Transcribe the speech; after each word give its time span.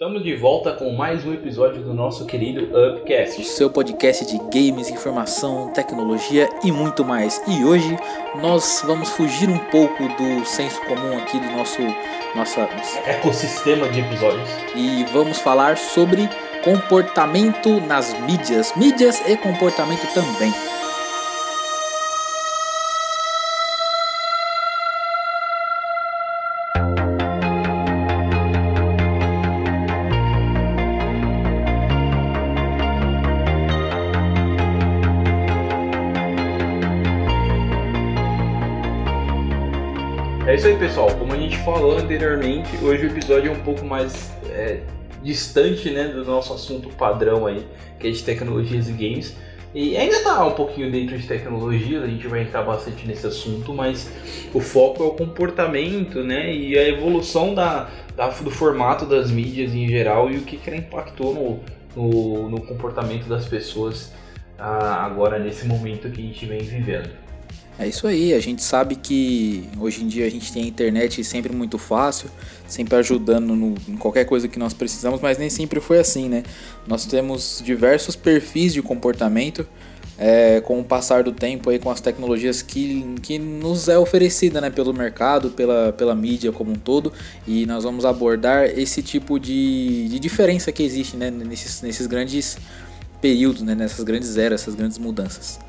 Estamos 0.00 0.22
de 0.22 0.36
volta 0.36 0.74
com 0.74 0.92
mais 0.92 1.26
um 1.26 1.34
episódio 1.34 1.82
do 1.82 1.92
nosso 1.92 2.24
querido 2.24 2.68
Upcast. 2.70 3.42
Seu 3.42 3.68
podcast 3.68 4.24
de 4.24 4.38
games, 4.38 4.88
informação, 4.88 5.72
tecnologia 5.72 6.48
e 6.62 6.70
muito 6.70 7.04
mais. 7.04 7.42
E 7.48 7.64
hoje 7.64 7.96
nós 8.40 8.80
vamos 8.86 9.08
fugir 9.08 9.48
um 9.48 9.58
pouco 9.58 10.04
do 10.06 10.44
senso 10.46 10.80
comum 10.82 11.18
aqui 11.18 11.40
do 11.40 11.50
nosso 11.50 11.82
nossa 12.36 12.60
ecossistema 13.06 13.88
de 13.88 13.98
episódios 13.98 14.48
e 14.76 15.02
vamos 15.12 15.40
falar 15.40 15.76
sobre 15.76 16.28
comportamento 16.62 17.80
nas 17.80 18.16
mídias, 18.20 18.72
mídias 18.76 19.20
e 19.28 19.36
comportamento 19.36 20.06
também. 20.14 20.77
Aí, 40.68 40.78
pessoal. 40.78 41.10
Como 41.16 41.32
a 41.32 41.36
gente 41.36 41.56
falou 41.58 41.96
anteriormente, 41.96 42.76
hoje 42.82 43.06
o 43.06 43.10
episódio 43.10 43.50
é 43.50 43.54
um 43.54 43.60
pouco 43.60 43.84
mais 43.86 44.30
é, 44.50 44.80
distante 45.22 45.90
né, 45.90 46.08
do 46.08 46.24
nosso 46.24 46.52
assunto 46.52 46.90
padrão 46.90 47.46
aí, 47.46 47.66
que 47.98 48.08
é 48.08 48.10
de 48.10 48.22
tecnologias 48.22 48.88
e 48.88 48.92
games. 48.92 49.36
E 49.74 49.96
ainda 49.96 50.22
tá 50.22 50.44
um 50.44 50.52
pouquinho 50.52 50.90
dentro 50.90 51.18
de 51.18 51.26
tecnologia, 51.26 52.02
a 52.02 52.06
gente 52.06 52.26
vai 52.26 52.42
entrar 52.42 52.62
bastante 52.62 53.06
nesse 53.06 53.26
assunto, 53.26 53.72
mas 53.72 54.10
o 54.52 54.60
foco 54.60 55.02
é 55.02 55.06
o 55.06 55.10
comportamento, 55.10 56.22
né? 56.22 56.54
E 56.54 56.78
a 56.78 56.86
evolução 56.88 57.54
da, 57.54 57.88
da 58.14 58.28
do 58.28 58.50
formato 58.50 59.06
das 59.06 59.30
mídias 59.30 59.74
em 59.74 59.88
geral 59.88 60.30
e 60.30 60.36
o 60.36 60.42
que, 60.42 60.56
que 60.56 60.68
ela 60.68 60.78
impactou 60.78 61.34
no, 61.34 61.60
no, 61.96 62.48
no 62.50 62.60
comportamento 62.62 63.26
das 63.26 63.46
pessoas 63.46 64.12
ah, 64.58 65.04
agora 65.04 65.38
nesse 65.38 65.66
momento 65.66 66.10
que 66.10 66.20
a 66.20 66.24
gente 66.24 66.44
vem 66.46 66.60
vivendo. 66.60 67.27
É 67.78 67.86
isso 67.86 68.08
aí, 68.08 68.34
a 68.34 68.40
gente 68.40 68.60
sabe 68.60 68.96
que 68.96 69.68
hoje 69.78 70.02
em 70.02 70.08
dia 70.08 70.26
a 70.26 70.30
gente 70.30 70.52
tem 70.52 70.64
a 70.64 70.66
internet 70.66 71.22
sempre 71.22 71.54
muito 71.54 71.78
fácil, 71.78 72.28
sempre 72.66 72.96
ajudando 72.96 73.54
no, 73.54 73.76
em 73.88 73.96
qualquer 73.96 74.24
coisa 74.24 74.48
que 74.48 74.58
nós 74.58 74.74
precisamos, 74.74 75.20
mas 75.20 75.38
nem 75.38 75.48
sempre 75.48 75.80
foi 75.80 76.00
assim, 76.00 76.28
né? 76.28 76.42
Nós 76.88 77.06
temos 77.06 77.62
diversos 77.64 78.16
perfis 78.16 78.72
de 78.72 78.82
comportamento 78.82 79.64
é, 80.18 80.60
com 80.60 80.80
o 80.80 80.84
passar 80.84 81.22
do 81.22 81.30
tempo 81.30 81.70
aí 81.70 81.78
com 81.78 81.88
as 81.88 82.00
tecnologias 82.00 82.60
que, 82.62 83.14
que 83.22 83.38
nos 83.38 83.88
é 83.88 83.96
oferecida 83.96 84.60
né, 84.60 84.68
pelo 84.68 84.92
mercado, 84.92 85.50
pela, 85.50 85.92
pela 85.92 86.16
mídia 86.16 86.50
como 86.50 86.72
um 86.72 86.76
todo, 86.76 87.12
e 87.46 87.64
nós 87.64 87.84
vamos 87.84 88.04
abordar 88.04 88.64
esse 88.66 89.00
tipo 89.00 89.38
de, 89.38 90.08
de 90.08 90.18
diferença 90.18 90.72
que 90.72 90.82
existe 90.82 91.16
né, 91.16 91.30
nesses, 91.30 91.80
nesses 91.80 92.08
grandes 92.08 92.58
períodos, 93.22 93.62
né, 93.62 93.76
nessas 93.76 94.04
grandes 94.04 94.36
eras, 94.36 94.62
essas 94.62 94.74
grandes 94.74 94.98
mudanças. 94.98 95.60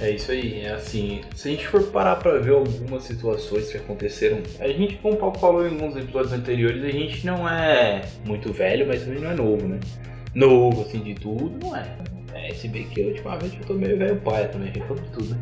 É 0.00 0.10
isso 0.12 0.32
aí, 0.32 0.62
é 0.62 0.72
assim, 0.72 1.20
se 1.34 1.48
a 1.48 1.50
gente 1.50 1.68
for 1.68 1.82
parar 1.88 2.16
para 2.16 2.38
ver 2.38 2.52
algumas 2.52 3.02
situações 3.02 3.70
que 3.70 3.76
aconteceram, 3.76 4.38
a 4.58 4.66
gente, 4.68 4.96
como 4.96 5.14
o 5.14 5.16
Paulo 5.18 5.38
falou 5.38 5.66
em 5.66 5.72
alguns 5.72 5.94
episódios 5.94 6.32
anteriores, 6.32 6.82
a 6.82 6.88
gente 6.88 7.26
não 7.26 7.46
é 7.46 8.00
muito 8.24 8.50
velho, 8.50 8.86
mas 8.86 9.02
também 9.02 9.20
não 9.20 9.30
é 9.30 9.34
novo, 9.34 9.68
né? 9.68 9.78
Novo, 10.34 10.82
assim, 10.82 11.02
de 11.02 11.14
tudo, 11.14 11.52
não 11.62 11.76
é. 11.76 11.98
É, 12.32 12.54
se 12.54 12.66
bem 12.68 12.84
que 12.84 13.02
ultimamente 13.02 13.58
eu 13.60 13.66
tô 13.66 13.74
meio 13.74 13.98
velho 13.98 14.16
pai 14.22 14.48
também, 14.48 14.70
reclamo 14.70 15.02
de 15.02 15.10
tudo, 15.10 15.34
né? 15.34 15.40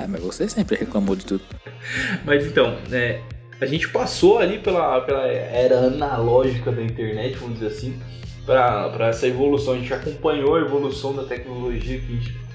É, 0.00 0.06
mas 0.06 0.22
você 0.22 0.48
sempre 0.48 0.76
reclamou 0.76 1.14
de 1.14 1.26
tudo. 1.26 1.44
mas 2.24 2.46
então, 2.46 2.78
é, 2.90 3.20
a 3.60 3.66
gente 3.66 3.88
passou 3.90 4.38
ali 4.38 4.58
pela, 4.58 5.02
pela 5.02 5.26
era 5.26 5.80
analógica 5.80 6.72
da 6.72 6.82
internet, 6.82 7.36
vamos 7.36 7.58
dizer 7.58 7.66
assim, 7.66 7.98
para 8.46 9.08
essa 9.08 9.26
evolução. 9.26 9.74
A 9.74 9.76
gente 9.76 9.92
acompanhou 9.92 10.54
a 10.54 10.60
evolução 10.60 11.14
da 11.14 11.24
tecnologia 11.24 12.00
que 12.00 12.06
a 12.06 12.16
gente 12.16 12.47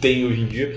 tem 0.00 0.24
hoje 0.24 0.40
em 0.40 0.46
dia. 0.46 0.76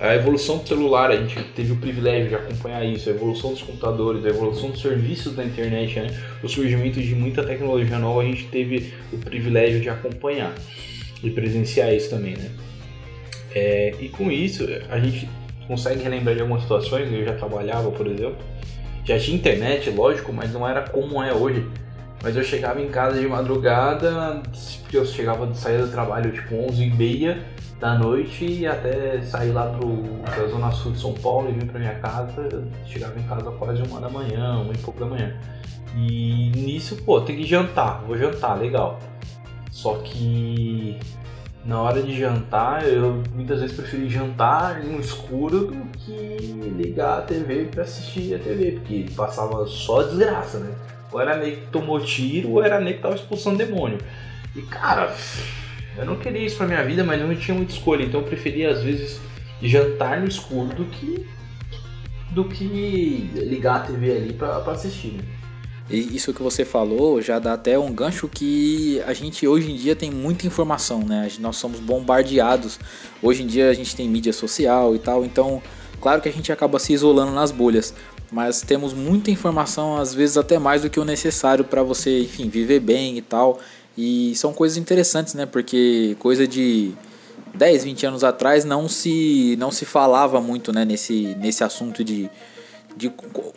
A 0.00 0.14
evolução 0.14 0.58
do 0.58 0.66
celular, 0.66 1.10
a 1.10 1.16
gente 1.16 1.38
teve 1.54 1.72
o 1.72 1.76
privilégio 1.76 2.30
de 2.30 2.34
acompanhar 2.34 2.82
isso, 2.86 3.10
a 3.10 3.12
evolução 3.12 3.50
dos 3.50 3.60
computadores, 3.60 4.24
a 4.24 4.28
evolução 4.28 4.70
dos 4.70 4.80
serviços 4.80 5.34
da 5.34 5.44
internet, 5.44 6.00
né? 6.00 6.18
o 6.42 6.48
surgimento 6.48 7.00
de 7.02 7.14
muita 7.14 7.44
tecnologia 7.44 7.98
nova, 7.98 8.22
a 8.22 8.24
gente 8.24 8.46
teve 8.46 8.94
o 9.12 9.18
privilégio 9.18 9.78
de 9.78 9.90
acompanhar 9.90 10.54
e 11.22 11.28
presenciar 11.28 11.92
isso 11.92 12.08
também. 12.08 12.34
Né? 12.34 12.50
É, 13.54 13.94
e 14.00 14.08
com 14.08 14.32
isso, 14.32 14.66
a 14.88 14.98
gente 14.98 15.28
consegue 15.66 16.02
relembrar 16.02 16.34
de 16.34 16.40
algumas 16.40 16.62
situações, 16.62 17.12
eu 17.12 17.22
já 17.22 17.34
trabalhava, 17.34 17.90
por 17.90 18.06
exemplo, 18.06 18.38
já 19.04 19.18
tinha 19.18 19.36
internet, 19.36 19.90
lógico, 19.90 20.32
mas 20.32 20.52
não 20.52 20.66
era 20.66 20.82
como 20.82 21.22
é 21.22 21.32
hoje. 21.32 21.66
Mas 22.22 22.36
eu 22.36 22.44
chegava 22.44 22.80
em 22.80 22.88
casa 22.88 23.18
de 23.18 23.26
madrugada, 23.26 24.42
eu 24.92 25.04
chegava, 25.06 25.52
saía 25.54 25.78
do 25.78 25.90
trabalho 25.90 26.30
tipo 26.32 26.54
11 26.54 26.82
e 26.82 26.90
meia, 26.90 27.46
da 27.80 27.94
noite 27.94 28.44
e 28.44 28.66
até 28.66 29.22
sair 29.22 29.52
lá 29.52 29.66
pro, 29.66 30.04
pra 30.22 30.46
Zona 30.46 30.70
Sul 30.70 30.92
de 30.92 31.00
São 31.00 31.14
Paulo 31.14 31.48
e 31.48 31.52
vir 31.52 31.64
pra 31.64 31.80
minha 31.80 31.94
casa, 31.94 32.68
chegava 32.86 33.18
em 33.18 33.22
casa 33.22 33.50
quase 33.52 33.82
uma 33.82 34.00
da 34.00 34.10
manhã, 34.10 34.58
uma 34.58 34.74
e 34.74 34.78
pouco 34.78 35.00
da 35.00 35.06
manhã. 35.06 35.34
E 35.96 36.52
nisso, 36.54 36.96
pô, 37.04 37.22
tem 37.22 37.36
que 37.36 37.46
jantar, 37.46 38.02
vou 38.06 38.16
jantar, 38.18 38.58
legal. 38.58 39.00
Só 39.70 39.94
que 39.94 40.98
na 41.64 41.80
hora 41.80 42.02
de 42.02 42.18
jantar, 42.18 42.86
eu 42.86 43.22
muitas 43.34 43.60
vezes 43.60 43.74
preferi 43.74 44.10
jantar 44.10 44.82
no 44.82 45.00
escuro 45.00 45.68
do 45.68 45.98
que 45.98 46.36
ligar 46.76 47.18
a 47.18 47.22
TV 47.22 47.64
para 47.64 47.82
assistir 47.82 48.34
a 48.34 48.38
TV, 48.38 48.72
porque 48.72 49.06
passava 49.16 49.66
só 49.66 50.02
desgraça, 50.02 50.58
né? 50.58 50.74
Ou 51.10 51.20
era 51.20 51.36
nem 51.38 51.56
que 51.56 51.66
tomou 51.68 51.98
tiro, 51.98 52.50
ou 52.50 52.62
era 52.62 52.78
nem 52.78 52.92
que 52.92 53.00
tava 53.00 53.14
expulsando 53.14 53.56
demônio. 53.56 53.98
E 54.54 54.62
cara, 54.62 55.14
eu 55.96 56.04
não 56.04 56.16
queria 56.16 56.44
isso 56.44 56.56
pra 56.56 56.66
minha 56.66 56.84
vida, 56.84 57.04
mas 57.04 57.20
não 57.20 57.34
tinha 57.34 57.54
muita 57.56 57.72
escolha, 57.72 58.04
então 58.04 58.20
eu 58.20 58.26
preferia 58.26 58.70
às 58.70 58.82
vezes 58.82 59.20
jantar 59.62 60.20
no 60.20 60.28
escuro 60.28 60.74
do 60.74 60.84
que 60.86 61.26
do 62.30 62.44
que 62.44 63.28
ligar 63.34 63.76
a 63.76 63.80
TV 63.80 64.12
ali 64.12 64.32
pra, 64.32 64.58
assistir. 64.68 65.14
Né? 65.14 65.24
E 65.90 66.16
isso 66.16 66.32
que 66.32 66.40
você 66.40 66.64
falou 66.64 67.20
já 67.20 67.40
dá 67.40 67.54
até 67.54 67.76
um 67.76 67.92
gancho 67.92 68.28
que 68.28 69.02
a 69.04 69.12
gente 69.12 69.46
hoje 69.48 69.72
em 69.72 69.74
dia 69.74 69.96
tem 69.96 70.10
muita 70.10 70.46
informação, 70.46 71.00
né? 71.00 71.28
Nós 71.40 71.56
somos 71.56 71.80
bombardeados. 71.80 72.78
Hoje 73.20 73.42
em 73.42 73.46
dia 73.46 73.68
a 73.68 73.74
gente 73.74 73.96
tem 73.96 74.08
mídia 74.08 74.32
social 74.32 74.94
e 74.94 75.00
tal, 75.00 75.24
então 75.24 75.60
claro 76.00 76.22
que 76.22 76.28
a 76.28 76.32
gente 76.32 76.52
acaba 76.52 76.78
se 76.78 76.92
isolando 76.92 77.32
nas 77.32 77.50
bolhas, 77.50 77.92
mas 78.30 78.62
temos 78.62 78.94
muita 78.94 79.32
informação, 79.32 79.96
às 79.96 80.14
vezes 80.14 80.36
até 80.36 80.58
mais 80.60 80.82
do 80.82 80.90
que 80.90 81.00
o 81.00 81.04
necessário 81.04 81.64
para 81.64 81.82
você, 81.82 82.20
enfim, 82.20 82.48
viver 82.48 82.78
bem 82.78 83.18
e 83.18 83.22
tal. 83.22 83.58
E 83.96 84.34
são 84.36 84.52
coisas 84.52 84.78
interessantes, 84.78 85.34
né? 85.34 85.46
Porque 85.46 86.16
coisa 86.18 86.46
de 86.46 86.92
10, 87.54 87.84
20 87.84 88.06
anos 88.06 88.24
atrás 88.24 88.64
não 88.64 88.88
se, 88.88 89.56
não 89.58 89.70
se 89.70 89.84
falava 89.84 90.40
muito 90.40 90.72
né? 90.72 90.84
nesse, 90.84 91.34
nesse 91.38 91.64
assunto 91.64 92.04
de, 92.04 92.30
de 92.96 93.10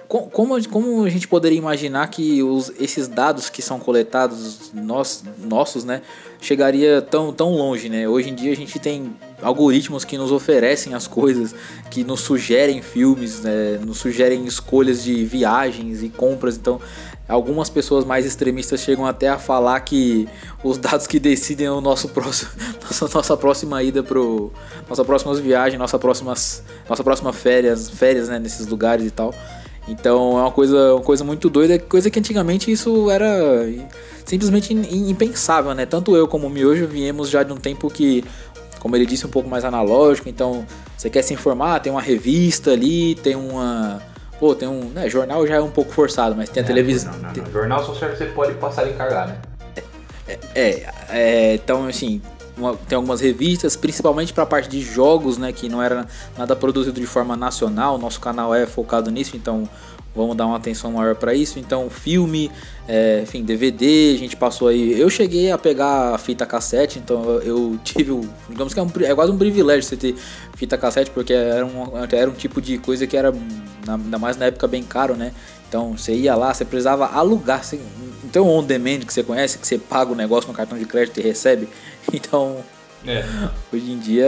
como, 0.07 0.67
como 0.69 1.03
a 1.03 1.09
gente 1.09 1.27
poderia 1.27 1.57
imaginar 1.57 2.07
que 2.07 2.41
os, 2.43 2.71
esses 2.79 3.07
dados 3.07 3.49
que 3.49 3.61
são 3.61 3.79
coletados 3.79 4.71
nós, 4.73 5.23
nossos 5.37 5.83
né, 5.83 6.01
chegaria 6.43 7.01
tão, 7.01 7.33
tão 7.33 7.51
longe. 7.55 7.89
Né? 7.89 8.07
Hoje 8.07 8.29
em 8.29 8.35
dia 8.35 8.51
a 8.51 8.55
gente 8.55 8.77
tem 8.79 9.15
algoritmos 9.41 10.05
que 10.05 10.17
nos 10.17 10.31
oferecem 10.31 10.93
as 10.93 11.07
coisas, 11.07 11.55
que 11.89 12.03
nos 12.03 12.21
sugerem 12.21 12.81
filmes, 12.81 13.41
né, 13.41 13.79
nos 13.83 13.97
sugerem 13.97 14.45
escolhas 14.45 15.03
de 15.03 15.25
viagens 15.25 16.03
e 16.03 16.09
compras. 16.09 16.57
Então 16.57 16.79
Algumas 17.27 17.69
pessoas 17.69 18.03
mais 18.03 18.25
extremistas 18.25 18.81
chegam 18.81 19.05
até 19.05 19.29
a 19.29 19.39
falar 19.39 19.79
que 19.79 20.27
os 20.61 20.77
dados 20.77 21.07
que 21.07 21.19
decidem 21.19 21.69
o 21.69 21.79
nosso 21.79 22.09
próximo, 22.09 22.51
nossa, 22.83 23.07
nossa 23.17 23.37
próxima 23.37 23.81
ida 23.81 24.03
pro 24.03 24.51
nossa 24.89 25.05
próxima 25.05 25.33
viagem, 25.35 25.79
nossa 25.79 25.97
próximas, 25.97 26.61
nossa 26.87 27.01
próxima 27.01 27.31
férias, 27.31 27.89
férias, 27.89 28.27
né, 28.27 28.39
nesses 28.39 28.67
lugares 28.67 29.07
e 29.07 29.11
tal. 29.11 29.33
Então 29.87 30.37
é 30.37 30.41
uma 30.41 30.51
coisa, 30.51 30.95
uma 30.95 31.01
coisa 31.01 31.23
muito 31.23 31.49
doida, 31.49 31.79
coisa 31.79 32.09
que 32.09 32.19
antigamente 32.19 32.69
isso 32.69 33.09
era 33.09 33.25
simplesmente 34.25 34.73
impensável, 34.73 35.73
né? 35.73 35.85
Tanto 35.85 36.15
eu 36.15 36.27
como 36.27 36.47
o 36.47 36.49
Miojo 36.49 36.87
viemos 36.87 37.29
já 37.29 37.43
de 37.43 37.51
um 37.53 37.57
tempo 37.57 37.89
que, 37.89 38.23
como 38.79 38.95
ele 38.95 39.05
disse, 39.05 39.25
um 39.25 39.29
pouco 39.29 39.49
mais 39.49 39.65
analógico. 39.65 40.29
Então, 40.29 40.65
você 40.97 41.09
quer 41.09 41.21
se 41.21 41.33
informar, 41.33 41.79
tem 41.79 41.91
uma 41.91 42.01
revista 42.01 42.71
ali, 42.71 43.15
tem 43.15 43.35
uma 43.35 44.01
Pô, 44.43 44.53
tem 44.53 44.67
um. 44.67 44.89
Né, 44.89 45.09
jornal 45.09 45.47
já 45.47 45.55
é 45.55 45.61
um 45.61 45.69
pouco 45.69 45.93
forçado, 45.93 46.35
mas 46.35 46.49
tem 46.49 46.61
a 46.61 46.65
é, 46.65 46.67
televisão. 46.67 47.13
Não, 47.13 47.31
não, 47.31 47.43
não. 47.43 47.51
Jornal 47.51 47.85
só 47.85 47.95
serve 47.95 48.17
você 48.17 48.25
pode 48.25 48.53
passar 48.55 48.85
e 48.85 48.93
carregar, 48.93 49.27
né? 49.27 49.37
É, 50.27 50.39
é, 50.53 50.93
é, 51.09 51.53
então 51.55 51.87
assim, 51.87 52.21
uma, 52.57 52.75
tem 52.75 52.95
algumas 52.95 53.21
revistas, 53.21 53.77
principalmente 53.77 54.33
para 54.33 54.43
a 54.43 54.45
parte 54.45 54.69
de 54.69 54.81
jogos, 54.81 55.37
né, 55.37 55.51
que 55.51 55.69
não 55.69 55.81
era 55.81 56.05
nada 56.37 56.55
produzido 56.55 56.99
de 56.99 57.07
forma 57.07 57.37
nacional. 57.37 57.97
Nosso 57.97 58.19
canal 58.19 58.53
é 58.53 58.65
focado 58.65 59.09
nisso, 59.09 59.37
então 59.37 59.67
vamos 60.15 60.35
dar 60.35 60.45
uma 60.45 60.57
atenção 60.57 60.91
maior 60.91 61.15
para 61.15 61.33
isso. 61.33 61.59
Então, 61.59 61.89
filme, 61.89 62.51
é, 62.87 63.21
enfim, 63.23 63.43
DVD, 63.43 64.13
a 64.15 64.17
gente 64.17 64.35
passou 64.35 64.67
aí. 64.67 64.99
Eu 64.99 65.09
cheguei 65.09 65.51
a 65.51 65.57
pegar 65.57 66.13
a 66.13 66.17
fita 66.17 66.45
cassete, 66.45 66.99
então 66.99 67.23
eu 67.41 67.79
tive 67.83 68.11
o. 68.11 68.21
Digamos 68.49 68.73
que 68.73 68.79
é, 68.79 68.83
um, 68.83 68.91
é 69.03 69.15
quase 69.15 69.31
um 69.31 69.37
privilégio 69.37 69.83
você 69.83 69.97
ter 69.97 70.15
fita 70.55 70.77
cassete, 70.77 71.11
porque 71.11 71.33
era 71.33 71.65
um, 71.65 71.91
era 72.11 72.29
um 72.29 72.33
tipo 72.33 72.61
de 72.61 72.77
coisa 72.77 73.07
que 73.07 73.17
era, 73.17 73.33
ainda 73.87 74.19
mais 74.19 74.37
na 74.37 74.45
época, 74.45 74.67
bem 74.67 74.83
caro, 74.83 75.15
né? 75.15 75.33
Então 75.67 75.97
você 75.97 76.13
ia 76.13 76.35
lá, 76.35 76.53
você 76.53 76.63
precisava 76.65 77.07
alugar. 77.07 77.63
Você, 77.63 77.79
não 78.23 78.29
tem 78.29 78.41
um 78.41 78.49
on 78.49 78.63
demand 78.63 78.99
que 78.99 79.13
você 79.13 79.23
conhece, 79.23 79.57
que 79.57 79.67
você 79.67 79.77
paga 79.77 80.11
o 80.11 80.15
negócio 80.15 80.47
no 80.47 80.53
cartão 80.53 80.77
de 80.77 80.85
crédito 80.85 81.19
e 81.19 81.23
recebe. 81.23 81.67
Então, 82.11 82.57
é. 83.07 83.23
hoje 83.71 83.89
em 83.89 83.97
dia, 83.97 84.27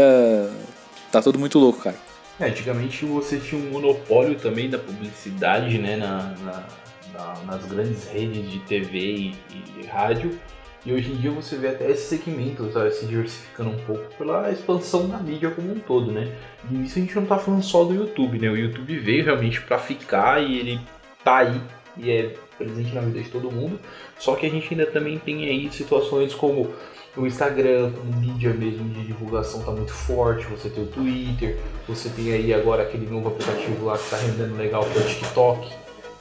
tá 1.11 1.21
tudo 1.21 1.37
muito 1.37 1.59
louco, 1.59 1.83
cara. 1.83 2.04
É, 2.39 2.47
antigamente 2.47 3.05
você 3.05 3.37
tinha 3.37 3.61
um 3.61 3.71
monopólio 3.71 4.35
também 4.35 4.69
da 4.69 4.77
publicidade, 4.77 5.77
né, 5.77 5.95
na, 5.95 6.33
na, 6.43 6.67
na, 7.13 7.41
nas 7.45 7.65
grandes 7.65 8.09
redes 8.09 8.51
de 8.51 8.59
TV 8.59 8.97
e, 8.97 9.35
e, 9.81 9.85
rádio. 9.85 10.37
E 10.85 10.93
hoje 10.93 11.11
em 11.11 11.15
dia 11.15 11.31
você 11.31 11.55
vê 11.55 11.69
até 11.69 11.89
esse 11.89 12.17
segmento 12.17 12.71
sabe, 12.71 12.91
se 12.91 13.05
diversificando 13.07 13.71
um 13.71 13.79
pouco 13.85 14.03
pela 14.17 14.51
expansão 14.51 15.07
da 15.07 15.17
mídia 15.17 15.49
como 15.49 15.71
um 15.71 15.79
todo, 15.79 16.11
né? 16.11 16.31
E 16.69 16.83
isso 16.83 16.99
a 16.99 17.01
gente 17.01 17.15
não 17.15 17.25
tá 17.25 17.39
falando 17.39 17.63
só 17.63 17.83
do 17.83 17.95
YouTube, 17.95 18.37
né? 18.37 18.49
O 18.49 18.57
YouTube 18.57 18.95
veio 18.99 19.25
realmente 19.25 19.61
para 19.61 19.79
ficar 19.79 20.43
e 20.43 20.59
ele 20.59 20.79
tá 21.23 21.37
aí 21.37 21.59
e 21.97 22.11
é 22.11 22.35
presente 22.57 22.93
na 22.93 23.01
vida 23.01 23.21
de 23.21 23.29
todo 23.29 23.51
mundo. 23.51 23.79
Só 24.17 24.35
que 24.35 24.45
a 24.45 24.49
gente 24.49 24.73
ainda 24.73 24.85
também 24.85 25.17
tem 25.19 25.45
aí 25.45 25.71
situações 25.71 26.33
como 26.33 26.73
o 27.17 27.25
Instagram, 27.25 27.91
como 27.91 28.19
mídia 28.19 28.53
mesmo 28.53 28.89
de 28.89 29.05
divulgação 29.05 29.61
está 29.61 29.71
muito 29.71 29.93
forte, 29.93 30.45
você 30.47 30.69
tem 30.69 30.83
o 30.83 30.87
Twitter, 30.87 31.57
você 31.87 32.09
tem 32.09 32.33
aí 32.33 32.53
agora 32.53 32.83
aquele 32.83 33.09
novo 33.09 33.29
aplicativo 33.29 33.85
lá 33.85 33.97
que 33.97 34.03
está 34.03 34.17
rendendo 34.17 34.57
legal 34.57 34.83
que 34.83 34.97
é 34.97 35.01
o 35.01 35.05
TikTok. 35.05 35.73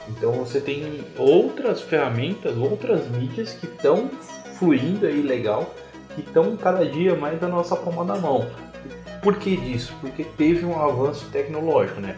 Então 0.07 0.31
você 0.33 0.61
tem 0.61 1.03
outras 1.17 1.81
ferramentas, 1.81 2.55
outras 2.55 3.09
mídias 3.09 3.53
que 3.53 3.65
estão 3.65 4.09
fluindo 4.57 5.05
aí 5.05 5.21
legal, 5.21 5.73
que 6.13 6.21
estão 6.21 6.55
cada 6.55 6.85
dia 6.85 7.15
mais 7.15 7.41
na 7.41 7.47
nossa 7.47 7.75
palma 7.75 8.05
da 8.05 8.15
mão. 8.15 8.49
Por 9.21 9.37
que 9.37 9.57
disso? 9.57 9.93
Porque 9.99 10.23
teve 10.23 10.65
um 10.65 10.79
avanço 10.79 11.27
tecnológico, 11.31 11.99
né? 11.99 12.15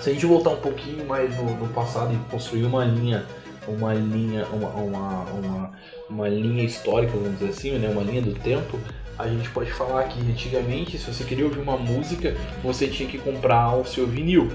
Se 0.00 0.10
a 0.10 0.12
gente 0.12 0.26
voltar 0.26 0.50
um 0.50 0.56
pouquinho 0.56 1.04
mais 1.06 1.36
no, 1.36 1.44
no 1.56 1.68
passado 1.68 2.12
e 2.14 2.30
construir 2.30 2.64
uma 2.64 2.84
linha 2.84 3.26
uma 3.68 3.94
linha, 3.94 4.44
uma, 4.52 4.68
uma, 4.70 5.24
uma, 5.24 5.70
uma, 6.10 6.28
linha 6.28 6.64
histórica, 6.64 7.12
vamos 7.12 7.38
dizer 7.38 7.50
assim, 7.50 7.78
né? 7.78 7.88
uma 7.88 8.02
linha 8.02 8.20
do 8.20 8.34
tempo, 8.34 8.78
a 9.18 9.28
gente 9.28 9.48
pode 9.50 9.70
falar 9.72 10.04
que 10.04 10.20
antigamente, 10.20 10.98
se 10.98 11.12
você 11.12 11.24
queria 11.24 11.44
ouvir 11.44 11.60
uma 11.60 11.76
música, 11.76 12.36
você 12.62 12.88
tinha 12.88 13.08
que 13.08 13.18
comprar 13.18 13.76
o 13.76 13.84
seu 13.84 14.06
vinil. 14.06 14.50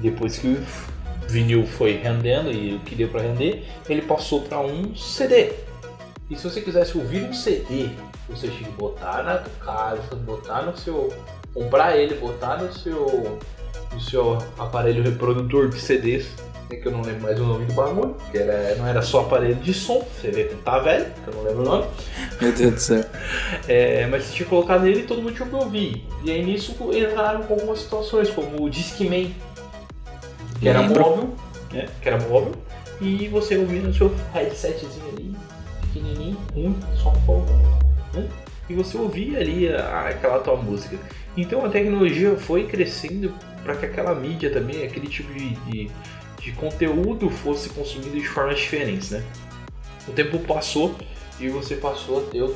Depois 0.00 0.38
que 0.38 0.48
o 0.48 0.58
vinil 1.28 1.66
foi 1.66 1.96
rendendo 1.96 2.50
e 2.52 2.78
queria 2.80 3.08
para 3.08 3.22
render, 3.22 3.66
ele 3.88 4.02
passou 4.02 4.42
para 4.42 4.60
um 4.60 4.94
CD. 4.94 5.52
E 6.28 6.36
se 6.36 6.44
você 6.44 6.60
quisesse 6.60 6.98
ouvir 6.98 7.22
um 7.22 7.32
CD, 7.32 7.88
você 8.28 8.48
tinha 8.48 8.68
que 8.68 8.76
botar 8.76 9.22
na 9.22 9.38
casa, 9.64 10.14
botar 10.16 10.62
no 10.62 10.76
seu. 10.76 11.12
comprar 11.54 11.96
ele, 11.96 12.16
botar 12.16 12.58
no 12.58 12.72
seu. 12.72 13.38
No 13.92 14.00
seu 14.00 14.38
aparelho 14.58 15.02
reprodutor 15.02 15.68
de 15.68 15.80
CDs 15.80 16.26
é 16.70 16.76
que 16.76 16.88
eu 16.88 16.92
não 16.92 17.00
lembro 17.02 17.22
mais 17.22 17.38
o 17.38 17.44
nome 17.44 17.64
do 17.66 17.74
bagulho, 17.74 18.16
que 18.30 18.38
era, 18.38 18.74
não 18.74 18.86
era 18.86 19.00
só 19.00 19.20
aparelho 19.20 19.54
de 19.56 19.72
som, 19.72 20.00
você 20.00 20.30
vê 20.30 20.44
que 20.44 20.56
tá 20.56 20.78
velho, 20.80 21.06
que 21.24 21.28
eu 21.28 21.34
não 21.34 21.42
lembro 21.44 21.62
o 21.62 21.64
nome. 21.64 21.86
Meu 22.40 22.52
Deus 22.52 22.74
do 22.74 22.80
céu. 22.80 23.04
É, 23.68 24.06
mas 24.06 24.24
você 24.24 24.34
tinha 24.34 24.44
que 24.44 24.50
colocar 24.50 24.80
nele 24.80 25.00
e 25.00 25.04
todo 25.04 25.22
mundo 25.22 25.34
tinha 25.34 25.48
que 25.48 25.54
ouvir. 25.54 26.04
E 26.24 26.30
aí 26.30 26.44
nisso 26.44 26.74
entraram 26.92 27.42
com 27.42 27.54
algumas 27.54 27.80
situações, 27.80 28.30
como 28.30 28.64
o 28.64 28.68
Discman, 28.68 29.32
que 30.58 30.68
era 30.68 30.80
Lembro. 30.80 31.00
móvel, 31.00 31.34
né? 31.72 31.86
Que 32.02 32.08
era 32.08 32.18
móvel, 32.18 32.52
e 33.00 33.28
você 33.28 33.56
ouvia 33.56 33.82
no 33.82 33.94
seu 33.94 34.12
headsetzinho 34.34 35.08
ali, 35.12 35.36
pequenininho, 35.82 36.36
ruim, 36.52 36.76
só 37.00 37.10
um 37.10 37.20
pouco, 37.22 37.52
né? 38.12 38.28
E 38.68 38.74
você 38.74 38.96
ouvia 38.96 39.38
ali 39.38 39.68
a, 39.68 40.08
aquela 40.08 40.38
tua 40.40 40.56
música. 40.56 40.98
Então 41.36 41.64
a 41.64 41.68
tecnologia 41.68 42.36
foi 42.36 42.66
crescendo 42.66 43.32
para 43.62 43.76
que 43.76 43.86
aquela 43.86 44.14
mídia 44.14 44.50
também, 44.50 44.84
aquele 44.84 45.08
tipo 45.08 45.32
de, 45.32 45.50
de 45.50 45.90
de 46.46 46.52
conteúdo 46.52 47.28
fosse 47.28 47.68
consumido 47.70 48.12
de 48.12 48.28
formas 48.28 48.58
diferentes, 48.58 49.10
né? 49.10 49.24
O 50.06 50.12
tempo 50.12 50.38
passou 50.38 50.94
e 51.40 51.48
você 51.48 51.74
passou 51.74 52.20
a 52.20 52.30
ter 52.30 52.42
o 52.42 52.54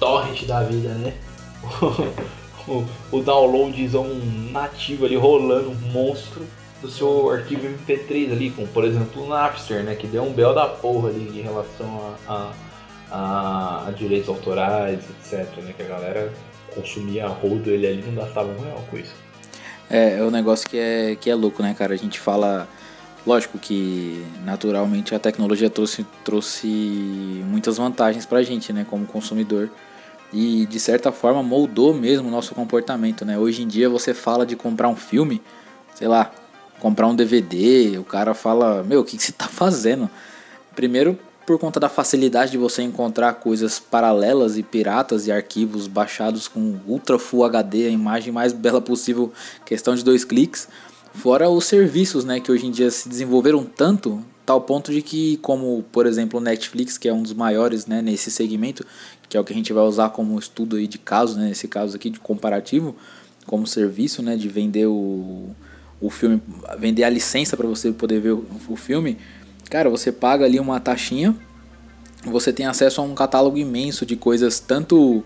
torrent 0.00 0.44
da 0.44 0.64
vida, 0.64 0.88
né? 0.88 1.14
o, 2.66 2.84
o 3.12 3.22
downloadzão 3.22 4.08
nativo 4.50 5.06
ali 5.06 5.14
rolando, 5.14 5.70
um 5.70 5.92
monstro 5.92 6.44
do 6.80 6.90
seu 6.90 7.30
arquivo 7.30 7.68
MP3 7.68 8.32
ali, 8.32 8.50
com 8.50 8.66
por 8.66 8.84
exemplo 8.84 9.22
o 9.22 9.28
Napster, 9.28 9.84
né? 9.84 9.94
Que 9.94 10.08
deu 10.08 10.24
um 10.24 10.32
bel 10.32 10.52
da 10.52 10.66
porra 10.66 11.10
ali 11.10 11.38
em 11.38 11.42
relação 11.42 12.16
a, 12.26 12.32
a, 12.32 12.52
a, 13.12 13.84
a 13.86 13.90
direitos 13.90 14.28
autorais, 14.28 14.98
etc. 15.10 15.46
Né? 15.62 15.74
Que 15.76 15.82
a 15.82 15.86
galera 15.86 16.32
consumia 16.74 17.26
rodo 17.28 17.70
ele 17.70 17.86
ali 17.86 18.02
não 18.02 18.14
gastava 18.14 18.48
um 18.48 18.60
real 18.60 18.82
com 18.90 18.96
isso. 18.96 19.14
É, 19.90 20.18
é 20.18 20.22
um 20.22 20.30
negócio 20.30 20.68
que 20.68 20.78
é, 20.78 21.16
que 21.16 21.28
é 21.28 21.34
louco, 21.34 21.62
né, 21.62 21.74
cara? 21.74 21.92
A 21.92 21.98
gente 21.98 22.18
fala 22.18 22.66
Lógico 23.24 23.56
que 23.56 24.24
naturalmente 24.44 25.14
a 25.14 25.18
tecnologia 25.18 25.70
trouxe, 25.70 26.04
trouxe 26.24 26.66
muitas 27.46 27.76
vantagens 27.76 28.26
para 28.26 28.38
a 28.38 28.42
gente, 28.42 28.72
né, 28.72 28.84
como 28.88 29.06
consumidor. 29.06 29.70
E 30.32 30.66
de 30.66 30.80
certa 30.80 31.12
forma 31.12 31.42
moldou 31.42 31.94
mesmo 31.94 32.28
o 32.28 32.30
nosso 32.30 32.54
comportamento, 32.54 33.24
né? 33.24 33.38
Hoje 33.38 33.62
em 33.62 33.68
dia 33.68 33.88
você 33.88 34.14
fala 34.14 34.44
de 34.46 34.56
comprar 34.56 34.88
um 34.88 34.96
filme, 34.96 35.40
sei 35.94 36.08
lá, 36.08 36.32
comprar 36.80 37.06
um 37.06 37.14
DVD, 37.14 37.98
o 37.98 38.04
cara 38.04 38.34
fala, 38.34 38.82
meu, 38.82 39.00
o 39.00 39.04
que, 39.04 39.16
que 39.16 39.22
você 39.22 39.30
está 39.30 39.46
fazendo? 39.46 40.10
Primeiro 40.74 41.18
por 41.46 41.58
conta 41.58 41.80
da 41.80 41.88
facilidade 41.88 42.52
de 42.52 42.58
você 42.58 42.82
encontrar 42.82 43.34
coisas 43.34 43.78
paralelas 43.78 44.56
e 44.56 44.62
piratas 44.62 45.26
e 45.26 45.32
arquivos 45.32 45.86
baixados 45.86 46.48
com 46.48 46.78
Ultra 46.86 47.18
Full 47.18 47.44
HD, 47.44 47.86
a 47.86 47.90
imagem 47.90 48.32
mais 48.32 48.52
bela 48.52 48.80
possível, 48.80 49.32
questão 49.64 49.94
de 49.94 50.04
dois 50.04 50.24
cliques. 50.24 50.68
Fora 51.14 51.48
os 51.50 51.64
serviços, 51.66 52.24
né, 52.24 52.40
que 52.40 52.50
hoje 52.50 52.66
em 52.66 52.70
dia 52.70 52.90
se 52.90 53.08
desenvolveram 53.08 53.64
tanto, 53.64 54.24
tal 54.46 54.60
ponto 54.62 54.90
de 54.90 55.02
que, 55.02 55.36
como 55.38 55.84
por 55.92 56.06
exemplo 56.06 56.40
o 56.40 56.42
Netflix, 56.42 56.96
que 56.96 57.08
é 57.08 57.12
um 57.12 57.22
dos 57.22 57.34
maiores 57.34 57.86
né, 57.86 58.00
nesse 58.00 58.30
segmento, 58.30 58.84
que 59.28 59.36
é 59.36 59.40
o 59.40 59.44
que 59.44 59.52
a 59.52 59.56
gente 59.56 59.72
vai 59.72 59.84
usar 59.84 60.10
como 60.10 60.38
estudo 60.38 60.76
aí 60.76 60.86
de 60.86 60.98
caso, 60.98 61.38
né, 61.38 61.48
nesse 61.48 61.68
caso 61.68 61.96
aqui 61.96 62.08
de 62.08 62.20
comparativo, 62.20 62.96
como 63.46 63.66
serviço, 63.66 64.22
né, 64.22 64.36
de 64.36 64.48
vender 64.48 64.86
o, 64.86 65.50
o 66.00 66.08
filme, 66.08 66.40
vender 66.78 67.04
a 67.04 67.10
licença 67.10 67.56
para 67.56 67.66
você 67.66 67.92
poder 67.92 68.20
ver 68.20 68.32
o, 68.32 68.46
o 68.68 68.76
filme, 68.76 69.18
cara, 69.72 69.88
você 69.88 70.12
paga 70.12 70.44
ali 70.44 70.60
uma 70.60 70.78
taxinha, 70.78 71.34
você 72.26 72.52
tem 72.52 72.66
acesso 72.66 73.00
a 73.00 73.04
um 73.04 73.14
catálogo 73.14 73.56
imenso 73.56 74.04
de 74.04 74.16
coisas 74.16 74.60
tanto 74.60 75.24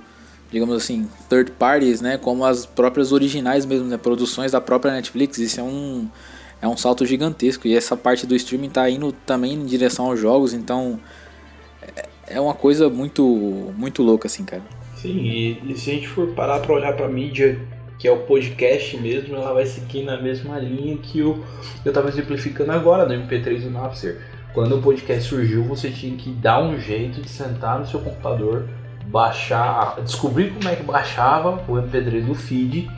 digamos 0.52 0.76
assim, 0.76 1.08
third 1.28 1.50
parties, 1.50 2.00
né, 2.00 2.16
como 2.16 2.44
as 2.44 2.64
próprias 2.64 3.10
originais 3.10 3.66
mesmo, 3.66 3.88
né, 3.88 3.96
produções 3.96 4.52
da 4.52 4.60
própria 4.60 4.92
Netflix. 4.92 5.38
Isso 5.38 5.58
é 5.58 5.62
um 5.64 6.08
é 6.62 6.68
um 6.68 6.76
salto 6.76 7.04
gigantesco 7.04 7.66
e 7.66 7.74
essa 7.74 7.96
parte 7.96 8.24
do 8.24 8.36
streaming 8.36 8.68
está 8.68 8.88
indo 8.88 9.10
também 9.10 9.54
em 9.54 9.66
direção 9.66 10.06
aos 10.06 10.20
jogos, 10.20 10.54
então 10.54 11.00
é, 11.82 12.06
é 12.36 12.40
uma 12.40 12.54
coisa 12.54 12.88
muito 12.88 13.24
muito 13.76 14.00
louca 14.00 14.28
assim, 14.28 14.44
cara. 14.44 14.62
Sim, 14.94 15.18
e, 15.24 15.72
e 15.72 15.76
se 15.76 15.90
a 15.90 15.94
gente 15.94 16.06
for 16.06 16.28
parar 16.28 16.60
para 16.60 16.72
olhar 16.72 16.92
para 16.92 17.08
mídia 17.08 17.60
que 17.98 18.06
é 18.06 18.12
o 18.12 18.18
podcast 18.18 18.96
mesmo, 18.98 19.34
ela 19.34 19.52
vai 19.52 19.66
seguir 19.66 20.04
na 20.04 20.20
mesma 20.20 20.58
linha 20.58 20.96
que 20.98 21.22
o, 21.22 21.42
eu 21.84 21.90
estava 21.90 22.08
exemplificando 22.08 22.70
agora 22.70 23.06
no 23.06 23.26
MP3 23.26 23.62
do 23.62 23.70
Napster. 23.70 24.35
Quando 24.56 24.78
o 24.78 24.80
podcast 24.80 25.28
surgiu, 25.28 25.62
você 25.64 25.90
tinha 25.90 26.16
que 26.16 26.30
dar 26.30 26.62
um 26.62 26.80
jeito 26.80 27.20
de 27.20 27.28
sentar 27.28 27.78
no 27.78 27.86
seu 27.86 28.00
computador, 28.00 28.66
baixar, 29.04 30.00
descobrir 30.00 30.50
como 30.54 30.66
é 30.66 30.74
que 30.74 30.82
baixava 30.82 31.62
o 31.70 31.74
MP3 31.74 32.24
do 32.24 32.34
feed, 32.34 32.90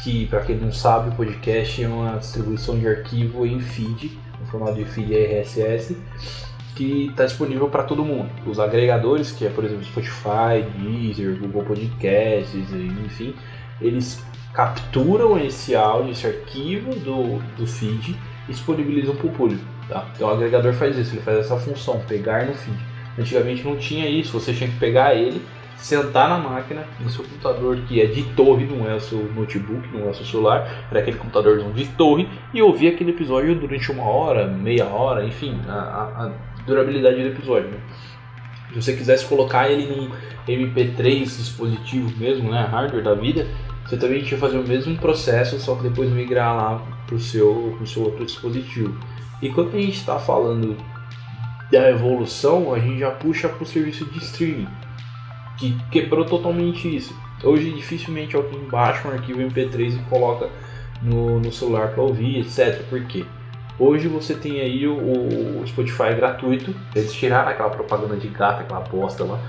que 0.00 0.26
para 0.26 0.42
quem 0.42 0.54
não 0.54 0.70
sabe, 0.70 1.08
o 1.08 1.16
podcast 1.16 1.82
é 1.82 1.88
uma 1.88 2.18
distribuição 2.18 2.78
de 2.78 2.86
arquivo 2.86 3.44
em 3.44 3.58
feed, 3.58 4.16
no 4.38 4.46
formato 4.46 4.74
de 4.74 4.84
feed 4.84 5.12
RSS, 5.12 5.96
que 6.76 7.08
está 7.08 7.24
disponível 7.24 7.68
para 7.68 7.82
todo 7.82 8.04
mundo. 8.04 8.30
Os 8.46 8.60
agregadores, 8.60 9.32
que 9.32 9.44
é 9.44 9.48
por 9.50 9.64
exemplo 9.64 9.82
Spotify, 9.82 10.62
Deezer, 10.78 11.36
Google 11.36 11.64
Podcasts, 11.64 12.72
enfim, 13.04 13.34
eles 13.80 14.24
capturam 14.54 15.36
esse 15.36 15.74
áudio, 15.74 16.12
esse 16.12 16.28
arquivo 16.28 16.94
do, 16.94 17.42
do 17.56 17.66
feed 17.66 18.16
e 18.48 18.52
disponibilizam 18.52 19.16
para 19.16 19.26
o 19.26 19.32
público. 19.32 19.71
Tá? 19.88 20.06
Então 20.14 20.28
o 20.28 20.32
agregador 20.32 20.72
faz 20.72 20.96
isso, 20.96 21.14
ele 21.14 21.22
faz 21.22 21.38
essa 21.38 21.56
função, 21.56 22.00
pegar 22.06 22.46
no 22.46 22.54
feed. 22.54 22.78
Antigamente 23.18 23.62
não 23.64 23.76
tinha 23.76 24.08
isso, 24.08 24.38
você 24.38 24.52
tinha 24.52 24.70
que 24.70 24.78
pegar 24.78 25.14
ele, 25.14 25.42
sentar 25.76 26.28
na 26.28 26.38
máquina, 26.38 26.84
no 27.00 27.10
seu 27.10 27.24
computador 27.24 27.76
que 27.88 28.00
é 28.00 28.06
de 28.06 28.22
torre, 28.34 28.64
não 28.64 28.88
é 28.88 28.94
o 28.94 29.00
seu 29.00 29.18
notebook, 29.34 29.88
não 29.92 30.06
é 30.06 30.10
o 30.10 30.14
seu 30.14 30.24
celular, 30.24 30.86
era 30.90 31.00
aquele 31.00 31.18
computadorzão 31.18 31.72
de 31.72 31.86
torre, 31.88 32.28
e 32.54 32.62
ouvir 32.62 32.88
aquele 32.88 33.10
episódio 33.10 33.54
durante 33.54 33.90
uma 33.90 34.04
hora, 34.04 34.46
meia 34.46 34.86
hora, 34.86 35.24
enfim, 35.24 35.60
a, 35.68 35.72
a, 35.72 36.26
a 36.26 36.32
durabilidade 36.64 37.20
do 37.20 37.28
episódio. 37.28 37.70
Né? 37.70 37.78
Se 38.68 38.80
você 38.80 38.92
quisesse 38.94 39.26
colocar 39.26 39.68
ele 39.68 39.86
num 39.86 40.10
MP3 40.48 41.24
dispositivo 41.24 42.10
mesmo, 42.16 42.50
né, 42.50 42.66
hardware 42.70 43.02
da 43.02 43.14
vida, 43.14 43.46
você 43.84 43.96
também 43.96 44.20
tinha 44.20 44.30
que 44.30 44.36
fazer 44.36 44.56
o 44.56 44.66
mesmo 44.66 44.96
processo, 44.96 45.58
só 45.60 45.74
que 45.74 45.82
depois 45.82 46.10
migrar 46.10 46.56
lá 46.56 46.82
para 47.06 47.16
o 47.16 47.20
seu, 47.20 47.76
seu 47.84 48.04
outro 48.04 48.24
dispositivo. 48.24 48.98
E 49.42 49.50
quando 49.50 49.76
a 49.76 49.80
gente 49.80 49.98
está 49.98 50.18
falando 50.20 50.76
da 51.70 51.90
evolução, 51.90 52.72
a 52.72 52.78
gente 52.78 53.00
já 53.00 53.10
puxa 53.10 53.48
para 53.48 53.64
o 53.64 53.66
serviço 53.66 54.04
de 54.04 54.18
streaming, 54.18 54.68
que 55.58 55.76
quebrou 55.90 56.24
totalmente 56.24 56.94
isso. 56.94 57.14
Hoje 57.42 57.72
dificilmente 57.72 58.36
alguém 58.36 58.60
baixa 58.70 59.08
um 59.08 59.10
arquivo 59.10 59.40
MP3 59.40 59.96
e 59.96 60.02
coloca 60.08 60.48
no, 61.02 61.40
no 61.40 61.52
celular 61.52 61.88
para 61.88 62.02
ouvir, 62.02 62.38
etc. 62.38 62.82
Por 62.88 63.04
quê? 63.06 63.24
Hoje 63.78 64.06
você 64.06 64.34
tem 64.34 64.60
aí 64.60 64.86
o, 64.86 64.94
o, 64.94 65.66
Spotify 65.66 66.14
gratuito. 66.14 66.72
Eles 66.94 67.12
tiraram 67.12 67.50
aquela 67.50 67.70
propaganda 67.70 68.16
de 68.16 68.28
gato, 68.28 68.60
aquela 68.60 68.80
bosta 68.80 69.24
lá. 69.24 69.40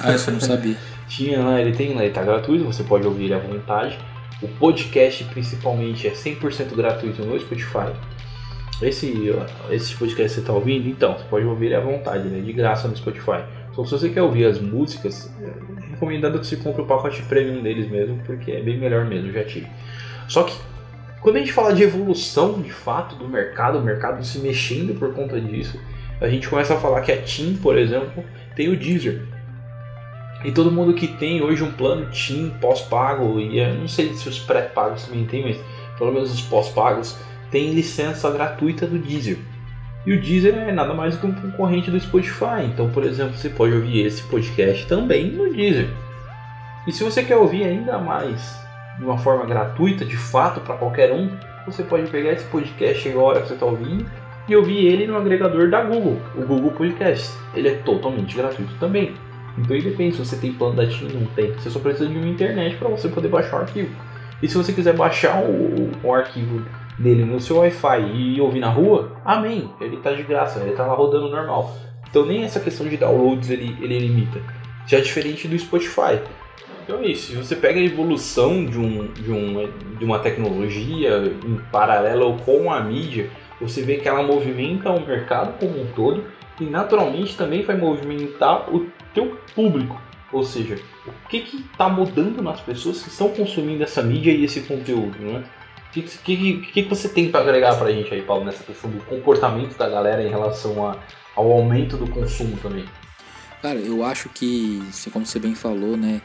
Ah, 0.00 0.12
isso 0.14 0.28
eu 0.28 0.34
não 0.34 0.40
sabia. 0.40 0.76
Tinha 1.08 1.42
lá, 1.42 1.60
ele 1.60 1.72
tem 1.72 1.94
lá, 1.94 2.04
ele 2.04 2.12
tá 2.12 2.22
gratuito, 2.22 2.64
você 2.64 2.84
pode 2.84 3.06
ouvir 3.06 3.24
ele 3.24 3.34
à 3.34 3.38
vontade. 3.38 3.98
O 4.42 4.48
podcast 4.48 5.24
principalmente 5.24 6.06
é 6.06 6.12
100% 6.12 6.74
gratuito 6.74 7.24
no 7.24 7.38
Spotify. 7.40 7.92
Esse, 8.82 9.34
esse 9.70 9.94
podcast 9.94 10.34
que 10.34 10.40
você 10.40 10.46
tá 10.46 10.52
ouvindo, 10.52 10.88
então, 10.88 11.12
você 11.12 11.24
pode 11.24 11.44
ouvir 11.44 11.74
à 11.74 11.80
vontade, 11.80 12.28
né? 12.28 12.40
De 12.40 12.52
graça 12.52 12.88
no 12.88 12.96
Spotify. 12.96 13.44
Só 13.74 13.84
se 13.84 13.90
você 13.90 14.08
quer 14.08 14.22
ouvir 14.22 14.46
as 14.46 14.58
músicas, 14.58 15.30
é 15.42 15.90
recomendado 15.90 16.38
que 16.38 16.46
você 16.46 16.56
compre 16.56 16.82
o 16.82 16.86
pacote 16.86 17.22
premium 17.22 17.62
deles 17.62 17.90
mesmo, 17.90 18.18
porque 18.24 18.50
é 18.50 18.62
bem 18.62 18.78
melhor 18.78 19.04
mesmo, 19.04 19.30
já 19.32 19.44
tive. 19.44 19.66
Só 20.28 20.44
que 20.44 20.56
quando 21.20 21.36
a 21.36 21.38
gente 21.40 21.52
fala 21.52 21.74
de 21.74 21.82
evolução 21.82 22.62
de 22.62 22.72
fato 22.72 23.14
do 23.16 23.28
mercado, 23.28 23.78
o 23.78 23.82
mercado 23.82 24.24
se 24.24 24.38
mexendo 24.38 24.98
por 24.98 25.12
conta 25.12 25.38
disso, 25.38 25.78
a 26.18 26.28
gente 26.28 26.48
começa 26.48 26.74
a 26.74 26.78
falar 26.78 27.02
que 27.02 27.12
a 27.12 27.20
TIM, 27.20 27.56
por 27.56 27.76
exemplo, 27.76 28.24
tem 28.56 28.68
o 28.68 28.76
Deezer. 28.76 29.22
E 30.42 30.50
todo 30.50 30.72
mundo 30.72 30.94
que 30.94 31.06
tem 31.06 31.42
hoje 31.42 31.62
um 31.62 31.70
plano 31.70 32.10
TIM 32.10 32.50
pós-pago, 32.60 33.38
e 33.38 33.62
não 33.74 33.86
sei 33.86 34.14
se 34.14 34.26
os 34.26 34.38
pré-pagos 34.38 35.04
também 35.04 35.26
tem, 35.26 35.42
mas 35.42 35.58
pelo 35.98 36.12
menos 36.12 36.32
os 36.32 36.40
pós-pagos, 36.40 37.18
tem 37.50 37.72
licença 37.72 38.30
gratuita 38.30 38.86
do 38.86 38.98
Deezer. 38.98 39.38
E 40.06 40.12
o 40.14 40.20
Deezer 40.20 40.54
é 40.54 40.72
nada 40.72 40.94
mais 40.94 41.16
do 41.16 41.20
que 41.20 41.26
um 41.26 41.50
concorrente 41.50 41.90
do 41.90 42.00
Spotify. 42.00 42.64
Então, 42.64 42.90
por 42.90 43.04
exemplo, 43.04 43.36
você 43.36 43.50
pode 43.50 43.74
ouvir 43.74 44.06
esse 44.06 44.22
podcast 44.22 44.86
também 44.86 45.30
no 45.30 45.52
Deezer. 45.52 45.88
E 46.86 46.92
se 46.92 47.04
você 47.04 47.22
quer 47.22 47.36
ouvir 47.36 47.64
ainda 47.64 47.98
mais 47.98 48.58
de 48.98 49.04
uma 49.04 49.18
forma 49.18 49.44
gratuita, 49.44 50.04
de 50.04 50.16
fato, 50.16 50.60
para 50.60 50.76
qualquer 50.76 51.12
um, 51.12 51.30
você 51.66 51.82
pode 51.82 52.10
pegar 52.10 52.32
esse 52.32 52.44
podcast 52.46 53.08
agora 53.08 53.42
que 53.42 53.48
você 53.48 53.54
está 53.54 53.66
ouvindo 53.66 54.06
e 54.48 54.56
ouvir 54.56 54.86
ele 54.86 55.06
no 55.06 55.16
agregador 55.16 55.70
da 55.70 55.82
Google, 55.82 56.20
o 56.34 56.42
Google 56.42 56.70
Podcast. 56.72 57.30
Ele 57.54 57.68
é 57.68 57.74
totalmente 57.74 58.34
gratuito 58.34 58.74
também. 58.80 59.14
Então 59.58 59.76
independe 59.76 60.16
se 60.16 60.24
você 60.24 60.36
tem 60.36 60.52
plano 60.52 60.76
da 60.76 60.86
TIM 60.86 61.06
ou 61.06 61.20
não 61.20 61.26
tem. 61.26 61.52
Você 61.52 61.70
só 61.70 61.78
precisa 61.78 62.08
de 62.08 62.16
uma 62.16 62.26
internet 62.26 62.76
para 62.76 62.88
você 62.88 63.08
poder 63.08 63.28
baixar 63.28 63.58
o 63.58 63.60
arquivo. 63.60 63.94
E 64.42 64.48
se 64.48 64.56
você 64.56 64.72
quiser 64.72 64.96
baixar 64.96 65.42
o, 65.42 65.90
o 66.02 66.14
arquivo 66.14 66.64
dele 67.00 67.24
no 67.24 67.40
seu 67.40 67.56
Wi-Fi 67.56 68.00
e 68.14 68.40
ouvir 68.40 68.60
na 68.60 68.68
rua, 68.68 69.16
amém. 69.24 69.70
Ele 69.80 69.96
está 69.96 70.12
de 70.12 70.22
graça, 70.22 70.60
ele 70.60 70.70
está 70.70 70.86
lá 70.86 70.94
rodando 70.94 71.30
normal. 71.30 71.74
Então 72.08 72.26
nem 72.26 72.44
essa 72.44 72.60
questão 72.60 72.86
de 72.86 72.96
downloads 72.96 73.48
ele, 73.50 73.76
ele 73.80 73.98
limita. 73.98 74.40
Já 74.86 74.98
é 74.98 75.00
diferente 75.00 75.48
do 75.48 75.58
Spotify. 75.58 76.20
Então 76.84 77.00
é 77.00 77.06
isso. 77.06 77.28
Se 77.28 77.36
você 77.36 77.56
pega 77.56 77.80
a 77.80 77.82
evolução 77.82 78.64
de, 78.64 78.78
um, 78.78 79.06
de, 79.12 79.30
um, 79.30 79.70
de 79.98 80.04
uma 80.04 80.18
tecnologia 80.18 81.32
em 81.46 81.56
paralelo 81.72 82.36
com 82.44 82.70
a 82.70 82.80
mídia, 82.80 83.30
você 83.60 83.82
vê 83.82 83.96
que 83.96 84.08
ela 84.08 84.22
movimenta 84.22 84.90
o 84.90 85.06
mercado 85.06 85.58
como 85.58 85.80
um 85.80 85.86
todo 85.94 86.24
e 86.60 86.64
naturalmente 86.64 87.36
também 87.36 87.62
vai 87.62 87.76
movimentar 87.76 88.74
o 88.74 88.86
teu 89.14 89.38
público. 89.54 90.00
Ou 90.32 90.44
seja, 90.44 90.78
o 91.06 91.28
que 91.28 91.38
está 91.72 91.88
mudando 91.88 92.42
nas 92.42 92.60
pessoas 92.60 93.02
que 93.02 93.08
estão 93.08 93.30
consumindo 93.30 93.82
essa 93.82 94.02
mídia 94.02 94.30
e 94.30 94.44
esse 94.44 94.60
conteúdo, 94.62 95.18
né? 95.18 95.44
O 95.90 95.92
que, 95.92 96.02
que, 96.02 96.60
que, 96.72 96.82
você 96.82 97.08
tem 97.08 97.32
para 97.32 97.40
agregar 97.40 97.74
para 97.76 97.88
a 97.88 97.92
gente 97.92 98.14
aí, 98.14 98.22
Paulo, 98.22 98.44
nessa 98.44 98.62
questão 98.62 98.88
do 98.88 99.02
comportamento 99.04 99.76
da 99.76 99.88
galera 99.88 100.22
em 100.22 100.28
relação 100.28 100.86
a, 100.86 100.96
ao 101.34 101.50
aumento 101.50 101.96
do 101.96 102.08
consumo 102.08 102.56
também? 102.58 102.84
Cara, 103.60 103.80
eu 103.80 104.04
acho 104.04 104.28
que, 104.28 104.80
como 105.12 105.26
você 105.26 105.40
bem 105.40 105.56
falou, 105.56 105.96
né? 105.96 106.22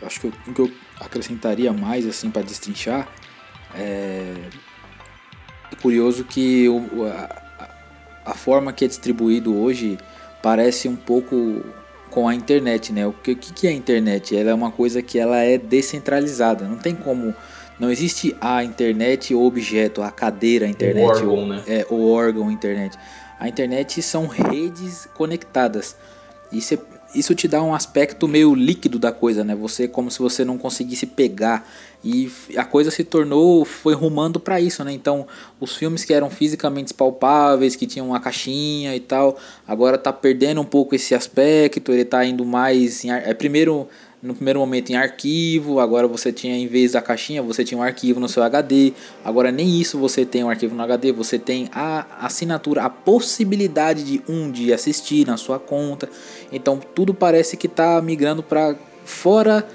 Eu 0.00 0.06
acho 0.06 0.20
que 0.20 0.26
o 0.26 0.32
que 0.52 0.60
eu 0.60 0.70
acrescentaria 1.00 1.72
mais 1.72 2.06
assim 2.06 2.30
para 2.30 2.42
destrinchar 2.42 3.08
é, 3.74 4.34
é 5.72 5.76
curioso 5.80 6.24
que 6.24 6.68
o, 6.68 7.06
a, 7.06 7.70
a, 8.26 8.34
forma 8.34 8.72
que 8.72 8.84
é 8.84 8.88
distribuído 8.88 9.58
hoje 9.58 9.98
parece 10.42 10.88
um 10.88 10.96
pouco 10.96 11.64
com 12.10 12.28
a 12.28 12.34
internet, 12.34 12.92
né? 12.92 13.06
O 13.06 13.12
que, 13.12 13.34
que 13.34 13.66
é 13.66 13.70
a 13.70 13.72
internet? 13.72 14.36
Ela 14.36 14.50
é 14.50 14.54
uma 14.54 14.70
coisa 14.70 15.00
que 15.00 15.18
ela 15.18 15.38
é 15.38 15.56
descentralizada. 15.56 16.66
Não 16.66 16.76
tem 16.76 16.94
como 16.94 17.34
não 17.80 17.90
existe 17.90 18.36
a 18.40 18.62
internet 18.62 19.34
o 19.34 19.42
objeto, 19.42 20.02
a 20.02 20.10
cadeira 20.10 20.66
a 20.66 20.68
internet, 20.68 21.24
o 21.24 21.30
órgão, 21.32 21.34
o, 21.34 21.46
né? 21.46 21.62
é, 21.66 21.86
o 21.88 22.10
órgão 22.10 22.50
internet. 22.50 22.96
A 23.38 23.48
internet 23.48 24.02
são 24.02 24.26
redes 24.26 25.08
conectadas. 25.14 25.96
E 26.52 26.60
você 26.60 26.78
isso 27.14 27.34
te 27.34 27.48
dá 27.48 27.62
um 27.62 27.74
aspecto 27.74 28.28
meio 28.28 28.54
líquido 28.54 28.98
da 28.98 29.10
coisa, 29.10 29.42
né? 29.42 29.54
Você 29.56 29.88
como 29.88 30.10
se 30.10 30.18
você 30.18 30.44
não 30.44 30.56
conseguisse 30.56 31.06
pegar 31.06 31.68
e 32.04 32.30
a 32.56 32.64
coisa 32.64 32.90
se 32.90 33.02
tornou 33.02 33.64
foi 33.64 33.94
rumando 33.94 34.38
para 34.38 34.60
isso, 34.60 34.84
né? 34.84 34.92
Então, 34.92 35.26
os 35.58 35.76
filmes 35.76 36.04
que 36.04 36.14
eram 36.14 36.30
fisicamente 36.30 36.94
palpáveis, 36.94 37.74
que 37.74 37.86
tinham 37.86 38.08
uma 38.08 38.20
caixinha 38.20 38.94
e 38.94 39.00
tal, 39.00 39.36
agora 39.66 39.98
tá 39.98 40.12
perdendo 40.12 40.60
um 40.60 40.64
pouco 40.64 40.94
esse 40.94 41.14
aspecto, 41.14 41.92
ele 41.92 42.04
tá 42.04 42.24
indo 42.24 42.44
mais 42.44 43.04
em, 43.04 43.10
é 43.10 43.34
primeiro 43.34 43.88
no 44.22 44.34
primeiro 44.34 44.60
momento 44.60 44.90
em 44.90 44.96
arquivo, 44.96 45.80
agora 45.80 46.06
você 46.06 46.30
tinha 46.32 46.56
em 46.56 46.66
vez 46.66 46.92
da 46.92 47.00
caixinha, 47.00 47.42
você 47.42 47.64
tinha 47.64 47.78
um 47.78 47.82
arquivo 47.82 48.20
no 48.20 48.28
seu 48.28 48.42
HD. 48.42 48.92
Agora 49.24 49.50
nem 49.50 49.80
isso 49.80 49.98
você 49.98 50.26
tem 50.26 50.44
um 50.44 50.50
arquivo 50.50 50.74
no 50.74 50.82
HD, 50.82 51.10
você 51.10 51.38
tem 51.38 51.70
a 51.72 52.26
assinatura, 52.26 52.82
a 52.82 52.90
possibilidade 52.90 54.04
de 54.04 54.22
um 54.28 54.50
dia 54.50 54.74
assistir 54.74 55.26
na 55.26 55.36
sua 55.36 55.58
conta. 55.58 56.08
Então 56.52 56.78
tudo 56.94 57.14
parece 57.14 57.56
que 57.56 57.66
está 57.66 58.00
migrando 58.02 58.42
para 58.42 58.76
fora 59.04 59.66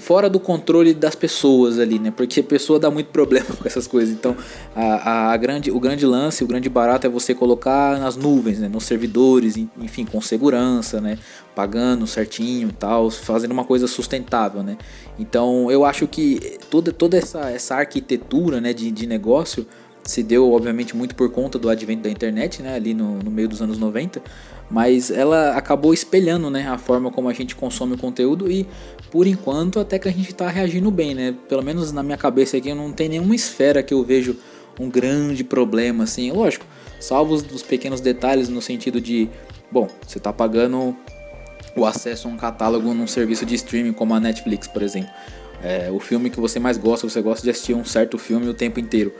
fora 0.00 0.30
do 0.30 0.40
controle 0.40 0.94
das 0.94 1.14
pessoas 1.14 1.78
ali, 1.78 1.98
né? 1.98 2.10
Porque 2.10 2.40
a 2.40 2.42
pessoa 2.42 2.78
dá 2.78 2.90
muito 2.90 3.08
problema 3.08 3.46
com 3.54 3.66
essas 3.66 3.86
coisas. 3.86 4.12
Então, 4.12 4.36
a, 4.74 5.32
a, 5.32 5.36
grande, 5.36 5.70
o 5.70 5.78
grande 5.78 6.06
lance, 6.06 6.42
o 6.42 6.46
grande 6.46 6.68
barato 6.68 7.06
é 7.06 7.10
você 7.10 7.34
colocar 7.34 7.98
nas 7.98 8.16
nuvens, 8.16 8.58
né? 8.58 8.68
Nos 8.68 8.84
servidores, 8.84 9.56
enfim, 9.80 10.04
com 10.04 10.20
segurança, 10.20 11.00
né? 11.00 11.18
Pagando 11.54 12.06
certinho, 12.06 12.72
tal, 12.72 13.10
fazendo 13.10 13.52
uma 13.52 13.64
coisa 13.64 13.86
sustentável, 13.86 14.62
né? 14.62 14.78
Então, 15.18 15.70
eu 15.70 15.84
acho 15.84 16.08
que 16.08 16.58
toda, 16.70 16.92
toda 16.92 17.18
essa, 17.18 17.50
essa 17.50 17.76
arquitetura, 17.76 18.60
né, 18.60 18.72
de, 18.72 18.90
de 18.90 19.06
negócio 19.06 19.66
se 20.02 20.22
deu, 20.22 20.50
obviamente, 20.50 20.96
muito 20.96 21.14
por 21.14 21.30
conta 21.30 21.58
do 21.58 21.68
advento 21.68 22.02
da 22.02 22.10
internet, 22.10 22.62
né? 22.62 22.74
Ali 22.74 22.94
no, 22.94 23.18
no 23.18 23.30
meio 23.30 23.48
dos 23.48 23.60
anos 23.60 23.78
90 23.78 24.22
mas 24.70 25.10
ela 25.10 25.56
acabou 25.56 25.92
espelhando 25.92 26.48
né, 26.48 26.68
a 26.68 26.78
forma 26.78 27.10
como 27.10 27.28
a 27.28 27.32
gente 27.32 27.56
consome 27.56 27.94
o 27.94 27.98
conteúdo 27.98 28.50
e 28.50 28.66
por 29.10 29.26
enquanto 29.26 29.80
até 29.80 29.98
que 29.98 30.08
a 30.08 30.12
gente 30.12 30.30
está 30.30 30.48
reagindo 30.48 30.90
bem, 30.90 31.14
né? 31.14 31.34
Pelo 31.48 31.62
menos 31.62 31.90
na 31.90 32.02
minha 32.02 32.16
cabeça 32.16 32.56
aqui 32.56 32.72
não 32.72 32.92
tem 32.92 33.08
nenhuma 33.08 33.34
esfera 33.34 33.82
que 33.82 33.92
eu 33.92 34.04
vejo 34.04 34.36
um 34.78 34.88
grande 34.88 35.42
problema 35.42 36.04
assim, 36.04 36.30
lógico, 36.30 36.64
salvo 37.00 37.34
os 37.34 37.62
pequenos 37.62 38.00
detalhes 38.00 38.48
no 38.48 38.62
sentido 38.62 39.00
de, 39.00 39.28
bom, 39.70 39.88
você 40.06 40.18
está 40.18 40.32
pagando 40.32 40.96
o 41.76 41.84
acesso 41.84 42.28
a 42.28 42.30
um 42.30 42.36
catálogo 42.36 42.94
num 42.94 43.06
serviço 43.06 43.44
de 43.44 43.54
streaming 43.56 43.92
como 43.92 44.14
a 44.14 44.20
Netflix, 44.20 44.68
por 44.68 44.82
exemplo. 44.82 45.10
É, 45.62 45.90
o 45.90 46.00
filme 46.00 46.30
que 46.30 46.40
você 46.40 46.58
mais 46.58 46.78
gosta, 46.78 47.08
você 47.08 47.20
gosta 47.20 47.42
de 47.42 47.50
assistir 47.50 47.74
um 47.74 47.84
certo 47.84 48.16
filme 48.16 48.48
o 48.48 48.54
tempo 48.54 48.80
inteiro. 48.80 49.12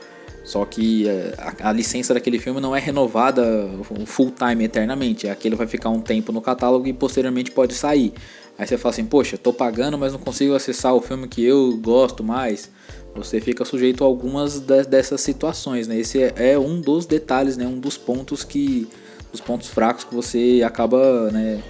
Só 0.44 0.64
que 0.64 1.08
é, 1.08 1.34
a, 1.38 1.68
a, 1.68 1.72
licença 1.72 2.14
daquele 2.14 2.38
filme 2.38 2.60
não 2.60 2.74
é 2.74 2.80
renovada 2.80 3.68
full 4.06 4.32
time 4.32 4.64
eternamente. 4.64 5.28
Aquele 5.28 5.54
vai 5.54 5.66
ficar 5.66 5.90
um 5.90 6.00
tempo 6.00 6.32
no 6.32 6.40
catálogo 6.40 6.86
e 6.86 6.92
posteriormente 6.92 7.50
pode 7.50 7.74
sair. 7.74 8.12
Aí 8.58 8.66
você 8.66 8.76
fala 8.76 8.92
assim, 8.92 9.04
poxa, 9.04 9.38
tô 9.38 9.52
pagando, 9.52 9.96
mas 9.96 10.12
não 10.12 10.20
consigo 10.20 10.54
acessar 10.54 10.94
o 10.94 11.00
filme 11.00 11.26
que 11.28 11.44
eu 11.44 11.76
gosto 11.78 12.22
mais. 12.22 12.70
Você 13.14 13.40
fica 13.40 13.64
sujeito 13.64 14.04
a 14.04 14.06
algumas 14.06 14.60
dessas 14.60 15.20
situações, 15.20 15.88
né? 15.88 15.98
Esse 15.98 16.22
é, 16.22 16.34
é, 16.36 16.58
um 16.58 16.80
dos 16.80 17.06
detalhes, 17.06 17.56
né? 17.56 17.66
Um 17.66 17.78
dos 17.78 17.96
pontos 17.96 18.44
que, 18.44 18.86
dos 19.32 19.40
pontos 19.40 19.68
fracos 19.68 20.04
que 20.04 20.14
você 20.14 20.62
acaba, 20.64 21.30
né? 21.30 21.62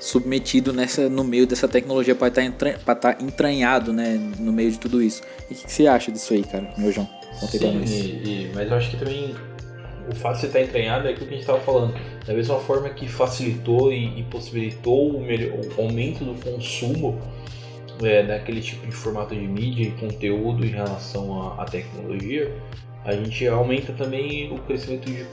submetido 0.00 0.72
nessa 0.72 1.08
no 1.08 1.24
meio 1.24 1.44
dessa 1.44 1.66
tecnologia 1.66 2.14
para 2.14 2.28
estar 2.28 2.78
tá, 2.84 2.94
tá 2.94 3.16
entranhado 3.20 3.92
né 3.92 4.16
no 4.38 4.52
meio 4.52 4.70
de 4.70 4.78
tudo 4.78 5.02
isso 5.02 5.22
e 5.50 5.54
o 5.54 5.56
que, 5.56 5.64
que, 5.64 5.72
você 5.72 5.88
acha 5.88 6.12
disso 6.12 6.34
aí 6.34 6.44
cara 6.44 6.72
meu 6.78 6.92
João 6.92 7.17
Sim, 7.32 7.82
e, 7.86 8.46
e, 8.46 8.52
mas 8.54 8.70
eu 8.70 8.76
acho 8.76 8.90
que 8.90 8.96
também 8.96 9.34
o 10.10 10.14
fato 10.14 10.34
de 10.34 10.40
você 10.40 10.46
estar 10.46 10.60
entranhado 10.60 11.06
é 11.06 11.10
aquilo 11.10 11.26
que 11.26 11.34
a 11.34 11.36
gente 11.36 11.46
estava 11.46 11.60
falando. 11.60 11.94
Da 12.26 12.32
mesma 12.32 12.58
forma 12.58 12.88
que 12.90 13.06
facilitou 13.06 13.92
e, 13.92 14.20
e 14.20 14.22
possibilitou 14.24 15.16
o, 15.16 15.20
melhor, 15.20 15.58
o, 15.58 15.82
aumento 15.82 16.24
do 16.24 16.34
consumo 16.40 17.20
é, 18.02 18.22
daquele 18.22 18.60
tipo 18.60 18.86
de 18.86 18.92
formato 18.92 19.34
de 19.34 19.46
mídia 19.46 19.84
e 19.84 19.90
conteúdo 19.92 20.64
em 20.64 20.70
relação 20.70 21.42
à, 21.42 21.62
à 21.62 21.64
tecnologia, 21.64 22.52
a 23.04 23.12
gente 23.12 23.46
aumenta 23.46 23.92
também 23.92 24.52
o 24.52 24.58
crescimento 24.58 25.10
de 25.10 25.26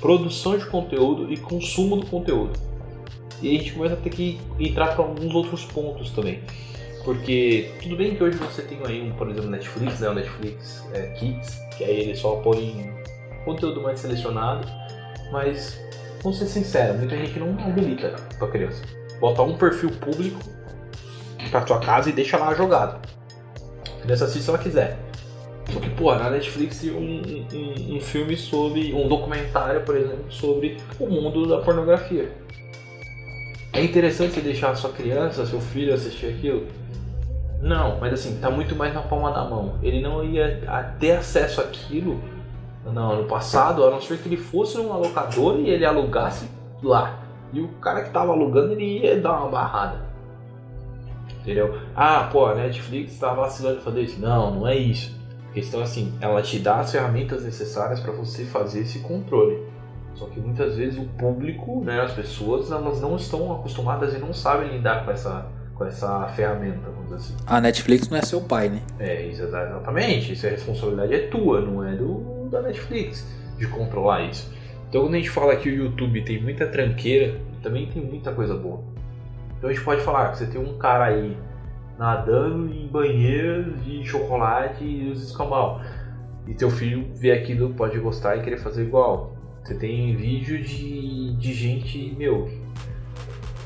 produção 0.00 0.58
de 0.58 0.66
conteúdo 0.66 1.32
e 1.32 1.36
consumo 1.36 1.96
do 1.96 2.06
conteúdo. 2.06 2.58
E 3.40 3.48
a 3.48 3.58
gente 3.58 3.72
começa 3.72 3.94
a 3.94 3.96
ter 3.96 4.10
que 4.10 4.38
entrar 4.58 4.94
para 4.94 5.04
alguns 5.04 5.34
outros 5.34 5.64
pontos 5.64 6.10
também. 6.10 6.40
Porque 7.04 7.70
tudo 7.82 7.96
bem 7.96 8.14
que 8.14 8.22
hoje 8.22 8.38
você 8.38 8.62
tem 8.62 8.78
aí, 8.86 9.02
um, 9.02 9.12
por 9.12 9.28
exemplo, 9.28 9.50
Netflix, 9.50 10.00
né? 10.00 10.08
O 10.08 10.14
Netflix 10.14 10.84
é, 10.92 11.08
Kids, 11.14 11.58
que 11.76 11.84
aí 11.84 12.00
ele 12.00 12.16
só 12.16 12.36
põe 12.36 12.92
conteúdo 13.44 13.80
mais 13.82 13.98
selecionado, 14.00 14.68
mas 15.32 15.80
vamos 16.22 16.38
ser 16.38 16.46
sinceros, 16.46 16.98
muita 16.98 17.16
gente 17.16 17.38
não 17.38 17.50
habilita 17.58 18.14
pra 18.38 18.48
criança. 18.48 18.82
Bota 19.20 19.42
um 19.42 19.56
perfil 19.56 19.90
público 19.90 20.40
pra 21.50 21.60
tua 21.62 21.80
casa 21.80 22.08
e 22.10 22.12
deixa 22.12 22.36
lá 22.38 22.54
jogado. 22.54 23.00
A 23.98 24.02
criança 24.02 24.24
assiste 24.24 24.44
se 24.44 24.50
ela 24.50 24.58
quiser. 24.58 24.98
Porque, 25.72 25.88
pô, 25.90 26.14
na 26.14 26.30
Netflix 26.30 26.82
um, 26.84 26.98
um, 26.98 27.96
um 27.96 28.00
filme 28.00 28.36
sobre. 28.36 28.92
um 28.92 29.08
documentário, 29.08 29.82
por 29.82 29.96
exemplo, 29.96 30.30
sobre 30.30 30.76
o 30.98 31.06
mundo 31.06 31.46
da 31.46 31.58
pornografia. 31.58 32.30
É 33.72 33.82
interessante 33.82 34.34
você 34.34 34.40
deixar 34.40 34.70
a 34.70 34.74
sua 34.74 34.90
criança, 34.90 35.46
seu 35.46 35.60
filho 35.60 35.94
assistir 35.94 36.26
aquilo? 36.26 36.66
Não, 37.60 37.98
mas 37.98 38.12
assim, 38.12 38.38
tá 38.38 38.50
muito 38.50 38.76
mais 38.76 38.92
na 38.92 39.00
palma 39.00 39.32
da 39.32 39.44
mão. 39.44 39.78
Ele 39.82 40.00
não 40.00 40.22
ia 40.24 40.60
ter 40.98 41.12
acesso 41.12 41.60
àquilo 41.60 42.20
não, 42.84 43.22
no 43.22 43.28
passado, 43.28 43.84
a 43.84 43.90
não 43.90 44.00
ser 44.00 44.18
que 44.18 44.28
ele 44.28 44.36
fosse 44.36 44.76
um 44.78 44.92
alocador 44.92 45.60
e 45.60 45.70
ele 45.70 45.84
alugasse 45.86 46.48
lá. 46.82 47.20
E 47.52 47.60
o 47.60 47.68
cara 47.68 48.02
que 48.02 48.10
tava 48.10 48.32
alugando, 48.32 48.72
ele 48.72 48.98
ia 48.98 49.20
dar 49.20 49.38
uma 49.38 49.48
barrada. 49.48 50.00
Entendeu? 51.40 51.78
Ah, 51.94 52.28
pô, 52.32 52.46
a 52.46 52.54
Netflix 52.54 53.18
tá 53.18 53.32
vacilando 53.32 53.78
em 53.78 53.82
fazer 53.82 54.02
isso. 54.02 54.20
Não, 54.20 54.54
não 54.54 54.68
é 54.68 54.76
isso. 54.76 55.16
A 55.50 55.54
questão 55.54 55.80
é 55.80 55.84
assim, 55.84 56.12
ela 56.20 56.42
te 56.42 56.58
dá 56.58 56.80
as 56.80 56.90
ferramentas 56.90 57.44
necessárias 57.44 58.00
para 58.00 58.12
você 58.12 58.44
fazer 58.44 58.80
esse 58.80 59.00
controle. 59.00 59.62
Só 60.14 60.26
que 60.26 60.40
muitas 60.40 60.76
vezes 60.76 60.98
o 60.98 61.04
público, 61.04 61.82
né, 61.84 62.00
as 62.00 62.12
pessoas, 62.12 62.70
elas 62.70 63.00
não 63.00 63.16
estão 63.16 63.52
acostumadas 63.52 64.14
e 64.14 64.18
não 64.18 64.32
sabem 64.32 64.70
lidar 64.70 65.04
com 65.04 65.10
essa, 65.10 65.46
com 65.74 65.84
essa 65.84 66.28
ferramenta, 66.28 66.90
vamos 66.90 67.04
dizer 67.04 67.16
assim. 67.16 67.36
A 67.46 67.60
Netflix 67.60 68.08
não 68.08 68.18
é 68.18 68.22
seu 68.22 68.40
pai, 68.40 68.68
né? 68.68 68.82
É, 68.98 69.26
exatamente. 69.26 70.32
Isso 70.32 70.46
é 70.46 70.50
responsabilidade 70.50 71.14
é 71.14 71.26
tua, 71.28 71.60
não 71.60 71.84
é 71.86 71.94
do 71.94 72.32
da 72.52 72.60
Netflix 72.60 73.26
de 73.56 73.66
controlar 73.66 74.22
isso. 74.22 74.52
Então 74.88 75.02
quando 75.02 75.14
a 75.14 75.16
gente 75.16 75.30
fala 75.30 75.56
que 75.56 75.70
o 75.70 75.74
YouTube 75.74 76.22
tem 76.22 76.40
muita 76.40 76.66
tranqueira, 76.66 77.40
também 77.62 77.86
tem 77.86 78.04
muita 78.04 78.30
coisa 78.32 78.54
boa. 78.54 78.84
Então 79.56 79.70
a 79.70 79.72
gente 79.72 79.82
pode 79.82 80.02
falar 80.02 80.30
que 80.30 80.38
você 80.38 80.46
tem 80.46 80.60
um 80.60 80.76
cara 80.76 81.06
aí 81.06 81.36
nadando 81.98 82.72
em 82.72 82.86
banheiros 82.86 83.82
de 83.84 84.04
chocolate 84.04 84.84
e 84.84 85.10
os 85.10 85.22
escambau. 85.22 85.80
E 86.46 86.54
teu 86.54 86.68
filho 86.68 87.08
vê 87.14 87.32
aquilo, 87.32 87.72
pode 87.74 87.98
gostar 87.98 88.36
e 88.36 88.42
querer 88.42 88.58
fazer 88.58 88.82
igual. 88.82 89.36
Você 89.64 89.74
tem 89.74 90.14
vídeo 90.16 90.62
de, 90.62 91.34
de 91.34 91.54
gente, 91.54 92.14
meu, 92.18 92.50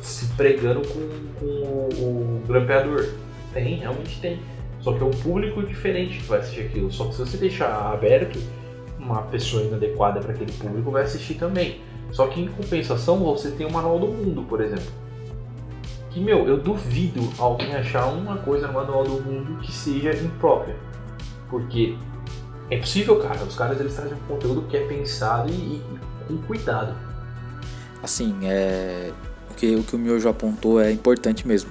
se 0.03 0.27
pregando 0.35 0.83
com, 0.87 1.39
com 1.41 1.47
o, 1.47 2.41
o 2.41 2.43
grampeador. 2.47 3.09
Tem, 3.53 3.77
realmente 3.77 4.21
tem. 4.21 4.39
Só 4.81 4.93
que 4.93 5.03
é 5.03 5.07
um 5.07 5.11
público 5.11 5.63
diferente 5.63 6.19
que 6.19 6.25
vai 6.25 6.41
assistir 6.41 6.61
aquilo. 6.61 6.93
Só 6.93 7.07
que 7.07 7.15
se 7.15 7.21
você 7.21 7.37
deixar 7.39 7.93
aberto, 7.93 8.39
uma 8.99 9.23
pessoa 9.23 9.63
inadequada 9.63 10.21
para 10.21 10.33
aquele 10.33 10.53
público 10.53 10.91
vai 10.91 11.03
assistir 11.03 11.35
também. 11.35 11.81
Só 12.13 12.27
que 12.27 12.41
em 12.41 12.49
compensação 12.49 13.19
você 13.19 13.51
tem 13.51 13.67
o 13.67 13.73
Manual 13.73 13.99
do 13.99 14.07
Mundo, 14.07 14.43
por 14.43 14.61
exemplo. 14.61 14.93
Que, 16.11 16.21
meu, 16.21 16.47
eu 16.47 16.59
duvido 16.59 17.21
alguém 17.39 17.75
achar 17.75 18.07
uma 18.07 18.37
coisa 18.37 18.67
no 18.67 18.75
Manual 18.75 19.05
do 19.05 19.23
Mundo 19.23 19.61
que 19.61 19.73
seja 19.73 20.13
imprópria. 20.13 20.77
Porque 21.51 21.97
é 22.71 22.79
possível, 22.79 23.21
cara. 23.21 23.43
Os 23.45 23.55
caras 23.55 23.81
eles 23.81 23.95
trazem 23.95 24.15
um 24.15 24.27
conteúdo 24.27 24.63
que 24.63 24.77
é 24.77 24.87
pensado 24.87 25.51
e, 25.51 25.53
e 25.53 25.83
com 26.27 26.39
cuidado. 26.39 26.97
Assim, 28.03 28.35
é... 28.43 29.13
o, 29.51 29.55
que, 29.55 29.75
o 29.75 29.83
que 29.83 29.97
o 29.97 29.99
Miojo 29.99 30.29
apontou 30.29 30.81
é 30.81 30.91
importante 30.91 31.47
mesmo. 31.47 31.71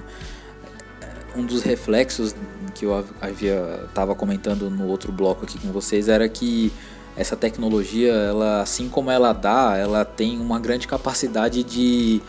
Um 1.34 1.44
dos 1.44 1.62
reflexos 1.62 2.34
que 2.74 2.84
eu 2.86 3.04
havia 3.20 3.84
estava 3.88 4.14
comentando 4.14 4.70
no 4.70 4.86
outro 4.86 5.12
bloco 5.12 5.44
aqui 5.44 5.58
com 5.58 5.70
vocês 5.70 6.08
era 6.08 6.28
que 6.28 6.72
essa 7.16 7.36
tecnologia, 7.36 8.12
ela, 8.12 8.60
assim 8.60 8.88
como 8.88 9.10
ela 9.10 9.32
dá, 9.32 9.76
ela 9.76 10.04
tem 10.04 10.38
uma 10.38 10.60
grande 10.60 10.86
capacidade 10.86 11.62
de 11.62 12.22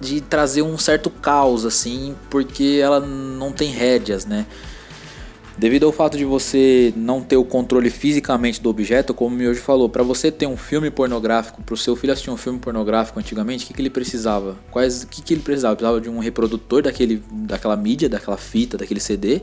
de 0.00 0.20
trazer 0.20 0.62
um 0.62 0.78
certo 0.78 1.10
caos 1.10 1.66
assim, 1.66 2.16
porque 2.30 2.80
ela 2.82 3.00
não 3.00 3.52
tem 3.52 3.70
rédeas, 3.70 4.24
né? 4.24 4.46
Devido 5.58 5.84
ao 5.84 5.92
fato 5.92 6.16
de 6.16 6.24
você 6.24 6.92
não 6.96 7.20
ter 7.20 7.36
o 7.36 7.44
controle 7.44 7.90
fisicamente 7.90 8.60
do 8.62 8.70
objeto, 8.70 9.12
como 9.12 9.34
o 9.34 9.38
Miojo 9.38 9.60
falou, 9.60 9.88
para 9.88 10.02
você 10.02 10.30
ter 10.30 10.46
um 10.46 10.56
filme 10.56 10.90
pornográfico, 10.90 11.62
para 11.62 11.74
o 11.74 11.76
seu 11.76 11.94
filho 11.94 12.12
assistir 12.12 12.30
um 12.30 12.36
filme 12.36 12.58
pornográfico 12.58 13.18
antigamente, 13.18 13.64
o 13.64 13.68
que, 13.68 13.74
que 13.74 13.82
ele 13.82 13.90
precisava? 13.90 14.56
Quais, 14.70 15.02
o 15.02 15.06
que, 15.06 15.20
que 15.20 15.34
ele 15.34 15.42
precisava? 15.42 15.76
Precisava 15.76 16.00
de 16.00 16.08
um 16.08 16.18
reprodutor 16.18 16.82
daquele, 16.82 17.22
daquela 17.30 17.76
mídia, 17.76 18.08
daquela 18.08 18.36
fita, 18.36 18.78
daquele 18.78 19.00
CD 19.00 19.42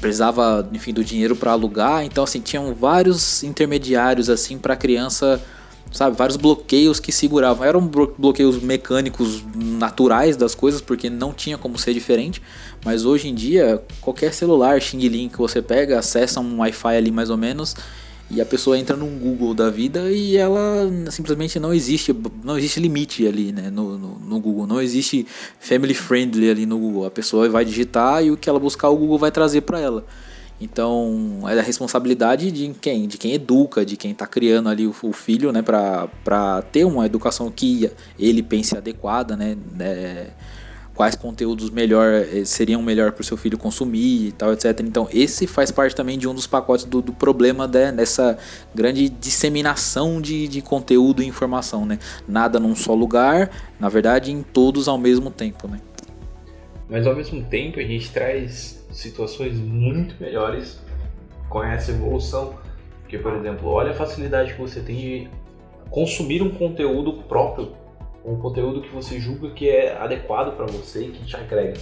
precisava, 0.00 0.68
enfim, 0.72 0.92
do 0.92 1.02
dinheiro 1.02 1.34
para 1.34 1.52
alugar, 1.52 2.04
então 2.04 2.24
assim, 2.24 2.40
tinham 2.40 2.74
vários 2.74 3.42
intermediários 3.42 4.28
assim 4.28 4.58
para 4.58 4.74
a 4.74 4.76
criança, 4.76 5.42
sabe, 5.92 6.16
vários 6.16 6.36
bloqueios 6.36 7.00
que 7.00 7.12
seguravam. 7.12 7.64
Eram 7.66 7.86
bloqueios 8.18 8.60
mecânicos 8.60 9.42
naturais 9.54 10.36
das 10.36 10.54
coisas, 10.54 10.80
porque 10.80 11.08
não 11.08 11.32
tinha 11.32 11.56
como 11.56 11.78
ser 11.78 11.94
diferente, 11.94 12.42
mas 12.84 13.04
hoje 13.04 13.28
em 13.28 13.34
dia, 13.34 13.82
qualquer 14.00 14.32
celular 14.32 14.80
Xing 14.80 15.08
Ling 15.08 15.28
que 15.28 15.38
você 15.38 15.62
pega, 15.62 15.98
acessa 15.98 16.40
um 16.40 16.58
Wi-Fi 16.58 16.96
ali 16.96 17.10
mais 17.10 17.30
ou 17.30 17.36
menos, 17.36 17.74
e 18.28 18.40
a 18.40 18.46
pessoa 18.46 18.76
entra 18.76 18.96
no 18.96 19.06
Google 19.06 19.54
da 19.54 19.70
vida 19.70 20.10
e 20.10 20.36
ela 20.36 20.90
simplesmente 21.10 21.60
não 21.60 21.72
existe, 21.72 22.14
não 22.42 22.58
existe 22.58 22.80
limite 22.80 23.24
ali, 23.24 23.52
né, 23.52 23.70
no, 23.70 23.96
no, 23.96 24.18
no, 24.18 24.40
Google, 24.40 24.66
não 24.66 24.82
existe 24.82 25.24
family 25.60 25.94
friendly 25.94 26.50
ali 26.50 26.66
no 26.66 26.76
Google. 26.76 27.06
A 27.06 27.10
pessoa 27.10 27.48
vai 27.48 27.64
digitar 27.64 28.24
e 28.24 28.32
o 28.32 28.36
que 28.36 28.48
ela 28.48 28.58
buscar 28.58 28.88
o 28.88 28.96
Google 28.96 29.16
vai 29.16 29.30
trazer 29.30 29.60
para 29.60 29.78
ela. 29.78 30.04
Então 30.60 31.42
é 31.48 31.58
a 31.58 31.62
responsabilidade 31.62 32.50
de 32.50 32.72
quem, 32.80 33.06
de 33.06 33.18
quem 33.18 33.32
educa, 33.32 33.84
de 33.84 33.96
quem 33.96 34.12
está 34.12 34.26
criando 34.26 34.68
ali 34.68 34.86
o, 34.86 34.94
o 35.02 35.12
filho, 35.12 35.52
né, 35.52 35.62
para 35.62 36.62
ter 36.72 36.84
uma 36.84 37.04
educação 37.04 37.50
que 37.50 37.90
ele 38.18 38.42
pense 38.42 38.76
adequada, 38.76 39.36
né, 39.36 39.56
né 39.74 40.28
quais 40.96 41.14
conteúdos 41.14 41.68
melhor 41.68 42.10
eh, 42.10 42.44
seriam 42.46 42.82
melhor 42.82 43.12
para 43.12 43.20
o 43.20 43.24
seu 43.24 43.36
filho 43.36 43.58
consumir 43.58 44.28
e 44.28 44.32
tal, 44.32 44.54
etc. 44.54 44.80
Então, 44.80 45.06
esse 45.12 45.46
faz 45.46 45.70
parte 45.70 45.94
também 45.94 46.18
de 46.18 46.26
um 46.26 46.34
dos 46.34 46.46
pacotes 46.46 46.86
do, 46.86 47.02
do 47.02 47.12
problema 47.12 47.68
né, 47.68 47.92
dessa 47.92 48.38
grande 48.74 49.10
disseminação 49.10 50.22
de, 50.22 50.48
de 50.48 50.62
conteúdo 50.62 51.22
e 51.22 51.26
informação, 51.26 51.84
né? 51.84 51.98
Nada 52.26 52.58
num 52.58 52.74
só 52.74 52.94
lugar, 52.94 53.50
na 53.78 53.90
verdade, 53.90 54.32
em 54.32 54.42
todos 54.42 54.88
ao 54.88 54.96
mesmo 54.96 55.30
tempo, 55.30 55.68
né? 55.68 55.80
Mas 56.88 57.06
ao 57.06 57.14
mesmo 57.14 57.44
tempo, 57.44 57.78
a 57.78 57.82
gente 57.82 58.10
traz 58.10 58.85
situações 58.96 59.58
muito 59.58 60.14
melhores 60.20 60.80
com 61.48 61.62
essa 61.62 61.90
evolução. 61.90 62.54
Porque, 63.02 63.18
por 63.18 63.34
exemplo, 63.34 63.68
olha 63.68 63.92
a 63.92 63.94
facilidade 63.94 64.54
que 64.54 64.60
você 64.60 64.80
tem 64.80 64.96
de 64.96 65.30
consumir 65.90 66.42
um 66.42 66.50
conteúdo 66.50 67.22
próprio 67.24 67.72
um 68.26 68.36
conteúdo 68.36 68.80
que 68.80 68.92
você 68.92 69.20
julga 69.20 69.50
que 69.50 69.68
é 69.68 69.96
adequado 69.96 70.56
para 70.56 70.66
você 70.66 71.06
e 71.06 71.10
que 71.10 71.24
te 71.24 71.36
agrega. 71.36 71.78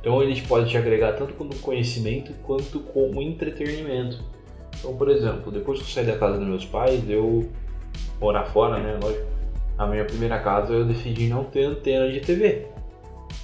Então 0.00 0.22
ele 0.22 0.40
pode 0.42 0.68
te 0.68 0.76
agregar 0.76 1.14
tanto 1.14 1.32
como 1.34 1.54
conhecimento 1.56 2.32
quanto 2.42 2.80
como 2.80 3.22
entretenimento. 3.22 4.22
Então, 4.78 4.94
por 4.96 5.08
exemplo, 5.08 5.50
depois 5.50 5.78
que 5.78 5.84
eu 5.86 5.88
saí 5.88 6.06
da 6.06 6.18
casa 6.18 6.38
dos 6.38 6.46
meus 6.46 6.64
pais, 6.64 7.02
eu 7.08 7.48
morar 8.20 8.44
fora, 8.44 8.78
né, 8.78 8.98
lógico, 9.02 9.26
na 9.76 9.86
minha 9.86 10.04
primeira 10.04 10.38
casa 10.38 10.72
eu 10.72 10.84
decidi 10.84 11.28
não 11.28 11.44
ter 11.44 11.64
antena 11.64 12.08
de 12.08 12.20
TV. 12.20 12.66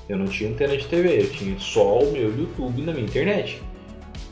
Eu 0.08 0.18
não 0.18 0.26
tinha 0.26 0.50
antena 0.50 0.76
de 0.76 0.86
TV, 0.86 1.22
eu 1.22 1.30
tinha 1.30 1.58
só 1.58 1.98
o 1.98 2.12
meu 2.12 2.28
YouTube 2.36 2.82
na 2.82 2.92
minha 2.92 3.04
internet. 3.04 3.62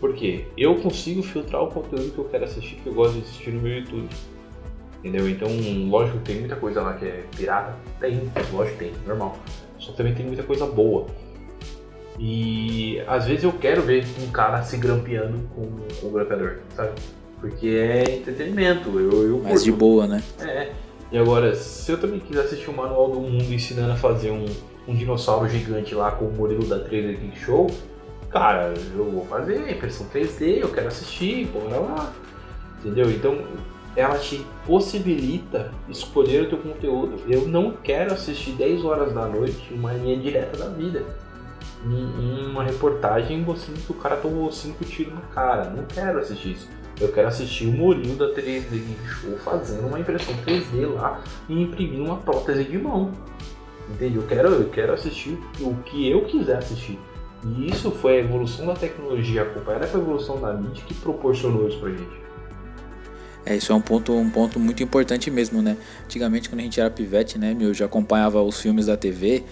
Por 0.00 0.14
quê? 0.14 0.46
Eu 0.56 0.74
consigo 0.76 1.22
filtrar 1.22 1.62
o 1.62 1.68
conteúdo 1.68 2.12
que 2.12 2.18
eu 2.18 2.24
quero 2.24 2.44
assistir, 2.44 2.76
que 2.76 2.86
eu 2.86 2.94
gosto 2.94 3.14
de 3.14 3.20
assistir 3.20 3.50
no 3.50 3.62
meu 3.62 3.78
YouTube. 3.78 4.08
Entendeu? 4.98 5.28
Então, 5.28 5.48
lógico 5.88 6.18
que 6.18 6.24
tem 6.24 6.40
muita 6.40 6.56
coisa 6.56 6.82
lá 6.82 6.94
que 6.94 7.06
é 7.06 7.24
pirata. 7.36 7.76
Tem, 8.00 8.20
lógico 8.52 8.78
tem, 8.78 8.92
normal. 9.06 9.38
Só 9.78 9.92
também 9.92 10.14
tem 10.14 10.26
muita 10.26 10.42
coisa 10.42 10.66
boa. 10.66 11.06
E 12.18 13.00
às 13.06 13.26
vezes 13.26 13.44
eu 13.44 13.52
quero 13.52 13.82
ver 13.82 14.04
um 14.22 14.30
cara 14.30 14.62
se 14.62 14.76
grampeando 14.76 15.38
com, 15.54 15.70
com 16.00 16.06
o 16.06 16.10
grampeador, 16.10 16.58
sabe? 16.76 16.92
Porque 17.40 17.68
é 17.68 18.02
entretenimento. 18.16 18.98
Eu, 18.98 19.22
eu 19.28 19.38
Mais 19.38 19.64
de 19.64 19.72
boa, 19.72 20.06
né? 20.06 20.22
É. 20.40 20.70
E 21.10 21.18
agora, 21.18 21.54
se 21.54 21.90
eu 21.90 22.00
também 22.00 22.20
quiser 22.20 22.44
assistir 22.44 22.70
o 22.70 22.72
Manual 22.72 23.10
do 23.10 23.20
Mundo 23.20 23.52
ensinando 23.52 23.92
a 23.92 23.96
fazer 23.96 24.30
um, 24.30 24.46
um 24.86 24.94
dinossauro 24.94 25.48
gigante 25.48 25.94
lá 25.94 26.10
com 26.10 26.26
o 26.26 26.32
Murilo 26.32 26.66
da 26.66 26.78
Trailer 26.78 27.18
King 27.18 27.36
Show, 27.38 27.70
cara, 28.30 28.72
eu 28.94 29.10
vou 29.10 29.26
fazer 29.26 29.70
impressão 29.70 30.06
3D, 30.12 30.58
eu 30.60 30.68
quero 30.70 30.88
assistir, 30.88 31.46
bora 31.46 31.78
lá. 31.78 32.12
Entendeu? 32.80 33.10
Então, 33.10 33.38
ela 33.94 34.18
te 34.18 34.44
possibilita 34.66 35.70
escolher 35.88 36.42
o 36.42 36.48
teu 36.48 36.58
conteúdo. 36.58 37.22
Eu 37.28 37.46
não 37.46 37.72
quero 37.72 38.12
assistir 38.12 38.52
10 38.52 38.84
horas 38.84 39.12
da 39.12 39.26
noite 39.26 39.72
uma 39.72 39.92
linha 39.92 40.16
direta 40.16 40.56
da 40.56 40.68
vida. 40.68 41.04
Em 41.84 42.46
uma 42.46 42.64
reportagem 42.64 43.40
mostrando 43.40 43.84
que 43.84 43.92
o 43.92 43.96
cara 43.96 44.16
tomou 44.16 44.50
5 44.50 44.84
tiros 44.84 45.14
na 45.14 45.20
cara. 45.20 45.70
Não 45.70 45.84
quero 45.84 46.18
assistir 46.18 46.52
isso. 46.52 46.68
Eu 47.00 47.12
quero 47.12 47.28
assistir 47.28 47.66
o 47.66 47.72
Mourinho 47.72 48.16
da 48.16 48.32
3D 48.32 48.82
Show 49.04 49.36
fazendo 49.38 49.86
uma 49.86 49.98
impressão 49.98 50.34
3D 50.46 50.92
lá 50.94 51.20
e 51.48 51.62
imprimindo 51.62 52.04
uma 52.04 52.16
prótese 52.16 52.64
de 52.64 52.78
mão. 52.78 53.12
Entendeu? 53.90 54.22
Eu 54.22 54.28
quero, 54.28 54.48
eu 54.48 54.68
quero 54.70 54.92
assistir 54.92 55.38
o 55.60 55.74
que 55.84 56.08
eu 56.08 56.24
quiser 56.24 56.58
assistir. 56.58 56.98
E 57.44 57.70
isso 57.70 57.90
foi 57.90 58.18
a 58.18 58.20
evolução 58.20 58.66
da 58.66 58.74
tecnologia 58.74 59.42
acompanhada 59.42 59.86
com 59.86 59.98
a 59.98 60.00
evolução 60.00 60.40
da 60.40 60.52
mídia 60.52 60.84
que 60.86 60.94
proporcionou 60.94 61.68
isso 61.68 61.78
pra 61.78 61.90
gente. 61.90 62.22
É, 63.44 63.56
isso 63.56 63.72
é 63.72 63.74
um 63.74 63.80
ponto, 63.80 64.12
um 64.14 64.30
ponto 64.30 64.60
muito 64.60 64.82
importante 64.84 65.28
mesmo, 65.28 65.60
né? 65.60 65.76
Antigamente, 66.04 66.48
quando 66.48 66.60
a 66.60 66.62
gente 66.62 66.80
era 66.80 66.88
pivete, 66.88 67.38
né, 67.38 67.52
meu, 67.52 67.68
eu 67.68 67.74
já 67.74 67.86
acompanhava 67.86 68.40
os 68.40 68.60
filmes 68.60 68.86
da 68.86 68.96
TV. 68.96 69.42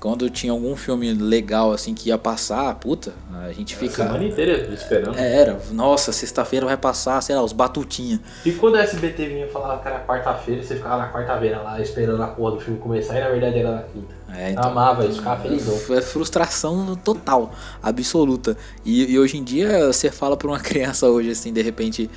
Quando 0.00 0.30
tinha 0.30 0.50
algum 0.50 0.74
filme 0.74 1.12
legal, 1.12 1.72
assim, 1.72 1.92
que 1.92 2.08
ia 2.08 2.16
passar, 2.16 2.74
puta, 2.76 3.12
a 3.30 3.52
gente 3.52 3.76
fica... 3.76 4.04
A 4.04 4.06
semana 4.06 4.24
inteira 4.24 4.72
esperando. 4.72 5.18
É, 5.18 5.36
era, 5.36 5.60
nossa, 5.72 6.10
sexta-feira 6.10 6.64
vai 6.64 6.76
passar, 6.78 7.20
sei 7.22 7.36
lá, 7.36 7.42
os 7.42 7.52
batutinha. 7.52 8.18
E 8.42 8.52
quando 8.52 8.76
a 8.76 8.80
SBT 8.80 9.26
vinha 9.26 9.48
falar 9.48 9.76
que 9.78 9.86
era 9.86 10.00
quarta-feira, 10.00 10.62
você 10.62 10.76
ficava 10.76 10.96
na 10.96 11.12
quarta-feira 11.12 11.60
lá 11.60 11.78
esperando 11.82 12.22
a 12.22 12.28
porra 12.28 12.52
do 12.52 12.60
filme 12.60 12.80
começar 12.80 13.18
e 13.18 13.20
na 13.20 13.28
verdade 13.28 13.58
era 13.58 13.72
na 13.72 13.82
quinta. 13.82 14.14
É, 14.34 14.52
então, 14.52 14.70
Amava 14.70 15.04
isso, 15.04 15.18
ficava 15.18 15.42
felizão. 15.42 15.94
É 15.94 16.00
frustração 16.00 16.96
total, 16.96 17.52
absoluta. 17.82 18.56
E, 18.82 19.12
e 19.12 19.18
hoje 19.18 19.36
em 19.36 19.44
dia 19.44 19.86
você 19.86 20.10
fala 20.10 20.34
pra 20.34 20.48
uma 20.48 20.58
criança 20.60 21.08
hoje, 21.08 21.30
assim, 21.30 21.52
de 21.52 21.60
repente, 21.60 22.10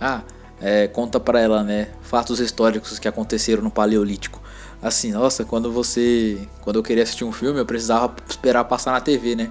ah 0.00 0.22
é, 0.60 0.88
conta 0.88 1.20
para 1.20 1.40
ela, 1.40 1.62
né, 1.62 1.88
fatos 2.02 2.40
históricos 2.40 2.98
que 2.98 3.08
aconteceram 3.08 3.62
no 3.62 3.70
Paleolítico. 3.70 4.40
Assim, 4.80 5.10
nossa, 5.12 5.44
quando 5.44 5.72
você, 5.72 6.38
quando 6.60 6.76
eu 6.76 6.82
queria 6.82 7.02
assistir 7.02 7.24
um 7.24 7.32
filme, 7.32 7.58
eu 7.58 7.66
precisava 7.66 8.14
esperar 8.28 8.64
passar 8.64 8.92
na 8.92 9.00
TV, 9.00 9.34
né? 9.34 9.50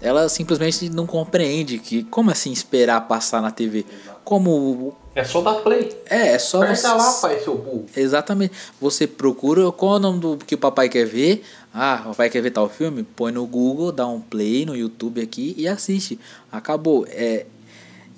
Ela 0.00 0.28
simplesmente 0.28 0.90
não 0.90 1.06
compreende 1.06 1.78
que 1.78 2.04
como 2.04 2.30
assim 2.30 2.52
esperar 2.52 3.00
passar 3.08 3.40
na 3.40 3.50
TV? 3.50 3.86
Como 4.22 4.94
é 5.14 5.24
só 5.24 5.40
dar 5.40 5.54
play. 5.54 5.96
É, 6.04 6.32
é 6.32 6.38
só 6.38 6.62
Aperta 6.62 6.76
você... 6.76 6.88
lá, 6.88 7.12
pai, 7.22 7.40
seu 7.40 7.56
burro. 7.56 7.86
Exatamente. 7.96 8.52
Você 8.78 9.06
procura 9.06 9.72
qual 9.72 9.94
é 9.94 9.96
o 9.96 10.00
nome 10.00 10.20
do 10.20 10.36
que 10.36 10.54
o 10.54 10.58
papai 10.58 10.90
quer 10.90 11.06
ver. 11.06 11.42
Ah, 11.72 12.02
o 12.04 12.08
papai 12.08 12.28
quer 12.28 12.42
ver 12.42 12.50
tal 12.50 12.68
filme? 12.68 13.02
Põe 13.02 13.32
no 13.32 13.46
Google, 13.46 13.90
dá 13.90 14.06
um 14.06 14.20
play 14.20 14.66
no 14.66 14.76
YouTube 14.76 15.22
aqui 15.22 15.54
e 15.56 15.66
assiste. 15.66 16.20
Acabou. 16.52 17.06
É, 17.08 17.46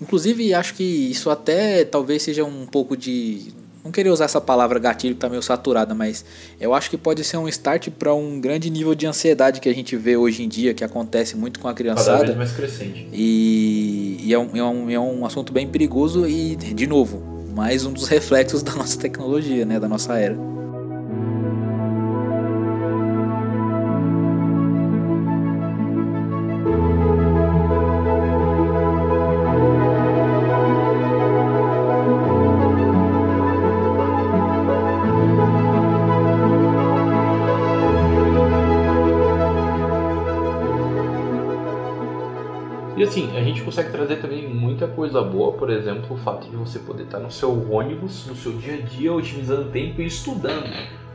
Inclusive, 0.00 0.54
acho 0.54 0.74
que 0.74 0.84
isso 0.84 1.28
até 1.28 1.84
talvez 1.84 2.22
seja 2.22 2.44
um 2.44 2.66
pouco 2.66 2.96
de. 2.96 3.52
Não 3.88 3.92
queria 3.92 4.12
usar 4.12 4.26
essa 4.26 4.38
palavra 4.38 4.78
gatilho 4.78 5.14
que 5.14 5.20
tá 5.20 5.30
meio 5.30 5.40
saturada, 5.40 5.94
mas 5.94 6.22
eu 6.60 6.74
acho 6.74 6.90
que 6.90 6.98
pode 6.98 7.24
ser 7.24 7.38
um 7.38 7.48
start 7.48 7.88
para 7.88 8.12
um 8.12 8.38
grande 8.38 8.68
nível 8.68 8.94
de 8.94 9.06
ansiedade 9.06 9.60
que 9.62 9.68
a 9.68 9.74
gente 9.74 9.96
vê 9.96 10.14
hoje 10.14 10.42
em 10.42 10.48
dia, 10.48 10.74
que 10.74 10.84
acontece 10.84 11.34
muito 11.34 11.58
com 11.58 11.68
a 11.68 11.72
criançada. 11.72 12.18
Cada 12.18 12.24
vez 12.26 12.36
mais 12.36 12.52
crescente. 12.52 13.08
E, 13.10 14.20
e 14.22 14.34
é, 14.34 14.38
um, 14.38 14.50
é, 14.54 14.62
um, 14.62 14.90
é 14.90 15.00
um 15.00 15.24
assunto 15.24 15.54
bem 15.54 15.66
perigoso 15.66 16.28
e, 16.28 16.54
de 16.54 16.86
novo, 16.86 17.22
mais 17.54 17.86
um 17.86 17.92
dos 17.94 18.08
reflexos 18.12 18.62
da 18.62 18.74
nossa 18.74 18.98
tecnologia, 18.98 19.64
né, 19.64 19.80
da 19.80 19.88
nossa 19.88 20.18
era. 20.18 20.36
Boa, 45.28 45.52
por 45.52 45.70
exemplo, 45.70 46.16
o 46.16 46.18
fato 46.18 46.48
de 46.48 46.56
você 46.56 46.78
poder 46.78 47.04
estar 47.04 47.18
no 47.18 47.30
seu 47.30 47.70
ônibus, 47.70 48.26
no 48.26 48.34
seu 48.34 48.52
dia 48.52 48.74
a 48.74 48.80
dia, 48.80 49.12
otimizando 49.12 49.70
tempo 49.70 50.00
e 50.00 50.06
estudando. 50.06 50.68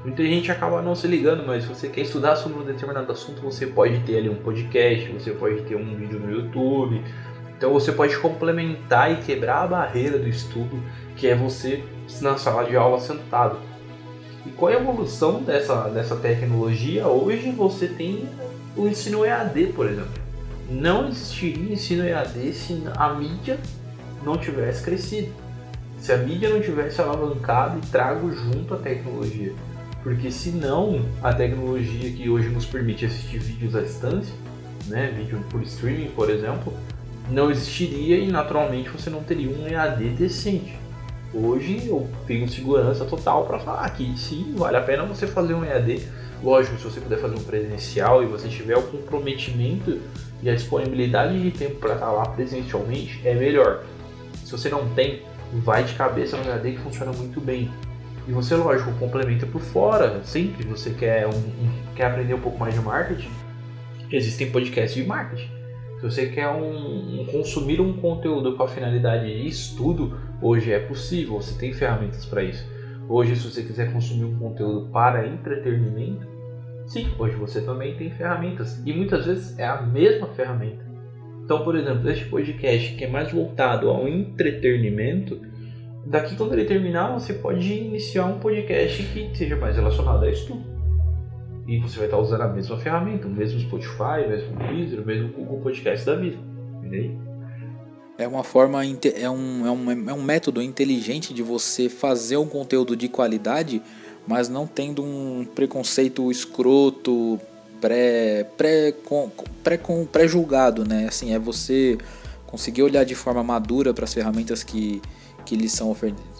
Muita 0.03 0.23
gente 0.23 0.51
acaba 0.51 0.81
não 0.81 0.95
se 0.95 1.07
ligando, 1.07 1.45
mas 1.45 1.63
se 1.63 1.69
você 1.69 1.87
quer 1.87 2.01
estudar 2.01 2.35
sobre 2.35 2.59
um 2.59 2.63
determinado 2.63 3.11
assunto, 3.11 3.41
você 3.41 3.67
pode 3.67 3.99
ter 4.01 4.17
ali 4.17 4.29
um 4.29 4.35
podcast, 4.35 5.09
você 5.11 5.31
pode 5.31 5.61
ter 5.61 5.75
um 5.75 5.95
vídeo 5.95 6.19
no 6.19 6.31
YouTube. 6.31 7.01
Então 7.57 7.71
você 7.71 7.91
pode 7.91 8.17
complementar 8.17 9.11
e 9.11 9.23
quebrar 9.23 9.63
a 9.63 9.67
barreira 9.67 10.19
do 10.19 10.27
estudo, 10.27 10.81
que 11.15 11.27
é 11.27 11.35
você 11.35 11.83
na 12.21 12.37
sala 12.37 12.65
de 12.65 12.75
aula 12.75 12.99
sentado. 12.99 13.57
E 14.45 14.49
qual 14.49 14.71
é 14.71 14.75
a 14.75 14.79
evolução 14.79 15.41
dessa, 15.41 15.89
dessa 15.89 16.17
tecnologia? 16.17 17.07
Hoje 17.07 17.51
você 17.51 17.87
tem 17.87 18.27
o 18.75 18.87
ensino 18.87 19.25
EAD, 19.25 19.67
por 19.67 19.87
exemplo 19.87 20.23
não 20.69 21.07
existiria 21.07 21.73
ensino 21.73 22.05
EAD 22.05 22.53
se 22.53 22.83
a 22.95 23.13
mídia 23.13 23.59
não 24.25 24.37
tivesse 24.37 24.83
crescido. 24.83 25.31
Se 25.99 26.11
a 26.11 26.17
mídia 26.17 26.49
não 26.49 26.61
tivesse 26.61 26.99
alavancado 26.99 27.77
e 27.77 27.87
trago 27.87 28.31
junto 28.33 28.73
a 28.73 28.77
tecnologia. 28.77 29.53
Porque 30.03 30.29
senão 30.29 31.05
a 31.21 31.33
tecnologia 31.33 32.11
que 32.11 32.29
hoje 32.29 32.49
nos 32.49 32.65
permite 32.65 33.05
assistir 33.05 33.39
vídeos 33.39 33.73
à 33.73 33.81
distância, 33.81 34.33
né, 34.87 35.13
vídeo 35.15 35.41
por 35.49 35.61
streaming, 35.63 36.09
por 36.09 36.29
exemplo, 36.29 36.73
não 37.29 37.49
existiria 37.49 38.17
e 38.17 38.29
naturalmente 38.29 38.89
você 38.89 39.09
não 39.09 39.23
teria 39.23 39.49
um 39.49 39.65
EAD 39.65 40.09
decente. 40.09 40.77
Hoje 41.33 41.87
eu 41.87 42.07
tenho 42.27 42.47
segurança 42.49 43.05
total 43.05 43.45
para 43.45 43.59
falar 43.59 43.89
que 43.91 44.13
sim, 44.17 44.53
vale 44.57 44.77
a 44.77 44.81
pena 44.81 45.03
você 45.03 45.25
fazer 45.25 45.53
um 45.53 45.63
EAD. 45.63 46.05
Lógico, 46.43 46.77
se 46.77 46.83
você 46.83 46.99
puder 46.99 47.19
fazer 47.19 47.35
um 47.35 47.43
presencial 47.43 48.21
e 48.21 48.25
você 48.25 48.49
tiver 48.49 48.77
o 48.77 48.83
comprometimento 48.83 50.01
e 50.43 50.49
a 50.49 50.53
disponibilidade 50.53 51.41
de 51.41 51.51
tempo 51.51 51.75
para 51.75 51.93
estar 51.93 52.11
lá 52.11 52.25
presencialmente 52.25 53.21
é 53.23 53.33
melhor. 53.33 53.83
Se 54.53 54.59
você 54.59 54.69
não 54.69 54.87
tem, 54.89 55.23
vai 55.51 55.83
de 55.83 55.95
cabeça 55.95 56.37
no 56.37 56.43
HD 56.43 56.73
que 56.73 56.77
funciona 56.77 57.11
muito 57.11 57.41
bem. 57.41 57.71
E 58.27 58.31
você, 58.31 58.53
lógico, 58.55 58.91
complementa 58.99 59.47
por 59.47 59.59
fora. 59.59 60.23
Sempre 60.23 60.63
você 60.63 60.91
quer, 60.91 61.25
um, 61.25 61.31
um, 61.31 61.71
quer 61.95 62.05
aprender 62.05 62.35
um 62.35 62.39
pouco 62.39 62.59
mais 62.59 62.75
de 62.75 62.79
marketing, 62.79 63.31
existem 64.11 64.51
podcasts 64.51 64.93
de 64.93 65.07
marketing. 65.07 65.49
Se 65.95 66.03
você 66.03 66.25
quer 66.27 66.49
um, 66.49 67.21
um, 67.21 67.25
consumir 67.31 67.81
um 67.81 67.93
conteúdo 67.93 68.55
com 68.55 68.61
a 68.61 68.67
finalidade 68.67 69.25
de 69.25 69.47
estudo, 69.47 70.19
hoje 70.39 70.71
é 70.71 70.77
possível, 70.77 71.41
você 71.41 71.57
tem 71.57 71.73
ferramentas 71.73 72.23
para 72.23 72.43
isso. 72.43 72.63
Hoje, 73.09 73.35
se 73.35 73.49
você 73.49 73.63
quiser 73.63 73.91
consumir 73.91 74.25
um 74.25 74.37
conteúdo 74.37 74.87
para 74.91 75.27
entretenimento, 75.27 76.31
Sim, 76.85 77.09
hoje 77.17 77.35
você 77.37 77.61
também 77.61 77.95
tem 77.95 78.11
ferramentas 78.11 78.79
e 78.85 78.93
muitas 78.93 79.25
vezes 79.25 79.57
é 79.57 79.65
a 79.65 79.81
mesma 79.81 80.27
ferramenta. 80.27 80.92
Então, 81.43 81.63
por 81.63 81.75
exemplo, 81.75 82.09
este 82.09 82.25
podcast 82.25 82.95
que 82.95 83.03
é 83.03 83.07
mais 83.07 83.31
voltado 83.31 83.89
ao 83.89 84.07
entretenimento, 84.07 85.41
daqui 86.05 86.35
quando 86.35 86.53
ele 86.53 86.65
terminar, 86.65 87.11
você 87.11 87.33
pode 87.33 87.71
iniciar 87.73 88.25
um 88.25 88.39
podcast 88.39 89.03
que 89.03 89.37
seja 89.37 89.55
mais 89.55 89.75
relacionado 89.75 90.23
a 90.23 90.29
estudo. 90.29 90.63
E 91.67 91.79
você 91.79 91.97
vai 91.97 92.07
estar 92.07 92.17
usando 92.17 92.41
a 92.41 92.47
mesma 92.47 92.77
ferramenta, 92.77 93.27
o 93.27 93.31
mesmo 93.31 93.59
Spotify, 93.59 94.25
o 94.25 94.29
mesmo 94.29 94.55
Deezer, 94.55 95.01
o 95.01 95.05
mesmo 95.05 95.29
Google 95.29 95.61
Podcast 95.61 96.05
da 96.05 96.15
vida. 96.15 96.37
Entendeu? 96.77 97.11
É 98.17 98.27
uma 98.27 98.43
forma, 98.43 98.83
é 98.83 99.29
um, 99.29 99.65
é, 99.65 99.71
um, 99.71 100.09
é 100.09 100.13
um 100.13 100.21
método 100.21 100.61
inteligente 100.61 101.33
de 101.33 101.41
você 101.41 101.89
fazer 101.89 102.37
um 102.37 102.47
conteúdo 102.47 102.95
de 102.95 103.07
qualidade 103.07 103.81
mas 104.25 104.47
não 104.47 104.65
tendo 104.65 105.03
um 105.03 105.45
preconceito 105.53 106.31
escroto, 106.31 107.39
pré, 107.83 108.45
pré, 108.55 108.93
pré, 109.61 109.77
pré 110.09 110.25
julgado, 110.25 110.87
né? 110.87 111.05
Assim, 111.09 111.33
é 111.33 111.39
você 111.39 111.97
conseguir 112.47 112.81
olhar 112.81 113.03
de 113.03 113.13
forma 113.13 113.43
madura 113.43 113.93
para 113.93 114.05
as 114.05 114.13
ferramentas 114.13 114.63
que, 114.63 115.01
que 115.45 115.57
lhes 115.57 115.73
são 115.73 115.93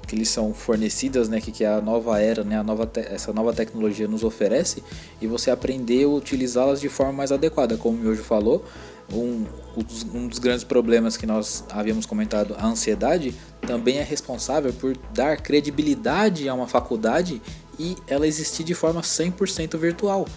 que 0.08 0.16
lhes 0.16 0.30
são 0.30 0.54
fornecidas, 0.54 1.28
né, 1.28 1.40
que, 1.40 1.52
que 1.52 1.64
a 1.64 1.82
nova 1.82 2.20
era, 2.20 2.44
né, 2.44 2.58
a 2.60 2.64
nova 2.64 2.90
essa 2.96 3.32
nova 3.32 3.54
tecnologia 3.54 4.06
nos 4.06 4.22
oferece, 4.24 4.84
e 5.22 5.28
você 5.28 5.50
aprender 5.50 6.04
a 6.04 6.10
utilizá-las 6.10 6.82
de 6.82 6.90
forma 6.90 7.14
mais 7.14 7.32
adequada, 7.32 7.78
como 7.78 7.98
o 7.98 8.02
Miojo 8.02 8.22
falou, 8.22 8.66
um, 9.12 9.46
um 10.14 10.28
dos 10.28 10.40
grandes 10.40 10.66
problemas 10.66 11.16
que 11.16 11.26
nós 11.26 11.64
havíamos 11.70 12.06
comentado, 12.06 12.54
a 12.58 12.68
ansiedade, 12.68 13.34
também 13.66 13.98
é 13.98 14.04
responsável 14.04 14.74
por 14.74 14.96
dar 15.14 15.38
credibilidade 15.38 16.50
a 16.50 16.54
uma 16.54 16.68
faculdade 16.68 17.42
e 17.80 17.96
ela 18.06 18.28
existir 18.28 18.64
de 18.64 18.74
forma 18.74 19.02
100% 19.02 19.78
virtual. 19.78 20.28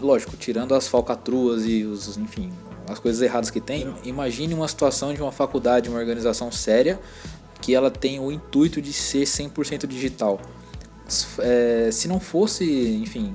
Lógico, 0.00 0.36
tirando 0.36 0.74
as 0.74 0.88
falcatruas 0.88 1.64
e 1.66 1.84
os, 1.84 2.16
enfim, 2.16 2.52
as 2.88 2.98
coisas 2.98 3.20
erradas 3.20 3.50
que 3.50 3.60
tem, 3.60 3.94
imagine 4.04 4.54
uma 4.54 4.68
situação 4.68 5.12
de 5.12 5.20
uma 5.20 5.32
faculdade, 5.32 5.88
uma 5.88 5.98
organização 5.98 6.50
séria, 6.50 6.98
que 7.60 7.74
ela 7.74 7.90
tem 7.90 8.20
o 8.20 8.30
intuito 8.30 8.80
de 8.80 8.92
ser 8.92 9.24
100% 9.24 9.86
digital. 9.86 10.40
É, 11.38 11.90
se 11.92 12.08
não 12.08 12.20
fosse, 12.20 12.64
enfim, 13.02 13.34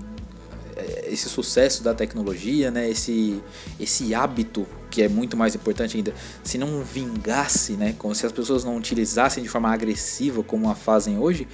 é, 0.75 1.11
esse 1.11 1.29
sucesso 1.29 1.83
da 1.83 1.93
tecnologia, 1.93 2.71
né, 2.71 2.89
esse, 2.89 3.41
esse 3.79 4.13
hábito 4.13 4.67
que 4.89 5.03
é 5.03 5.07
muito 5.07 5.37
mais 5.37 5.53
importante 5.53 5.97
ainda, 5.97 6.13
se 6.43 6.57
não 6.57 6.83
vingasse, 6.83 7.73
né, 7.73 7.93
como 7.97 8.13
se 8.15 8.25
as 8.25 8.31
pessoas 8.31 8.63
não 8.63 8.75
utilizassem 8.75 9.43
de 9.43 9.49
forma 9.49 9.71
agressiva 9.71 10.43
como 10.43 10.69
a 10.69 10.75
fazem 10.75 11.19
hoje, 11.19 11.47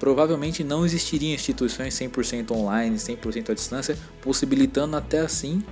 provavelmente 0.00 0.64
não 0.64 0.84
existiriam 0.84 1.34
instituições 1.34 1.94
100% 1.94 2.50
online, 2.52 2.96
100% 2.96 3.50
à 3.50 3.54
distância, 3.54 3.96
possibilitando 4.22 4.96
até 4.96 5.20
assim 5.20 5.62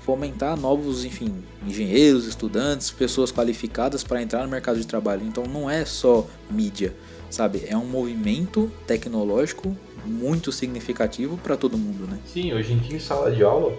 fomentar 0.00 0.58
novos, 0.58 1.04
enfim, 1.04 1.34
engenheiros, 1.66 2.26
estudantes, 2.26 2.90
pessoas 2.90 3.30
qualificadas 3.30 4.02
para 4.02 4.20
entrar 4.22 4.42
no 4.42 4.48
mercado 4.48 4.78
de 4.78 4.86
trabalho. 4.86 5.22
Então 5.24 5.44
não 5.44 5.68
é 5.68 5.84
só 5.84 6.26
mídia, 6.50 6.94
sabe? 7.30 7.64
É 7.66 7.76
um 7.76 7.86
movimento 7.86 8.72
tecnológico 8.86 9.76
muito 10.04 10.50
significativo 10.50 11.38
para 11.38 11.56
todo 11.56 11.78
mundo, 11.78 12.06
né? 12.10 12.18
Sim, 12.26 12.52
hoje 12.52 12.72
em 12.72 12.78
dia 12.78 12.96
em 12.96 13.00
sala 13.00 13.30
de 13.30 13.42
aula 13.42 13.74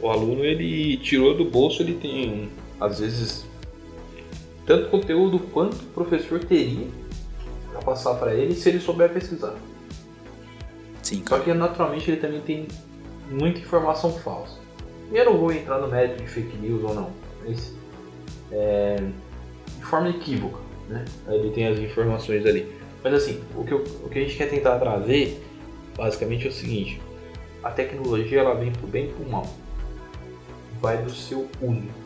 O 0.00 0.08
aluno 0.08 0.44
ele 0.44 0.96
tirou 0.98 1.36
do 1.36 1.44
bolso, 1.44 1.82
ele 1.82 1.94
tem 1.94 2.48
às 2.80 2.98
vezes 3.00 3.44
tanto 4.64 4.88
conteúdo 4.88 5.38
quanto 5.38 5.76
o 5.76 5.86
professor 5.86 6.40
teria 6.40 6.86
passar 7.82 8.14
para 8.14 8.34
ele 8.34 8.54
se 8.54 8.68
ele 8.68 8.80
souber 8.80 9.12
pesquisar. 9.12 9.54
Sim, 11.02 11.22
Só 11.28 11.38
que 11.38 11.52
naturalmente 11.54 12.10
ele 12.10 12.20
também 12.20 12.40
tem 12.40 12.66
muita 13.30 13.60
informação 13.60 14.12
falsa. 14.12 14.58
E 15.12 15.16
eu 15.16 15.24
não 15.24 15.38
vou 15.38 15.52
entrar 15.52 15.78
no 15.78 15.88
mérito 15.88 16.22
de 16.22 16.28
fake 16.28 16.56
news 16.56 16.82
ou 16.82 16.94
não, 16.94 17.10
mas 17.44 17.72
é, 18.50 18.96
de 19.78 19.84
forma 19.84 20.08
equívoca, 20.08 20.58
né? 20.88 21.04
Ele 21.28 21.50
tem 21.50 21.68
as 21.68 21.78
informações 21.78 22.44
ali. 22.44 22.72
Mas 23.04 23.14
assim, 23.14 23.40
o 23.54 23.64
que, 23.64 23.72
eu, 23.72 23.84
o 24.04 24.08
que 24.08 24.18
a 24.18 24.22
gente 24.22 24.36
quer 24.36 24.50
tentar 24.50 24.78
trazer 24.78 25.40
basicamente 25.96 26.46
é 26.46 26.50
o 26.50 26.52
seguinte: 26.52 27.00
a 27.62 27.70
tecnologia 27.70 28.40
ela 28.40 28.54
vem 28.54 28.72
pro 28.72 28.86
bem 28.86 29.06
e 29.06 29.12
pro 29.12 29.28
mal. 29.28 29.46
Vai 30.80 30.98
do 30.98 31.10
seu 31.10 31.48
uso. 31.62 32.05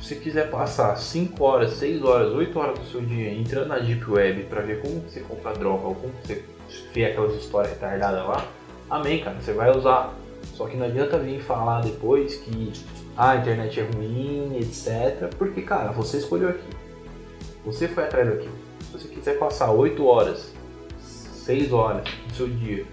Se 0.00 0.08
você 0.08 0.14
quiser 0.16 0.50
passar 0.50 0.96
5 0.96 1.44
horas, 1.44 1.74
6 1.74 2.02
horas, 2.02 2.32
8 2.32 2.58
horas 2.58 2.78
do 2.78 2.86
seu 2.86 3.02
dia 3.02 3.34
entrando 3.34 3.68
na 3.68 3.78
Deep 3.78 4.10
Web 4.10 4.44
para 4.44 4.62
ver 4.62 4.80
como 4.80 5.00
você 5.00 5.20
compra 5.20 5.52
droga 5.52 5.88
ou 5.88 5.94
como 5.94 6.12
você 6.22 6.42
vê 6.94 7.04
aquelas 7.04 7.34
histórias 7.34 7.74
retardadas 7.74 8.26
lá, 8.26 8.48
amém, 8.88 9.22
cara, 9.22 9.38
você 9.38 9.52
vai 9.52 9.70
usar. 9.76 10.14
Só 10.54 10.66
que 10.66 10.76
não 10.76 10.86
adianta 10.86 11.18
vir 11.18 11.40
falar 11.42 11.82
depois 11.82 12.36
que 12.36 12.72
ah, 13.14 13.32
a 13.32 13.36
internet 13.36 13.78
é 13.78 13.82
ruim, 13.82 14.56
etc. 14.56 15.34
Porque, 15.36 15.60
cara, 15.60 15.92
você 15.92 16.16
escolheu 16.16 16.48
aqui. 16.48 16.68
Você 17.66 17.86
foi 17.86 18.04
atrás 18.04 18.26
daquilo. 18.26 18.54
Se 18.80 18.92
você 18.92 19.08
quiser 19.08 19.38
passar 19.38 19.70
8 19.70 20.04
horas, 20.06 20.54
6 20.98 21.72
horas 21.74 22.04
do 22.26 22.34
seu 22.34 22.48
dia 22.48 22.86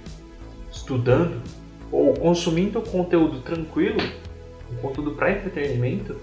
estudando 0.70 1.42
ou 1.90 2.14
consumindo 2.14 2.82
conteúdo 2.82 3.40
tranquilo, 3.40 4.00
um 4.72 4.76
conteúdo 4.82 5.12
para 5.12 5.32
entretenimento, 5.32 6.18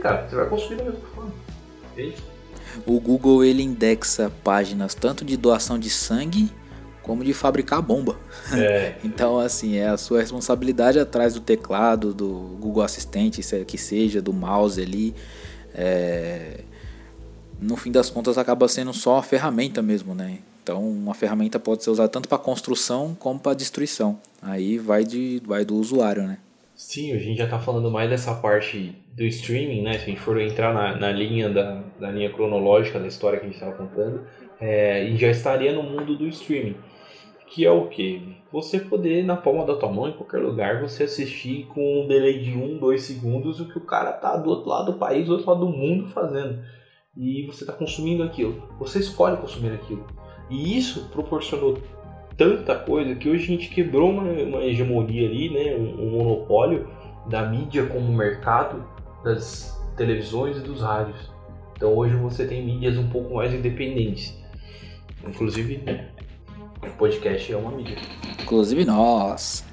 cara. 0.00 0.28
Você 0.28 0.36
vai 0.36 0.48
consumir 0.48 0.76
da 0.76 0.84
mesma 0.84 1.00
forma. 1.14 1.32
Entende? 1.92 2.16
O 2.86 2.98
Google 3.00 3.44
ele 3.44 3.62
indexa 3.62 4.30
páginas 4.42 4.94
tanto 4.94 5.24
de 5.24 5.36
doação 5.36 5.78
de 5.78 5.90
sangue 5.90 6.50
como 7.02 7.24
de 7.24 7.32
fabricar 7.34 7.82
bomba. 7.82 8.16
É. 8.52 8.94
Então, 9.04 9.38
assim, 9.38 9.74
é 9.76 9.88
a 9.88 9.96
sua 9.96 10.20
responsabilidade 10.20 10.98
atrás 10.98 11.34
do 11.34 11.40
teclado, 11.40 12.14
do 12.14 12.28
Google 12.60 12.82
Assistente, 12.82 13.42
se- 13.42 13.64
que 13.64 13.76
seja, 13.76 14.22
do 14.22 14.32
mouse 14.32 14.80
ali. 14.80 15.14
É, 15.74 16.60
No 17.60 17.76
fim 17.76 17.90
das 17.92 18.08
contas, 18.10 18.38
acaba 18.38 18.66
sendo 18.68 18.92
só 18.92 19.14
uma 19.14 19.22
ferramenta 19.22 19.80
mesmo, 19.82 20.14
né? 20.14 20.38
Então, 20.62 20.88
uma 20.88 21.12
ferramenta 21.14 21.58
pode 21.58 21.82
ser 21.82 21.90
usada 21.90 22.08
tanto 22.08 22.28
para 22.28 22.38
construção 22.38 23.16
como 23.18 23.38
para 23.38 23.54
destruição. 23.54 24.18
Aí 24.40 24.78
vai, 24.78 25.04
de, 25.04 25.42
vai 25.44 25.64
do 25.64 25.74
usuário, 25.76 26.22
né? 26.22 26.38
Sim, 26.82 27.12
a 27.12 27.18
gente 27.18 27.38
já 27.38 27.46
tá 27.46 27.60
falando 27.60 27.88
mais 27.92 28.10
dessa 28.10 28.34
parte 28.34 28.92
do 29.14 29.22
streaming, 29.22 29.82
né? 29.82 29.92
Se 29.94 30.02
a 30.02 30.06
gente 30.06 30.20
for 30.20 30.38
entrar 30.40 30.74
na, 30.74 30.96
na 30.96 31.12
linha 31.12 31.48
da, 31.48 31.80
da 31.98 32.10
linha 32.10 32.28
cronológica 32.30 32.98
da 32.98 33.06
história 33.06 33.38
que 33.38 33.46
a 33.46 33.48
gente 33.48 33.54
estava 33.54 33.76
contando, 33.76 34.26
é, 34.60 35.04
e 35.04 35.16
já 35.16 35.28
estaria 35.28 35.72
no 35.72 35.84
mundo 35.84 36.16
do 36.18 36.26
streaming. 36.26 36.74
Que 37.46 37.64
é 37.64 37.70
o 37.70 37.86
que? 37.86 38.36
Você 38.52 38.80
poder, 38.80 39.24
na 39.24 39.36
palma 39.36 39.64
da 39.64 39.76
tua 39.76 39.92
mão, 39.92 40.08
em 40.08 40.12
qualquer 40.12 40.38
lugar, 40.38 40.82
você 40.82 41.04
assistir 41.04 41.66
com 41.66 42.02
um 42.02 42.08
delay 42.08 42.40
de 42.40 42.58
1, 42.58 42.78
2 42.78 43.00
segundos 43.00 43.60
o 43.60 43.68
que 43.68 43.78
o 43.78 43.86
cara 43.86 44.12
tá 44.12 44.36
do 44.36 44.50
outro 44.50 44.68
lado 44.68 44.92
do 44.92 44.98
país, 44.98 45.26
do 45.26 45.34
outro 45.34 45.48
lado 45.48 45.64
do 45.64 45.72
mundo 45.72 46.08
fazendo. 46.08 46.64
E 47.16 47.46
você 47.46 47.64
tá 47.64 47.72
consumindo 47.72 48.24
aquilo. 48.24 48.60
Você 48.80 48.98
escolhe 48.98 49.36
consumir 49.36 49.72
aquilo. 49.72 50.04
E 50.50 50.76
isso 50.76 51.08
proporcionou 51.10 51.78
tanta 52.42 52.74
coisa 52.74 53.14
que 53.14 53.28
hoje 53.28 53.44
a 53.44 53.46
gente 53.46 53.68
quebrou 53.68 54.10
uma, 54.10 54.22
uma 54.22 54.64
hegemonia 54.64 55.28
ali, 55.28 55.48
né, 55.48 55.76
um, 55.76 56.06
um 56.06 56.10
monopólio 56.10 56.88
da 57.28 57.46
mídia 57.46 57.86
como 57.86 58.12
mercado 58.12 58.84
das 59.22 59.80
televisões 59.96 60.56
e 60.56 60.60
dos 60.60 60.80
rádios. 60.80 61.30
Então 61.76 61.96
hoje 61.96 62.16
você 62.16 62.44
tem 62.44 62.64
mídias 62.64 62.98
um 62.98 63.08
pouco 63.08 63.36
mais 63.36 63.54
independentes. 63.54 64.36
Inclusive, 65.24 65.84
o 66.82 66.90
podcast 66.98 67.52
é 67.52 67.56
uma 67.56 67.70
mídia. 67.70 67.96
Inclusive 68.42 68.84
nós. 68.84 69.64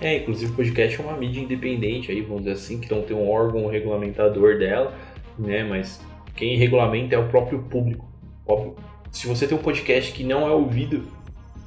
É, 0.00 0.18
inclusive 0.18 0.52
o 0.52 0.54
podcast 0.54 1.00
é 1.00 1.04
uma 1.04 1.16
mídia 1.16 1.40
independente 1.40 2.12
aí, 2.12 2.20
vamos 2.20 2.44
dizer 2.44 2.52
assim, 2.52 2.80
que 2.80 2.88
não 2.88 3.02
tem 3.02 3.16
um 3.16 3.28
órgão 3.28 3.66
regulamentador 3.66 4.56
dela, 4.58 4.96
né? 5.36 5.64
Mas 5.64 6.00
quem 6.36 6.56
regulamenta 6.56 7.16
é 7.16 7.18
o 7.18 7.28
próprio 7.28 7.60
público. 7.64 8.08
Óbvio, 8.46 8.76
se 9.10 9.26
você 9.26 9.48
tem 9.48 9.58
um 9.58 9.60
podcast 9.60 10.12
que 10.12 10.22
não 10.22 10.46
é 10.46 10.52
ouvido, 10.52 11.04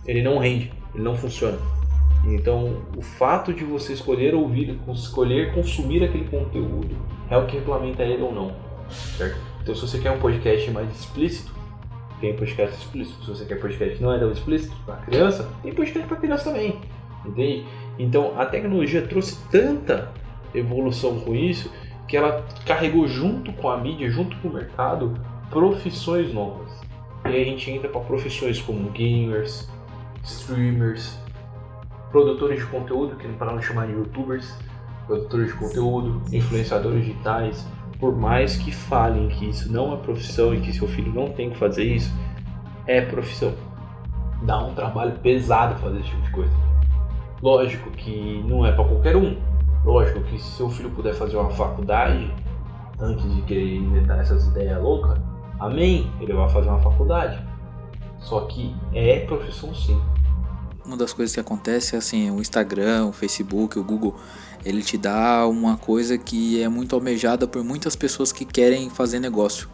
ele 0.05 0.21
não 0.21 0.37
rende, 0.37 0.71
ele 0.93 1.03
não 1.03 1.15
funciona. 1.15 1.57
Então, 2.25 2.83
o 2.95 3.01
fato 3.01 3.53
de 3.53 3.63
você 3.63 3.93
escolher 3.93 4.35
ouvir, 4.35 4.79
escolher 4.93 5.53
consumir 5.53 6.03
aquele 6.03 6.25
conteúdo 6.25 6.95
é 7.29 7.37
o 7.37 7.47
que 7.47 7.57
regulamenta 7.57 8.03
ele 8.03 8.21
ou 8.21 8.33
não, 8.33 8.55
certo? 9.17 9.39
Então, 9.61 9.73
se 9.73 9.81
você 9.81 9.99
quer 9.99 10.11
um 10.11 10.19
podcast 10.19 10.69
mais 10.71 10.89
explícito, 10.91 11.51
tem 12.19 12.35
podcast 12.35 12.77
explícito. 12.77 13.23
Se 13.25 13.29
você 13.29 13.45
quer 13.45 13.59
podcast 13.59 14.01
não 14.01 14.13
é 14.13 14.19
tão 14.19 14.31
explícito 14.31 14.75
para 14.85 14.97
criança, 14.97 15.49
tem 15.63 15.73
podcast 15.73 16.07
para 16.07 16.17
criança 16.17 16.43
também, 16.43 16.79
entende? 17.25 17.65
Então, 17.97 18.39
a 18.39 18.45
tecnologia 18.45 19.01
trouxe 19.01 19.37
tanta 19.49 20.11
evolução 20.53 21.19
com 21.21 21.35
isso 21.35 21.71
que 22.07 22.17
ela 22.17 22.45
carregou 22.65 23.07
junto 23.07 23.53
com 23.53 23.69
a 23.69 23.77
mídia, 23.77 24.09
junto 24.09 24.35
com 24.37 24.49
o 24.49 24.53
mercado, 24.53 25.13
profissões 25.49 26.33
novas. 26.33 26.69
E 27.25 27.29
aí 27.29 27.41
a 27.41 27.45
gente 27.45 27.71
entra 27.71 27.87
para 27.87 28.01
profissões 28.01 28.61
como 28.61 28.89
gamers, 28.89 29.69
streamers, 30.23 31.17
produtores 32.11 32.59
de 32.59 32.65
conteúdo, 32.65 33.15
que 33.15 33.27
não 33.27 33.35
pararam 33.35 33.59
de 33.59 33.65
chamar 33.65 33.87
de 33.87 33.93
youtubers, 33.93 34.55
produtores 35.07 35.47
de 35.47 35.53
conteúdo, 35.53 36.21
influenciadores 36.31 37.05
digitais. 37.05 37.67
Por 37.99 38.15
mais 38.15 38.57
que 38.57 38.71
falem 38.71 39.27
que 39.29 39.49
isso 39.49 39.71
não 39.71 39.93
é 39.93 39.97
profissão 39.97 40.53
e 40.53 40.61
que 40.61 40.73
seu 40.73 40.87
filho 40.87 41.13
não 41.13 41.29
tem 41.29 41.51
que 41.51 41.57
fazer 41.57 41.83
isso, 41.83 42.11
é 42.87 43.01
profissão. 43.01 43.53
Dá 44.43 44.57
um 44.63 44.73
trabalho 44.73 45.13
pesado 45.19 45.79
fazer 45.79 45.99
esse 45.99 46.09
tipo 46.09 46.21
de 46.23 46.31
coisa. 46.31 46.51
Lógico 47.41 47.91
que 47.91 48.43
não 48.47 48.65
é 48.65 48.71
para 48.71 48.85
qualquer 48.85 49.15
um. 49.15 49.37
Lógico 49.83 50.21
que 50.21 50.37
se 50.39 50.51
seu 50.51 50.69
filho 50.69 50.89
puder 50.91 51.13
fazer 51.13 51.37
uma 51.37 51.49
faculdade 51.51 52.33
antes 52.99 53.35
de 53.35 53.41
querer 53.43 53.75
inventar 53.75 54.19
essas 54.19 54.47
ideias 54.47 54.81
loucas, 54.81 55.19
amém, 55.59 56.11
ele 56.19 56.33
vai 56.33 56.49
fazer 56.49 56.69
uma 56.69 56.79
faculdade. 56.79 57.39
Só 58.19 58.41
que 58.41 58.75
é 58.93 59.21
profissão 59.25 59.73
sim. 59.73 59.99
Uma 60.83 60.97
das 60.97 61.13
coisas 61.13 61.33
que 61.33 61.39
acontece 61.39 61.95
é 61.95 61.99
assim, 61.99 62.31
o 62.31 62.41
Instagram, 62.41 63.05
o 63.05 63.11
Facebook, 63.11 63.77
o 63.77 63.83
Google, 63.83 64.15
ele 64.65 64.81
te 64.81 64.97
dá 64.97 65.45
uma 65.47 65.77
coisa 65.77 66.17
que 66.17 66.61
é 66.61 66.67
muito 66.67 66.95
almejada 66.95 67.47
por 67.47 67.63
muitas 67.63 67.95
pessoas 67.95 68.31
que 68.31 68.45
querem 68.45 68.89
fazer 68.89 69.19
negócio, 69.19 69.69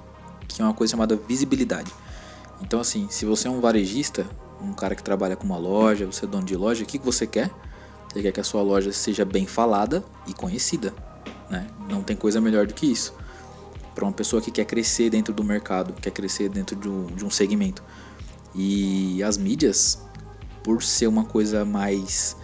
que 0.48 0.62
é 0.62 0.65
uma 0.65 0.74
coisa 0.74 0.91
chamada 0.91 1.15
visibilidade. 1.15 1.91
Então 2.62 2.80
assim, 2.80 3.08
se 3.10 3.26
você 3.26 3.48
é 3.48 3.52
um 3.52 3.62
varejista, 3.62 4.28
um 4.62 4.74
cara 4.74 4.96
que 4.96 5.04
trabalha 5.04 5.36
com 5.36 5.46
uma 5.46 5.58
loja, 5.58 6.06
você 6.06 6.26
é 6.26 6.28
dono 6.28 6.46
de 6.46 6.56
loja, 6.56 6.84
o 6.84 6.86
que 6.86 6.98
você 6.98 7.26
quer? 7.26 7.52
Você 8.12 8.22
quer 8.22 8.32
que 8.32 8.39
a 8.39 8.43
sua 8.43 8.62
loja 8.62 8.91
seja 8.91 9.24
bem 9.24 9.46
falada 9.46 10.04
e 10.28 10.34
conhecida, 10.34 10.93
né? 11.50 11.67
Não 11.89 12.02
tem 12.02 12.15
coisa 12.15 12.41
melhor 12.41 12.65
do 12.67 12.74
que 12.74 12.86
isso. 12.86 13.13
Para 13.93 14.06
uma 14.06 14.13
pessoa 14.13 14.41
que 14.41 14.52
quer 14.52 14.65
crescer 14.65 15.10
dentro 15.10 15.34
do 15.34 15.43
mercado, 15.43 15.93
quer 16.02 16.12
crescer 16.12 16.50
dentro 16.50 16.76
de 16.76 16.89
um, 16.89 17.06
de 17.08 17.26
um 17.26 17.30
segmento. 17.30 17.84
E 18.56 19.22
as 19.24 19.38
mídias, 19.38 20.02
por 20.67 20.84
ser 20.84 21.08
uma 21.08 21.23
coisa 21.23 21.63
mais 21.63 22.36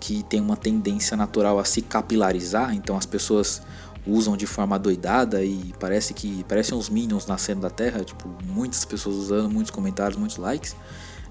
que 0.00 0.24
tem 0.24 0.40
uma 0.40 0.56
tendência 0.56 1.16
natural 1.16 1.56
a 1.56 1.64
se 1.64 1.80
capilarizar, 1.80 2.74
então 2.74 2.96
as 2.96 3.06
pessoas 3.06 3.62
usam 4.04 4.36
de 4.36 4.44
forma 4.44 4.76
doidada 4.76 5.44
e 5.44 5.72
parece 5.78 6.12
que 6.12 6.42
parecem 6.48 6.76
uns 6.76 6.88
minions 6.88 7.26
nascendo 7.26 7.60
da 7.60 7.70
terra, 7.70 8.02
tipo, 8.02 8.28
muitas 8.44 8.84
pessoas 8.84 9.14
usando, 9.14 9.48
muitos 9.48 9.70
comentários, 9.70 10.18
muitos 10.18 10.36
likes. 10.36 10.74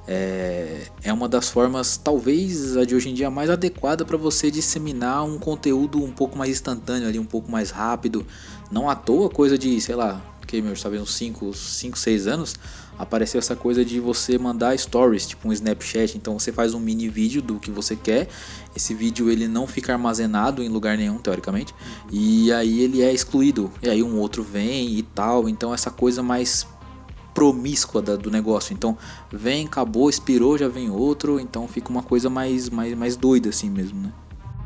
É, 0.08 0.84
é 1.04 1.12
uma 1.12 1.28
das 1.28 1.50
formas, 1.50 1.98
talvez 1.98 2.78
a 2.78 2.86
de 2.86 2.96
hoje 2.96 3.10
em 3.10 3.14
dia, 3.14 3.30
mais 3.30 3.50
adequada 3.50 4.06
para 4.06 4.16
você 4.16 4.50
disseminar 4.50 5.26
um 5.26 5.38
conteúdo 5.38 6.02
um 6.02 6.12
pouco 6.12 6.38
mais 6.38 6.52
instantâneo 6.52 7.06
ali, 7.06 7.20
um 7.20 7.26
pouco 7.26 7.52
mais 7.52 7.70
rápido. 7.70 8.26
Não 8.72 8.90
à 8.90 8.96
toa, 8.96 9.30
coisa 9.30 9.58
de, 9.58 9.80
sei 9.82 9.96
lá, 9.96 10.22
que 10.48 10.62
meus 10.62 10.82
talvez 10.82 11.04
uns 11.04 11.14
5, 11.16 11.54
5, 11.54 12.00
6 12.00 12.28
anos, 12.28 12.56
apareceu 12.98 13.40
essa 13.40 13.56
coisa 13.56 13.84
de 13.84 14.00
você 14.00 14.38
mandar 14.38 14.78
stories, 14.78 15.28
tipo 15.28 15.48
um 15.48 15.54
Snapchat. 15.54 16.18
Então 16.18 16.38
você 16.38 16.52
faz 16.52 16.74
um 16.74 16.80
mini 16.80 17.10
vídeo 17.10 17.42
do 17.42 17.60
que 17.60 17.72
você 17.72 17.96
quer. 17.96 18.28
Esse 18.76 18.94
vídeo 18.94 19.30
ele 19.30 19.48
não 19.48 19.68
fica 19.68 19.94
armazenado 19.94 20.64
em 20.64 20.70
lugar 20.70 20.98
nenhum, 20.98 21.18
teoricamente. 21.18 21.74
E 22.12 22.52
aí 22.54 22.82
ele 22.82 23.02
é 23.02 23.12
excluído. 23.12 23.72
E 23.82 23.90
aí 23.90 24.04
um 24.04 24.20
outro 24.20 24.44
vem 24.44 24.98
e 24.98 25.04
tal. 25.04 25.50
Então 25.50 25.74
essa 25.74 25.92
coisa 25.92 26.22
mais 26.22 26.68
promíscua 27.34 28.02
da, 28.02 28.16
do 28.16 28.30
negócio. 28.30 28.74
Então 28.74 28.98
vem, 29.32 29.66
acabou, 29.66 30.10
expirou, 30.10 30.58
já 30.58 30.68
vem 30.68 30.90
outro. 30.90 31.40
Então 31.40 31.68
fica 31.68 31.90
uma 31.90 32.04
coisa 32.04 32.30
mais, 32.30 32.70
mais, 32.70 32.96
mais 32.96 33.16
doida 33.16 33.50
assim 33.50 33.70
mesmo, 33.70 34.02
né? 34.02 34.12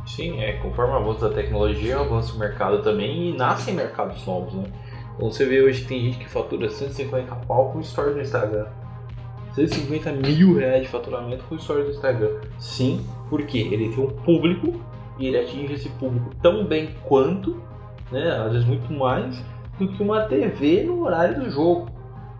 Sim, 0.05 0.39
é, 0.39 0.53
conforme 0.53 0.93
o 0.93 0.95
avanço 0.95 1.19
da 1.19 1.29
tecnologia, 1.29 1.99
avança 1.99 2.33
o 2.33 2.39
mercado 2.39 2.81
também 2.81 3.31
e 3.31 3.37
nascem 3.37 3.73
mercados 3.73 4.25
novos, 4.25 4.53
né? 4.53 4.71
Você 5.19 5.45
vê 5.45 5.61
hoje 5.61 5.81
que 5.81 5.87
tem 5.87 6.01
gente 6.01 6.19
que 6.19 6.29
fatura 6.29 6.69
150 6.69 7.33
pau 7.47 7.71
com 7.71 7.81
stories 7.81 8.15
no 8.15 8.21
Instagram. 8.21 8.67
150 9.53 10.11
mil 10.11 10.55
reais 10.55 10.83
de 10.83 10.89
faturamento 10.89 11.43
com 11.45 11.57
stories 11.57 11.85
no 11.87 11.93
Instagram. 11.93 12.29
Sim, 12.59 13.03
porque 13.27 13.57
ele 13.57 13.89
tem 13.89 14.03
um 14.03 14.09
público 14.09 14.79
e 15.17 15.25
ele 15.25 15.39
atinge 15.39 15.73
esse 15.73 15.89
público 15.89 16.29
tão 16.39 16.63
bem 16.63 16.91
quanto, 17.03 17.59
né, 18.11 18.29
às 18.29 18.51
vezes 18.51 18.67
muito 18.67 18.93
mais, 18.93 19.43
do 19.79 19.87
que 19.87 20.03
uma 20.03 20.21
TV 20.21 20.83
no 20.83 21.03
horário 21.03 21.43
do 21.43 21.49
jogo. 21.49 21.87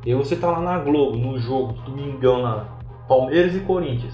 E 0.05 0.13
você 0.13 0.35
tá 0.35 0.51
lá 0.51 0.61
na 0.61 0.77
Globo, 0.77 1.17
no 1.17 1.39
jogo, 1.39 1.73
domingão 1.83 2.43
lá, 2.43 2.77
Palmeiras 3.07 3.55
e 3.55 3.59
Corinthians, 3.61 4.13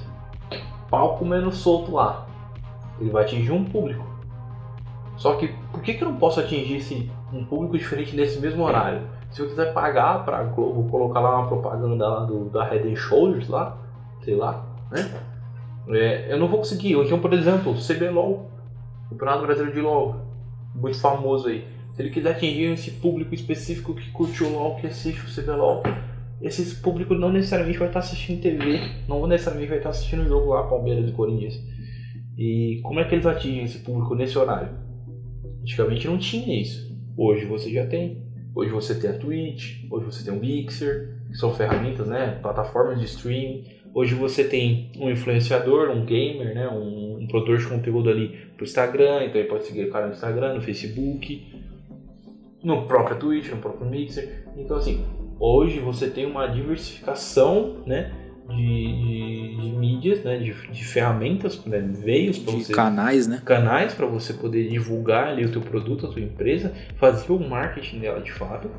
pau 0.89 1.17
comendo 1.17 1.51
solto 1.51 1.91
lá. 1.91 2.25
Ele 2.99 3.09
vai 3.09 3.23
atingir 3.23 3.51
um 3.51 3.65
público. 3.65 4.05
Só 5.17 5.35
que 5.35 5.49
por 5.71 5.81
que, 5.81 5.95
que 5.95 6.03
eu 6.03 6.09
não 6.09 6.17
posso 6.17 6.39
atingir 6.39 6.77
esse, 6.77 7.11
um 7.33 7.45
público 7.45 7.77
diferente 7.77 8.15
nesse 8.15 8.39
mesmo 8.39 8.63
horário? 8.63 9.01
Se 9.31 9.41
eu 9.41 9.47
quiser 9.47 9.73
pagar 9.73 10.23
pra 10.23 10.43
Globo, 10.43 10.89
colocar 10.89 11.19
lá 11.19 11.39
uma 11.39 11.47
propaganda 11.47 12.07
lá 12.07 12.25
do, 12.25 12.49
da 12.49 12.63
Head 12.65 12.95
Shoulders 12.95 13.47
lá, 13.47 13.77
sei 14.23 14.35
lá, 14.35 14.65
né? 14.91 15.09
É, 15.89 16.31
eu 16.31 16.39
não 16.39 16.47
vou 16.47 16.59
conseguir. 16.59 16.93
Então, 16.93 17.19
por 17.19 17.33
exemplo, 17.33 17.73
CBLOL, 17.73 18.49
Campeonato 19.09 19.41
Brasileiro 19.41 19.75
de 19.75 19.81
LOL, 19.81 20.15
muito 20.75 20.99
famoso 20.99 21.47
aí. 21.47 21.67
Se 21.93 22.01
ele 22.01 22.09
quiser 22.09 22.31
atingir 22.31 22.73
esse 22.73 22.91
público 22.91 23.35
específico 23.35 23.93
que 23.93 24.11
curte 24.11 24.43
o 24.43 24.51
LOL, 24.51 24.75
que 24.77 24.87
assiste 24.87 25.25
o 25.25 25.43
CBLOL, 25.43 25.83
esse 26.41 26.75
público 26.81 27.13
não 27.13 27.31
necessariamente 27.31 27.77
vai 27.77 27.87
estar 27.87 27.99
assistindo 27.99 28.41
TV, 28.41 28.79
não 29.07 29.25
necessariamente 29.27 29.69
vai 29.69 29.77
estar 29.77 29.89
assistindo 29.89 30.23
o 30.23 30.27
jogo 30.27 30.49
lá, 30.49 30.63
Palmeiras 30.63 31.09
e 31.09 31.11
Corinthians. 31.11 31.61
E 32.37 32.81
como 32.83 32.99
é 32.99 33.05
que 33.05 33.15
eles 33.15 33.25
atingem 33.25 33.63
esse 33.63 33.79
público 33.79 34.15
nesse 34.15 34.37
horário? 34.37 34.69
Antigamente 35.61 36.07
não 36.07 36.17
tinha 36.17 36.61
isso. 36.61 36.92
Hoje 37.15 37.45
você 37.45 37.69
já 37.71 37.85
tem. 37.85 38.23
Hoje 38.55 38.71
você 38.71 38.95
tem 38.95 39.09
a 39.09 39.13
Twitch, 39.13 39.83
hoje 39.89 40.05
você 40.05 40.23
tem 40.23 40.33
o 40.33 40.39
Mixer, 40.39 41.15
que 41.29 41.37
são 41.37 41.53
ferramentas, 41.53 42.07
né, 42.07 42.39
plataformas 42.41 42.99
de 42.99 43.05
streaming. 43.05 43.65
Hoje 43.93 44.13
você 44.13 44.43
tem 44.43 44.91
um 44.97 45.09
influenciador, 45.09 45.89
um 45.89 46.05
gamer, 46.05 46.53
né, 46.53 46.67
um, 46.69 47.19
um 47.19 47.27
produtor 47.27 47.57
de 47.57 47.67
conteúdo 47.67 48.09
ali 48.09 48.29
pro 48.55 48.63
Instagram, 48.63 49.25
então 49.25 49.41
ele 49.41 49.49
pode 49.49 49.65
seguir 49.65 49.85
o 49.85 49.91
cara 49.91 50.07
no 50.07 50.13
Instagram, 50.13 50.53
no 50.55 50.61
Facebook, 50.61 51.51
no 52.63 52.85
próprio 52.85 53.17
Twitch, 53.17 53.49
no 53.49 53.57
próprio 53.57 53.89
Mixer. 53.89 54.45
Então 54.55 54.77
assim, 54.77 55.03
hoje 55.39 55.79
você 55.79 56.07
tem 56.07 56.25
uma 56.25 56.47
diversificação, 56.47 57.83
né, 57.87 58.11
de, 58.49 58.55
de, 58.55 59.55
de 59.57 59.71
mídias, 59.71 60.23
né, 60.23 60.37
de, 60.37 60.53
de 60.53 60.83
ferramentas, 60.83 61.63
né, 61.65 61.79
veios 61.79 62.39
para 62.39 62.53
você, 62.53 62.73
canais, 62.73 63.27
né, 63.27 63.41
canais 63.45 63.93
para 63.93 64.05
você 64.05 64.33
poder 64.33 64.69
divulgar 64.69 65.29
ali 65.29 65.45
o 65.45 65.51
teu 65.51 65.61
produto, 65.61 66.07
a 66.07 66.09
tua 66.09 66.21
empresa, 66.21 66.73
fazer 66.97 67.31
o 67.31 67.39
marketing 67.39 67.99
dela 67.99 68.21
de 68.21 68.31
fato. 68.31 68.69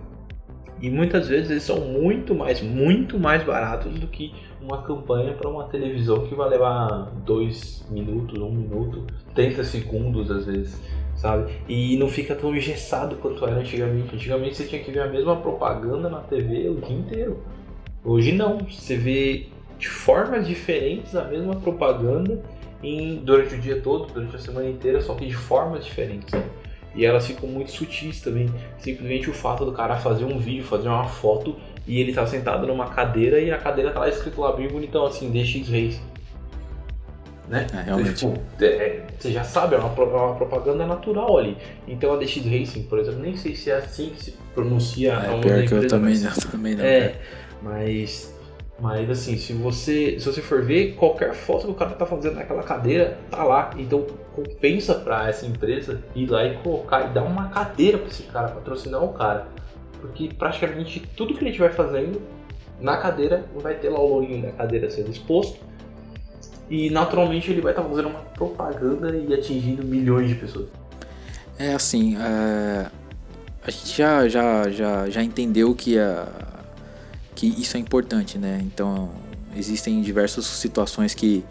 E 0.81 0.91
muitas 0.91 1.29
vezes 1.29 1.51
eles 1.51 1.63
são 1.63 1.81
muito 1.81 2.35
mais, 2.35 2.61
muito 2.61 3.19
mais 3.19 3.43
baratos 3.43 3.99
do 3.99 4.07
que 4.07 4.35
uma 4.61 4.83
campanha 4.83 5.33
para 5.33 5.49
uma 5.49 5.65
televisão 5.65 6.27
que 6.27 6.35
vai 6.35 6.49
levar 6.49 7.11
dois 7.25 7.87
minutos, 7.91 8.41
um 8.41 8.51
minuto, 8.51 9.07
30 9.35 9.65
segundos 9.65 10.31
às 10.31 10.47
vezes, 10.47 10.81
sabe? 11.15 11.53
E 11.69 11.97
não 11.97 12.09
fica 12.09 12.35
tão 12.35 12.55
engessado 12.55 13.17
quanto 13.17 13.47
era 13.47 13.61
antigamente. 13.61 14.15
Antigamente 14.15 14.57
você 14.57 14.65
tinha 14.65 14.83
que 14.83 14.91
ver 14.91 15.01
a 15.01 15.07
mesma 15.07 15.37
propaganda 15.37 16.09
na 16.09 16.21
TV 16.21 16.69
o 16.69 16.81
dia 16.81 16.97
inteiro. 16.97 17.43
Hoje 18.05 18.33
não, 18.33 18.59
você 18.59 18.97
vê 18.97 19.47
de 19.79 19.89
formas 19.89 20.47
diferentes 20.47 21.15
a 21.15 21.25
mesma 21.25 21.57
propaganda 21.57 22.41
em, 22.83 23.17
durante 23.17 23.55
o 23.55 23.59
dia 23.59 23.81
todo, 23.81 24.13
durante 24.13 24.37
a 24.37 24.39
semana 24.39 24.69
inteira, 24.69 25.01
só 25.01 25.15
que 25.15 25.27
de 25.27 25.35
formas 25.35 25.85
diferentes. 25.85 26.33
Né? 26.33 26.45
E 26.95 27.05
elas 27.05 27.27
ficam 27.27 27.49
muito 27.49 27.71
sutis 27.73 28.21
também. 28.21 28.49
Simplesmente 28.79 29.29
o 29.29 29.33
fato 29.33 29.65
do 29.65 29.73
cara 29.73 29.97
fazer 29.97 30.25
um 30.25 30.39
vídeo, 30.39 30.65
fazer 30.65 30.89
uma 30.89 31.09
foto 31.09 31.57
e 31.87 32.01
ele 32.01 32.13
tá 32.13 32.27
sentado 32.27 32.67
numa 32.67 32.89
cadeira 32.89 33.41
e 33.41 33.51
a 33.51 33.59
cadeira 33.59 33.91
tá 33.91 34.01
lá 34.01 34.09
escrito 34.09 34.41
lá 34.41 34.53
bem 34.53 34.69
bonitão 34.69 35.05
assim, 35.05 35.31
DX 35.31 35.69
Race. 35.69 36.01
Né? 37.49 37.67
É, 37.75 37.83
realmente. 37.83 38.15
Tipo, 38.15 38.41
é, 38.63 39.03
você 39.19 39.33
já 39.33 39.45
sabe, 39.45 39.75
é 39.75 39.79
uma, 39.79 39.89
é 39.89 40.17
uma, 40.17 40.35
propaganda 40.35 40.87
natural 40.87 41.37
ali. 41.37 41.57
Então 41.87 42.15
a 42.15 42.17
DX 42.17 42.37
Racing, 42.45 42.85
por 42.85 42.99
exemplo, 42.99 43.21
nem 43.21 43.37
sei 43.37 43.55
se 43.55 43.71
é 43.71 43.77
assim 43.77 44.11
que 44.11 44.25
se 44.25 44.35
pronuncia 44.55 45.13
é, 45.13 45.35
a 45.35 45.39
pior 45.39 45.65
que 45.67 45.75
eu 45.75 45.87
também, 45.87 46.19
mas, 46.19 46.45
eu 46.45 46.49
também 46.51 46.75
não. 46.75 46.85
É, 46.85 46.97
é. 46.97 47.21
mas 47.61 48.34
mas 48.79 49.09
assim, 49.09 49.37
se 49.37 49.53
você, 49.53 50.19
se 50.19 50.27
você 50.27 50.43
for 50.43 50.63
ver, 50.63 50.95
qualquer 50.95 51.33
foto 51.33 51.67
que 51.67 51.71
o 51.71 51.75
cara 51.75 51.93
tá 51.93 52.05
fazendo 52.05 52.35
naquela 52.35 52.63
cadeira 52.63 53.17
tá 53.31 53.45
lá. 53.45 53.71
Então 53.79 54.05
compensa 54.33 54.97
para 54.97 55.29
essa 55.29 55.47
empresa 55.47 56.03
ir 56.15 56.27
lá 56.27 56.45
e 56.45 56.57
colocar 56.57 57.09
e 57.09 57.15
dar 57.15 57.23
uma 57.23 57.49
cadeira 57.49 57.99
para 57.99 58.09
esse 58.09 58.25
cara, 58.25 58.49
patrocinar 58.49 59.03
o 59.03 59.13
cara. 59.13 59.47
Porque 60.01 60.29
praticamente 60.37 61.01
tudo 61.17 61.35
que 61.35 61.41
ele 61.41 61.51
estiver 61.51 61.73
fazendo 61.73 62.21
na 62.81 62.97
cadeira 62.97 63.45
vai 63.57 63.75
ter 63.75 63.91
lá 63.91 64.01
o 64.01 64.09
lourinho 64.09 64.43
da 64.43 64.51
cadeira 64.51 64.91
sendo 64.91 65.11
exposto. 65.11 65.59
E 66.69 66.91
naturalmente 66.91 67.51
ele 67.51 67.61
vai 67.61 67.73
estar 67.73 67.83
tá 67.83 67.89
fazendo 67.89 68.09
uma 68.09 68.21
propaganda 68.21 69.15
e 69.17 69.33
atingindo 69.33 69.85
milhões 69.85 70.29
de 70.29 70.35
pessoas. 70.35 70.69
É 71.59 71.75
assim, 71.75 72.17
é... 72.17 72.91
a 73.65 73.71
gente 73.71 73.97
já, 73.97 74.27
já, 74.27 74.69
já, 74.71 75.09
já 75.09 75.23
entendeu 75.23 75.73
que 75.75 75.97
a 75.97 76.54
que 77.35 77.47
isso 77.47 77.77
é 77.77 77.81
importante, 77.81 78.39
né? 78.39 78.61
Então, 78.65 79.11
existem 79.57 80.01
diversas 80.03 80.47
situações 80.47 81.15
que 81.15 81.45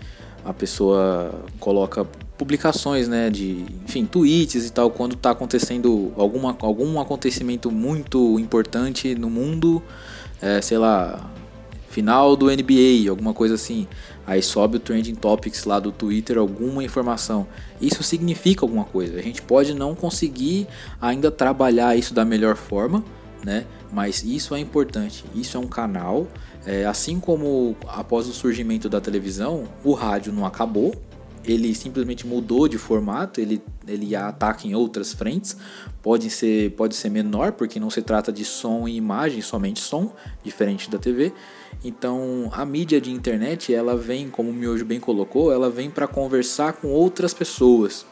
a 0.43 0.54
pessoa 0.54 1.34
coloca 1.60 2.06
publicações, 2.38 3.08
né, 3.08 3.30
de, 3.30 3.63
enfim, 3.86 4.06
tweets 4.06 4.65
e 4.65 4.72
tal, 4.72 4.89
quando 4.89 5.13
está 5.13 5.32
acontecendo 5.32 6.12
alguma, 6.17 6.58
algum 6.60 7.00
acontecimento 7.00 7.72
muito 7.72 8.38
importante 8.39 9.15
no 9.15 9.30
mundo, 9.30 9.82
é, 10.41 10.60
sei 10.60 10.78
lá, 10.78 11.32
final 11.89 12.36
do 12.36 12.48
NBA, 12.48 13.10
alguma 13.10 13.34
coisa 13.34 13.54
assim. 13.54 13.88
Aí 14.26 14.41
sobe 14.41 14.78
o 14.78 14.80
trending 14.80 15.15
topics 15.15 15.63
lá 15.65 15.80
do 15.80 15.91
Twitter, 15.91 16.38
alguma 16.38 16.84
informação. 16.84 17.48
Isso 17.80 18.02
significa 18.02 18.65
alguma 18.65 18.84
coisa. 18.84 19.17
A 19.17 19.22
gente 19.22 19.41
pode 19.41 19.74
não 19.74 19.93
conseguir 19.93 20.67
ainda 21.00 21.30
trabalhar 21.30 21.96
isso 21.96 22.13
da 22.13 22.26
melhor 22.26 22.56
forma, 22.56 23.04
né? 23.46 23.65
Mas 23.93 24.23
isso 24.23 24.56
é 24.56 24.60
importante, 24.60 25.23
isso 25.36 25.56
é 25.56 25.60
um 25.60 25.67
canal. 25.67 26.27
É, 26.65 26.84
assim 26.86 27.19
como 27.19 27.75
após 27.88 28.27
o 28.27 28.34
surgimento 28.34 28.89
da 28.89 28.99
televisão, 28.99 29.65
o 29.84 29.93
rádio 29.93 30.34
não 30.34 30.45
acabou, 30.47 30.95
ele 31.45 31.75
simplesmente 31.75 32.25
mudou 32.25 32.67
de 32.67 32.77
formato, 32.77 33.39
ele, 33.39 33.62
ele 33.88 34.15
ataca 34.15 34.65
em 34.65 34.73
outras 34.73 35.13
frentes. 35.13 35.56
Pode 36.01 36.29
ser, 36.32 36.71
pode 36.71 36.95
ser 36.95 37.10
menor, 37.10 37.51
porque 37.51 37.79
não 37.79 37.91
se 37.91 38.01
trata 38.01 38.32
de 38.32 38.43
som 38.43 38.88
e 38.88 38.95
imagem, 38.95 39.41
somente 39.41 39.79
som, 39.79 40.12
diferente 40.43 40.89
da 40.89 40.97
TV. 40.97 41.32
Então, 41.84 42.49
a 42.51 42.65
mídia 42.65 42.99
de 42.99 43.12
internet, 43.12 43.73
ela 43.73 43.95
vem, 43.95 44.27
como 44.27 44.49
o 44.49 44.53
Miojo 44.53 44.86
bem 44.86 44.99
colocou, 44.99 45.51
ela 45.51 45.69
vem 45.69 45.89
para 45.89 46.08
conversar 46.08 46.73
com 46.73 46.88
outras 46.88 47.34
pessoas 47.34 48.06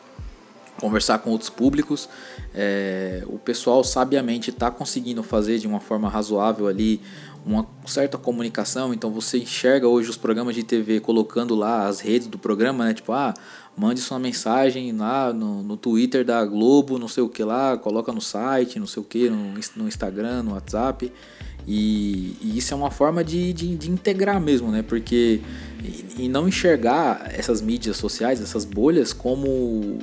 conversar 0.81 1.19
com 1.19 1.29
outros 1.29 1.49
públicos. 1.49 2.09
É, 2.53 3.23
o 3.27 3.37
pessoal 3.37 3.83
sabiamente 3.83 4.49
está 4.49 4.71
conseguindo 4.71 5.21
fazer 5.21 5.59
de 5.59 5.67
uma 5.67 5.79
forma 5.79 6.09
razoável 6.09 6.67
ali 6.67 6.99
uma 7.45 7.65
certa 7.85 8.17
comunicação. 8.17 8.93
Então 8.93 9.11
você 9.11 9.37
enxerga 9.37 9.87
hoje 9.87 10.09
os 10.09 10.17
programas 10.17 10.55
de 10.55 10.63
TV 10.63 10.99
colocando 10.99 11.53
lá 11.53 11.87
as 11.87 11.99
redes 11.99 12.27
do 12.27 12.37
programa, 12.37 12.85
né? 12.85 12.93
Tipo, 12.93 13.13
ah, 13.13 13.33
mande 13.77 14.01
sua 14.01 14.17
mensagem 14.19 14.91
lá 14.91 15.31
no, 15.31 15.61
no 15.61 15.77
Twitter 15.77 16.25
da 16.25 16.43
Globo, 16.43 16.97
não 16.97 17.07
sei 17.07 17.23
o 17.23 17.29
que 17.29 17.43
lá, 17.43 17.77
coloca 17.77 18.11
no 18.11 18.21
site, 18.21 18.79
não 18.79 18.87
sei 18.87 19.01
o 19.01 19.05
que, 19.05 19.29
no, 19.29 19.53
no 19.75 19.87
Instagram, 19.87 20.43
no 20.43 20.53
WhatsApp. 20.53 21.11
E, 21.67 22.35
e, 22.41 22.57
isso 22.57 22.73
é 22.73 22.77
uma 22.77 22.89
forma 22.89 23.23
de, 23.23 23.53
de, 23.53 23.75
de 23.75 23.91
integrar 23.91 24.41
mesmo, 24.41 24.71
né? 24.71 24.81
Porque 24.81 25.41
e, 25.83 26.25
e 26.25 26.27
não 26.27 26.47
enxergar 26.47 27.29
essas 27.31 27.61
mídias 27.61 27.97
sociais, 27.97 28.41
essas 28.41 28.65
bolhas, 28.65 29.13
como 29.13 29.99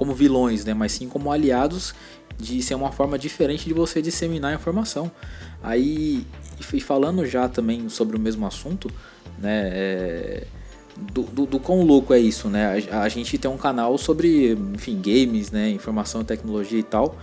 como 0.00 0.14
vilões, 0.14 0.64
né? 0.64 0.72
Mas 0.72 0.92
sim 0.92 1.10
como 1.10 1.30
aliados 1.30 1.94
de 2.38 2.62
ser 2.62 2.74
uma 2.74 2.90
forma 2.90 3.18
diferente 3.18 3.66
de 3.66 3.74
você 3.74 4.00
disseminar 4.00 4.50
a 4.50 4.54
informação. 4.54 5.12
Aí, 5.62 6.26
e 6.58 6.80
falando 6.80 7.26
já 7.26 7.50
também 7.50 7.86
sobre 7.90 8.16
o 8.16 8.18
mesmo 8.18 8.46
assunto, 8.46 8.90
né? 9.38 9.68
É, 9.70 10.46
do, 11.12 11.22
do, 11.24 11.44
do, 11.44 11.60
quão 11.60 11.82
louco 11.82 12.14
é 12.14 12.18
isso, 12.18 12.48
né? 12.48 12.82
A, 12.90 13.02
a, 13.02 13.08
gente 13.10 13.36
tem 13.36 13.50
um 13.50 13.58
canal 13.58 13.98
sobre, 13.98 14.52
enfim, 14.74 14.98
games, 15.02 15.50
né? 15.50 15.68
Informação, 15.68 16.24
tecnologia 16.24 16.78
e 16.78 16.82
tal. 16.82 17.18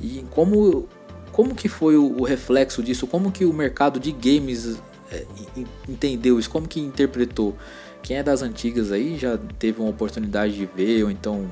E 0.00 0.24
como, 0.30 0.88
como 1.32 1.54
que 1.54 1.68
foi 1.68 1.98
o, 1.98 2.18
o 2.18 2.24
reflexo 2.24 2.82
disso? 2.82 3.06
Como 3.06 3.30
que 3.30 3.44
o 3.44 3.52
mercado 3.52 4.00
de 4.00 4.10
games 4.10 4.80
é, 5.10 5.26
entendeu 5.86 6.38
isso? 6.38 6.48
Como 6.48 6.66
que 6.66 6.80
interpretou? 6.80 7.54
Quem 8.02 8.16
é 8.16 8.22
das 8.22 8.40
antigas 8.40 8.90
aí 8.90 9.18
já 9.18 9.38
teve 9.58 9.82
uma 9.82 9.90
oportunidade 9.90 10.54
de 10.54 10.64
ver, 10.64 11.04
ou 11.04 11.10
então 11.10 11.46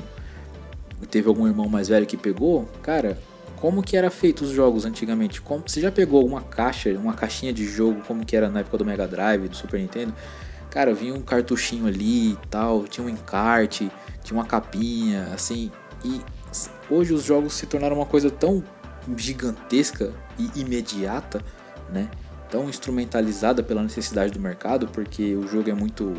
teve 1.07 1.29
algum 1.29 1.47
irmão 1.47 1.69
mais 1.69 1.89
velho 1.89 2.07
que 2.07 2.17
pegou, 2.17 2.69
cara, 2.83 3.19
como 3.57 3.83
que 3.83 3.97
era 3.97 4.11
feito 4.11 4.43
os 4.43 4.51
jogos 4.51 4.85
antigamente? 4.85 5.41
Como, 5.41 5.63
você 5.67 5.81
já 5.81 5.93
pegou 5.93 6.19
alguma 6.19 6.41
caixa, 6.41 6.91
uma 6.99 7.13
caixinha 7.13 7.53
de 7.53 7.67
jogo 7.67 8.01
como 8.07 8.25
que 8.25 8.35
era 8.35 8.49
na 8.49 8.61
época 8.61 8.79
do 8.79 8.85
Mega 8.85 9.07
Drive, 9.07 9.49
do 9.49 9.57
Super 9.57 9.79
Nintendo? 9.79 10.15
Cara, 10.71 10.95
vinha 10.95 11.15
um 11.15 11.21
cartuchinho 11.21 11.87
ali 11.87 12.33
e 12.33 12.39
tal, 12.49 12.85
tinha 12.85 13.07
um 13.07 13.11
encarte, 13.11 13.91
tinha 14.23 14.39
uma 14.39 14.47
capinha, 14.47 15.29
assim. 15.35 15.71
E 16.05 16.21
hoje 16.89 17.13
os 17.13 17.25
jogos 17.25 17.53
se 17.53 17.67
tornaram 17.67 17.97
uma 17.97 18.07
coisa 18.07 18.31
tão 18.31 18.65
gigantesca 19.17 20.13
e 20.39 20.61
imediata, 20.61 21.43
né? 21.93 22.09
Tão 22.49 22.69
instrumentalizada 22.69 23.63
pela 23.63 23.83
necessidade 23.83 24.33
do 24.33 24.41
mercado, 24.41 24.89
porque 24.89 25.35
o 25.35 25.47
jogo 25.47 25.69
é 25.69 25.75
muito. 25.75 26.15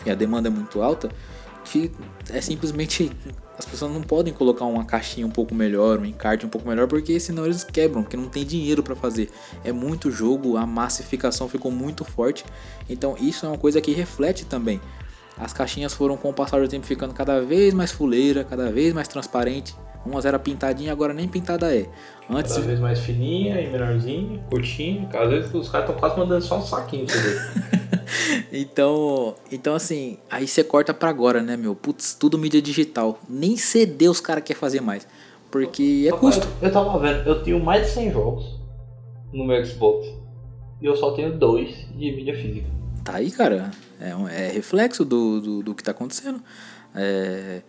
Enfim, 0.00 0.10
a 0.10 0.14
demanda 0.14 0.48
é 0.48 0.50
muito 0.50 0.80
alta 0.80 1.10
é 2.30 2.40
simplesmente 2.40 3.10
as 3.58 3.64
pessoas 3.64 3.92
não 3.92 4.02
podem 4.02 4.32
colocar 4.32 4.64
uma 4.64 4.84
caixinha 4.84 5.26
um 5.26 5.30
pouco 5.30 5.54
melhor, 5.54 5.98
um 5.98 6.04
encarte 6.04 6.44
um 6.44 6.48
pouco 6.48 6.68
melhor, 6.68 6.88
porque 6.88 7.18
senão 7.20 7.44
eles 7.44 7.62
quebram, 7.62 8.02
porque 8.02 8.16
não 8.16 8.28
tem 8.28 8.44
dinheiro 8.44 8.82
para 8.82 8.96
fazer. 8.96 9.30
É 9.62 9.72
muito 9.72 10.10
jogo, 10.10 10.56
a 10.56 10.66
massificação 10.66 11.48
ficou 11.48 11.70
muito 11.70 12.04
forte. 12.04 12.44
Então 12.88 13.16
isso 13.20 13.46
é 13.46 13.48
uma 13.48 13.58
coisa 13.58 13.80
que 13.80 13.92
reflete 13.92 14.44
também. 14.44 14.80
As 15.38 15.52
caixinhas 15.52 15.94
foram 15.94 16.16
com 16.16 16.30
o 16.30 16.34
passar 16.34 16.60
do 16.60 16.68
tempo 16.68 16.86
ficando 16.86 17.14
cada 17.14 17.40
vez 17.40 17.72
mais 17.72 17.92
fuleira, 17.92 18.44
cada 18.44 18.70
vez 18.70 18.92
mais 18.92 19.08
transparente. 19.08 19.74
Umas 20.04 20.24
era 20.24 20.38
pintadinha, 20.38 20.90
agora 20.90 21.14
nem 21.14 21.28
pintada 21.28 21.74
é. 21.74 21.86
Antes... 22.28 22.54
Cada 22.54 22.66
vez 22.66 22.80
mais 22.80 22.98
fininha 23.00 23.60
e 23.60 23.70
menorzinha, 23.70 24.38
curtinha. 24.50 25.08
Às 25.12 25.30
vezes 25.30 25.54
os 25.54 25.68
caras 25.68 25.88
estão 25.88 26.00
quase 26.00 26.18
mandando 26.18 26.44
só 26.44 26.58
um 26.58 26.62
saquinho 26.62 27.06
então, 28.52 29.34
então 29.50 29.74
assim, 29.74 30.18
aí 30.30 30.46
você 30.46 30.64
corta 30.64 30.92
pra 30.92 31.08
agora, 31.08 31.40
né, 31.40 31.56
meu? 31.56 31.74
Putz, 31.74 32.14
tudo 32.14 32.36
mídia 32.36 32.60
digital. 32.60 33.18
Nem 33.28 33.56
CD 33.56 34.08
os 34.08 34.20
caras 34.20 34.42
querem 34.42 34.58
fazer 34.58 34.80
mais. 34.80 35.06
Porque 35.50 36.08
é 36.08 36.16
custo. 36.16 36.46
Eu, 36.60 36.68
eu 36.68 36.72
tava 36.72 36.98
vendo, 36.98 37.28
eu 37.28 37.42
tenho 37.42 37.62
mais 37.62 37.86
de 37.86 37.92
100 37.92 38.12
jogos 38.12 38.60
no 39.32 39.46
meu 39.46 39.64
Xbox. 39.64 40.06
E 40.80 40.86
eu 40.86 40.96
só 40.96 41.12
tenho 41.12 41.38
dois 41.38 41.70
de 41.94 42.12
mídia 42.12 42.34
física. 42.34 42.66
Tá 43.04 43.16
aí, 43.16 43.30
cara. 43.30 43.70
É, 44.00 44.10
é 44.10 44.50
reflexo 44.50 45.04
do, 45.04 45.40
do, 45.40 45.62
do 45.62 45.74
que 45.74 45.82
tá 45.82 45.90
acontecendo. 45.90 46.42
É, 46.94 47.62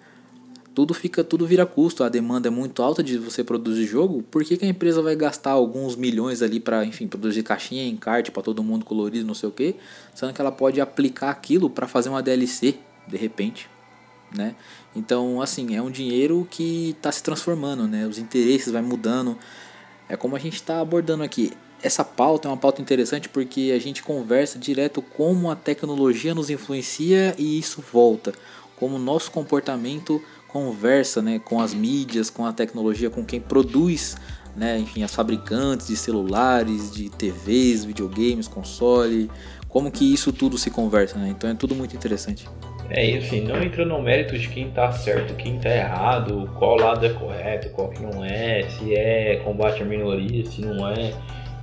tudo 0.73 0.93
fica 0.93 1.23
tudo 1.23 1.45
vira 1.45 1.65
custo, 1.65 2.03
a 2.03 2.09
demanda 2.09 2.47
é 2.47 2.51
muito 2.51 2.81
alta 2.81 3.03
de 3.03 3.17
você 3.17 3.43
produzir 3.43 3.85
jogo, 3.85 4.23
por 4.23 4.43
que, 4.43 4.57
que 4.57 4.65
a 4.65 4.67
empresa 4.67 5.01
vai 5.01 5.15
gastar 5.15 5.51
alguns 5.51 5.95
milhões 5.95 6.41
ali 6.41 6.59
para, 6.59 6.83
enfim, 6.83 7.07
produzir 7.07 7.43
caixinha, 7.43 7.87
encarte 7.87 8.31
para 8.31 8.41
todo 8.41 8.63
mundo 8.63 8.83
colorido, 8.83 9.25
não 9.25 9.33
sei 9.33 9.49
o 9.49 9.51
que, 9.51 9.75
sendo 10.13 10.33
que 10.33 10.41
ela 10.41 10.51
pode 10.51 10.81
aplicar 10.81 11.29
aquilo 11.29 11.69
para 11.69 11.87
fazer 11.87 12.09
uma 12.09 12.21
DLC, 12.21 12.75
de 13.07 13.17
repente, 13.17 13.69
né? 14.35 14.55
Então, 14.95 15.41
assim, 15.41 15.75
é 15.75 15.81
um 15.81 15.91
dinheiro 15.91 16.47
que 16.49 16.91
está 16.91 17.11
se 17.11 17.21
transformando, 17.21 17.87
né? 17.87 18.05
Os 18.07 18.17
interesses 18.17 18.71
vai 18.71 18.81
mudando. 18.81 19.37
É 20.07 20.15
como 20.15 20.35
a 20.35 20.39
gente 20.39 20.55
está 20.55 20.79
abordando 20.79 21.23
aqui. 21.23 21.51
Essa 21.81 22.03
pauta 22.03 22.47
é 22.47 22.51
uma 22.51 22.57
pauta 22.57 22.81
interessante 22.81 23.27
porque 23.27 23.73
a 23.75 23.79
gente 23.79 24.01
conversa 24.01 24.57
direto 24.57 25.01
como 25.01 25.51
a 25.51 25.55
tecnologia 25.55 26.33
nos 26.33 26.49
influencia 26.49 27.35
e 27.37 27.59
isso 27.59 27.83
volta, 27.91 28.33
como 28.77 28.95
o 28.95 28.99
nosso 28.99 29.31
comportamento 29.31 30.21
conversa 30.53 31.19
né, 31.19 31.39
com 31.39 31.59
as 31.59 31.73
mídias, 31.73 32.29
com 32.29 32.45
a 32.45 32.53
tecnologia, 32.53 33.09
com 33.09 33.25
quem 33.25 33.41
produz, 33.41 34.15
né, 34.55 34.77
enfim, 34.77 35.01
as 35.01 35.13
fabricantes 35.13 35.87
de 35.87 35.97
celulares, 35.97 36.91
de 36.91 37.09
TVs, 37.09 37.83
videogames, 37.83 38.47
console, 38.47 39.31
como 39.67 39.91
que 39.91 40.13
isso 40.13 40.31
tudo 40.31 40.55
se 40.55 40.69
conversa, 40.69 41.17
né? 41.17 41.29
Então 41.29 41.49
é 41.49 41.55
tudo 41.55 41.73
muito 41.73 41.95
interessante. 41.95 42.47
É, 42.91 43.17
assim, 43.17 43.41
não 43.41 43.59
entra 43.59 43.83
no 43.83 43.99
mérito 43.99 44.37
de 44.37 44.47
quem 44.47 44.69
tá 44.69 44.91
certo, 44.91 45.33
quem 45.33 45.57
tá 45.57 45.69
errado, 45.69 46.47
qual 46.59 46.75
lado 46.75 47.03
é 47.03 47.09
correto, 47.09 47.69
qual 47.69 47.89
que 47.89 48.03
não 48.03 48.23
é, 48.23 48.61
se 48.69 48.93
é 48.93 49.37
combate 49.43 49.81
à 49.81 49.85
minoria, 49.85 50.45
se 50.45 50.61
não 50.61 50.87
é, 50.87 51.11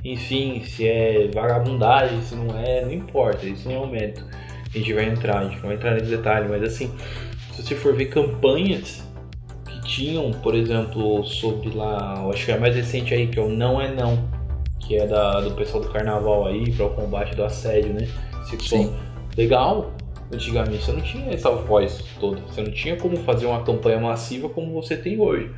enfim, 0.05 0.65
se 0.65 0.89
é 0.89 1.31
vagabundagem, 1.33 2.21
se 2.23 2.35
não 2.35 2.59
é, 2.59 2.85
não 2.85 2.93
importa, 2.93 3.47
isso 3.47 3.69
não 3.69 3.77
é 3.77 3.79
o 3.79 3.87
mérito. 3.87 4.27
A 4.75 4.79
gente 4.79 4.93
vai 4.93 5.05
entrar, 5.05 5.39
a 5.39 5.45
gente 5.45 5.61
vai 5.61 5.75
entrar 5.75 5.95
nesse 5.95 6.07
detalhe, 6.07 6.49
mas 6.49 6.65
assim, 6.65 6.93
se 7.61 7.69
você 7.69 7.77
for 7.77 7.95
ver 7.95 8.07
campanhas 8.07 9.07
que 9.67 9.83
tinham, 9.83 10.31
por 10.31 10.55
exemplo, 10.55 11.23
sobre 11.25 11.71
lá, 11.71 12.15
eu 12.23 12.31
acho 12.31 12.47
que 12.47 12.53
é 12.53 12.55
a 12.55 12.61
mais 12.61 12.75
recente 12.75 13.13
aí, 13.13 13.27
que 13.27 13.39
é 13.39 13.43
o 13.43 13.49
Não 13.49 13.81
é 13.81 13.93
Não, 13.95 14.19
que 14.79 14.97
é 14.97 15.07
da, 15.07 15.41
do 15.41 15.51
pessoal 15.53 15.83
do 15.83 15.91
carnaval 15.91 16.47
aí, 16.47 16.73
para 16.73 16.87
o 16.87 16.91
combate 16.91 17.37
do 17.37 17.45
assédio, 17.45 17.93
né? 17.93 18.09
Sexual. 18.45 18.85
Sim. 18.85 18.97
Legal, 19.37 19.93
antigamente 20.33 20.85
você 20.85 20.93
não 20.93 21.01
tinha 21.03 21.33
essa 21.33 21.51
voz 21.51 22.03
toda, 22.19 22.41
você 22.41 22.63
não 22.63 22.73
tinha 22.73 22.97
como 22.97 23.17
fazer 23.19 23.47
uma 23.47 23.63
campanha 23.63 24.01
massiva 24.01 24.49
como 24.49 24.73
você 24.73 24.97
tem 24.97 25.21
hoje. 25.21 25.51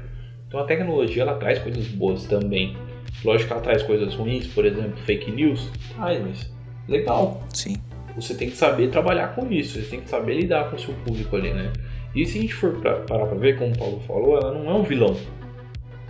Então 0.49 0.61
a 0.61 0.65
tecnologia 0.65 1.23
ela 1.23 1.35
traz 1.35 1.59
coisas 1.61 1.87
boas 1.87 2.25
também. 2.25 2.77
Lógico 3.25 3.47
que 3.47 3.53
ela 3.53 3.63
traz 3.63 3.83
coisas 3.83 4.15
ruins, 4.15 4.49
por 4.49 4.67
exemplo, 4.67 4.97
fake 5.05 5.31
news, 5.31 5.71
traz, 5.95 6.21
mas 6.21 6.53
legal. 6.89 7.41
Sim. 7.55 7.77
Você 8.17 8.35
tem 8.35 8.51
que 8.51 8.57
saber 8.57 8.91
trabalhar 8.91 9.35
com 9.35 9.51
isso, 9.51 9.81
você 9.81 9.89
tem 9.89 10.01
que 10.01 10.09
saber 10.11 10.35
lidar 10.35 10.69
com 10.69 10.77
o 10.77 10.79
seu 10.79 10.93
público 11.05 11.35
ali, 11.37 11.53
né? 11.53 11.73
E 12.15 12.27
se 12.27 12.39
a 12.39 12.43
gente 12.43 12.55
for 12.55 12.73
pra, 12.81 12.97
parar 13.01 13.27
pra 13.27 13.37
ver, 13.37 13.59
como 13.59 13.73
o 13.73 13.79
Paulo 13.79 14.01
falou, 14.07 14.39
ela 14.39 14.53
não 14.53 14.71
é 14.71 14.75
um 14.75 14.83
vilão. 14.83 15.17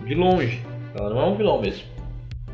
De 0.04 0.14
longe. 0.14 0.60
Ela 0.94 1.10
não 1.10 1.20
é 1.20 1.26
um 1.26 1.36
vilão 1.36 1.60
mesmo. 1.60 1.84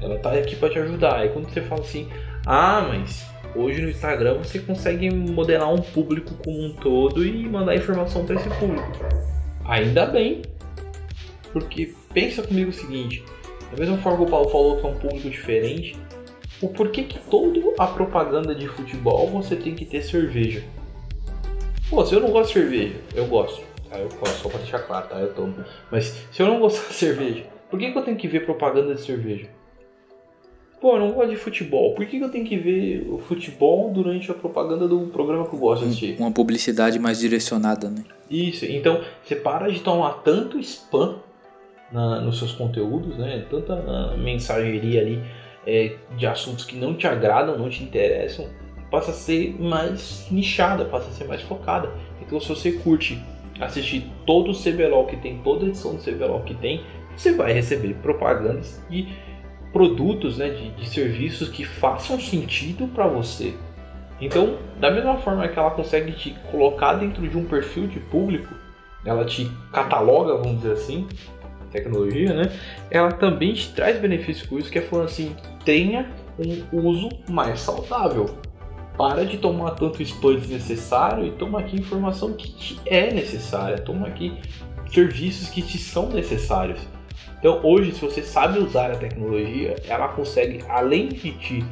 Ela 0.00 0.18
tá 0.18 0.32
aqui 0.32 0.54
para 0.56 0.70
te 0.70 0.78
ajudar. 0.78 1.16
Aí 1.16 1.30
quando 1.30 1.48
você 1.48 1.62
fala 1.62 1.80
assim, 1.80 2.08
ah, 2.46 2.86
mas 2.88 3.26
hoje 3.54 3.80
no 3.80 3.88
Instagram 3.88 4.38
você 4.38 4.58
consegue 4.58 5.10
modelar 5.10 5.72
um 5.72 5.80
público 5.80 6.34
como 6.44 6.62
um 6.62 6.74
todo 6.74 7.24
e 7.24 7.48
mandar 7.48 7.74
informação 7.74 8.24
para 8.24 8.36
esse 8.36 8.48
público. 8.50 8.92
Ainda 9.64 10.06
bem. 10.06 10.42
Porque 11.52 11.94
pensa 12.12 12.42
comigo 12.42 12.70
o 12.70 12.72
seguinte, 12.74 13.24
da 13.70 13.78
mesma 13.78 13.96
forma 13.98 14.18
que 14.18 14.24
o 14.24 14.30
Paulo 14.30 14.50
falou 14.50 14.76
que 14.76 14.86
é 14.86 14.90
um 14.90 14.98
público 14.98 15.30
diferente, 15.30 15.96
o 16.60 16.68
porquê 16.68 17.04
que 17.04 17.18
toda 17.30 17.58
a 17.78 17.86
propaganda 17.86 18.54
de 18.54 18.68
futebol 18.68 19.28
você 19.28 19.56
tem 19.56 19.74
que 19.74 19.86
ter 19.86 20.02
cerveja? 20.02 20.62
Pô, 21.90 22.04
se 22.04 22.14
eu 22.14 22.20
não 22.20 22.30
gosto 22.30 22.48
de 22.48 22.60
cerveja, 22.60 22.96
eu 23.14 23.26
gosto. 23.26 23.62
Tá? 23.88 23.98
Eu 23.98 24.08
gosto, 24.10 24.42
só 24.42 24.48
pra 24.50 24.58
deixar 24.58 24.80
claro, 24.80 25.08
tá? 25.08 25.18
Eu 25.18 25.32
tomo. 25.32 25.54
Mas 25.90 26.26
se 26.30 26.42
eu 26.42 26.46
não 26.46 26.60
gostar 26.60 26.86
de 26.88 26.94
cerveja, 26.94 27.44
por 27.70 27.78
que, 27.78 27.90
que 27.90 27.98
eu 27.98 28.02
tenho 28.02 28.16
que 28.16 28.28
ver 28.28 28.44
propaganda 28.44 28.94
de 28.94 29.00
cerveja? 29.00 29.48
Pô, 30.80 30.96
eu 30.96 31.00
não 31.00 31.12
gosto 31.12 31.30
de 31.30 31.36
futebol. 31.36 31.94
Por 31.94 32.04
que, 32.04 32.18
que 32.18 32.24
eu 32.24 32.30
tenho 32.30 32.44
que 32.44 32.56
ver 32.58 33.08
o 33.10 33.18
futebol 33.18 33.90
durante 33.90 34.30
a 34.30 34.34
propaganda 34.34 34.86
do 34.86 35.06
programa 35.06 35.46
que 35.48 35.54
eu 35.54 35.58
gosto 35.58 35.82
de 35.82 35.88
assistir? 35.88 36.16
Uma 36.18 36.30
publicidade 36.30 36.98
mais 36.98 37.18
direcionada, 37.18 37.88
né? 37.88 38.04
Isso, 38.30 38.66
então 38.66 39.02
você 39.24 39.34
para 39.34 39.68
de 39.68 39.80
tomar 39.80 40.22
tanto 40.22 40.58
spam 40.60 41.16
na, 41.90 42.20
nos 42.20 42.38
seus 42.38 42.52
conteúdos, 42.52 43.16
né? 43.16 43.46
Tanta 43.50 43.72
ah, 43.72 44.16
mensageria 44.18 45.00
ali 45.00 45.22
é, 45.66 45.96
de 46.16 46.26
assuntos 46.26 46.66
que 46.66 46.76
não 46.76 46.94
te 46.94 47.06
agradam, 47.06 47.58
não 47.58 47.70
te 47.70 47.82
interessam 47.82 48.46
passa 48.90 49.10
a 49.10 49.14
ser 49.14 49.56
mais 49.60 50.26
nichada, 50.30 50.84
passa 50.84 51.08
a 51.08 51.12
ser 51.12 51.24
mais 51.24 51.42
focada. 51.42 51.90
Então, 52.20 52.40
se 52.40 52.48
você 52.48 52.72
curte 52.72 53.22
assistir 53.60 54.10
todo 54.24 54.50
o 54.50 54.54
CBLOL 54.54 55.06
que 55.06 55.16
tem, 55.16 55.38
toda 55.38 55.66
a 55.66 55.68
edição 55.68 55.94
do 55.94 56.02
CBLOL 56.02 56.40
que 56.42 56.54
tem, 56.54 56.84
você 57.16 57.32
vai 57.32 57.52
receber 57.52 57.94
propagandas 57.94 58.82
de 58.88 59.08
produtos, 59.72 60.38
né, 60.38 60.50
de, 60.50 60.70
de 60.70 60.88
serviços 60.88 61.48
que 61.48 61.64
façam 61.64 62.18
sentido 62.18 62.88
para 62.88 63.06
você. 63.06 63.54
Então, 64.20 64.58
da 64.80 64.90
mesma 64.90 65.18
forma 65.18 65.46
que 65.46 65.58
ela 65.58 65.70
consegue 65.70 66.12
te 66.12 66.34
colocar 66.50 66.94
dentro 66.94 67.26
de 67.28 67.36
um 67.36 67.44
perfil 67.44 67.86
de 67.86 68.00
público, 68.00 68.54
ela 69.04 69.24
te 69.24 69.50
cataloga, 69.72 70.34
vamos 70.34 70.62
dizer 70.62 70.72
assim, 70.72 71.06
tecnologia, 71.70 72.34
né? 72.34 72.52
Ela 72.90 73.12
também 73.12 73.52
te 73.52 73.72
traz 73.72 73.98
benefícios 73.98 74.48
com 74.48 74.58
isso, 74.58 74.70
que 74.70 74.78
é 74.78 74.82
falando 74.82 75.06
assim, 75.06 75.36
tenha 75.64 76.10
um 76.72 76.86
uso 76.86 77.08
mais 77.28 77.60
saudável 77.60 78.26
para 78.98 79.24
de 79.24 79.38
tomar 79.38 79.70
tanto 79.70 80.02
spam 80.02 80.34
desnecessário 80.34 81.24
e 81.24 81.30
toma 81.30 81.60
aqui 81.60 81.76
informação 81.76 82.32
que 82.32 82.50
te 82.50 82.80
é 82.84 83.12
necessária, 83.14 83.78
toma 83.78 84.08
aqui 84.08 84.36
serviços 84.92 85.48
que 85.48 85.62
te 85.62 85.78
são 85.78 86.08
necessários. 86.08 86.80
Então 87.38 87.60
hoje, 87.62 87.92
se 87.92 88.00
você 88.00 88.20
sabe 88.20 88.58
usar 88.58 88.90
a 88.90 88.96
tecnologia, 88.96 89.76
ela 89.86 90.08
consegue, 90.08 90.64
além 90.68 91.08
de 91.10 91.30
te 91.30 91.64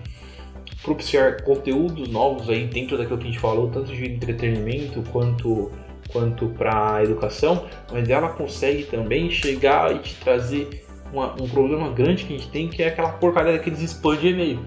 propiciar 0.83 1.43
conteúdos 1.43 2.09
novos 2.09 2.49
aí 2.49 2.68
dentro 2.68 2.97
daquilo 2.97 3.18
que 3.18 3.24
a 3.24 3.31
gente 3.31 3.41
falou, 3.41 3.68
tanto 3.70 3.93
de 3.93 4.05
entretenimento 4.05 5.03
quanto 5.11 5.72
quanto 6.12 6.47
para 6.51 7.03
educação, 7.03 7.66
mas 7.91 8.09
ela 8.09 8.29
consegue 8.29 8.85
também 8.85 9.29
chegar 9.29 9.93
e 9.97 9.99
te 9.99 10.14
trazer 10.14 10.87
uma, 11.12 11.33
um 11.33 11.49
problema 11.49 11.91
grande 11.91 12.24
que 12.24 12.35
a 12.35 12.39
gente 12.39 12.49
tem, 12.49 12.68
que 12.68 12.81
é 12.81 12.87
aquela 12.87 13.11
porcaria 13.14 13.53
daqueles 13.55 13.81
spam 13.83 14.16
de 14.16 14.29
e-mail 14.29 14.61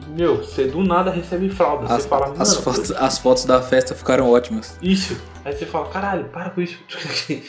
que, 0.00 0.10
meu, 0.10 0.36
você 0.36 0.66
do 0.66 0.82
nada 0.82 1.10
recebe 1.10 1.48
fralda. 1.48 1.86
As, 1.86 2.02
você 2.02 2.08
fala, 2.08 2.34
as, 2.38 2.54
fotos, 2.56 2.90
as 2.92 3.18
fotos 3.18 3.44
da 3.44 3.62
festa 3.62 3.94
ficaram 3.94 4.30
ótimas. 4.30 4.78
Isso. 4.82 5.20
Aí 5.44 5.52
você 5.52 5.64
fala, 5.64 5.88
caralho, 5.88 6.24
para 6.24 6.50
com 6.50 6.60
isso. 6.60 6.78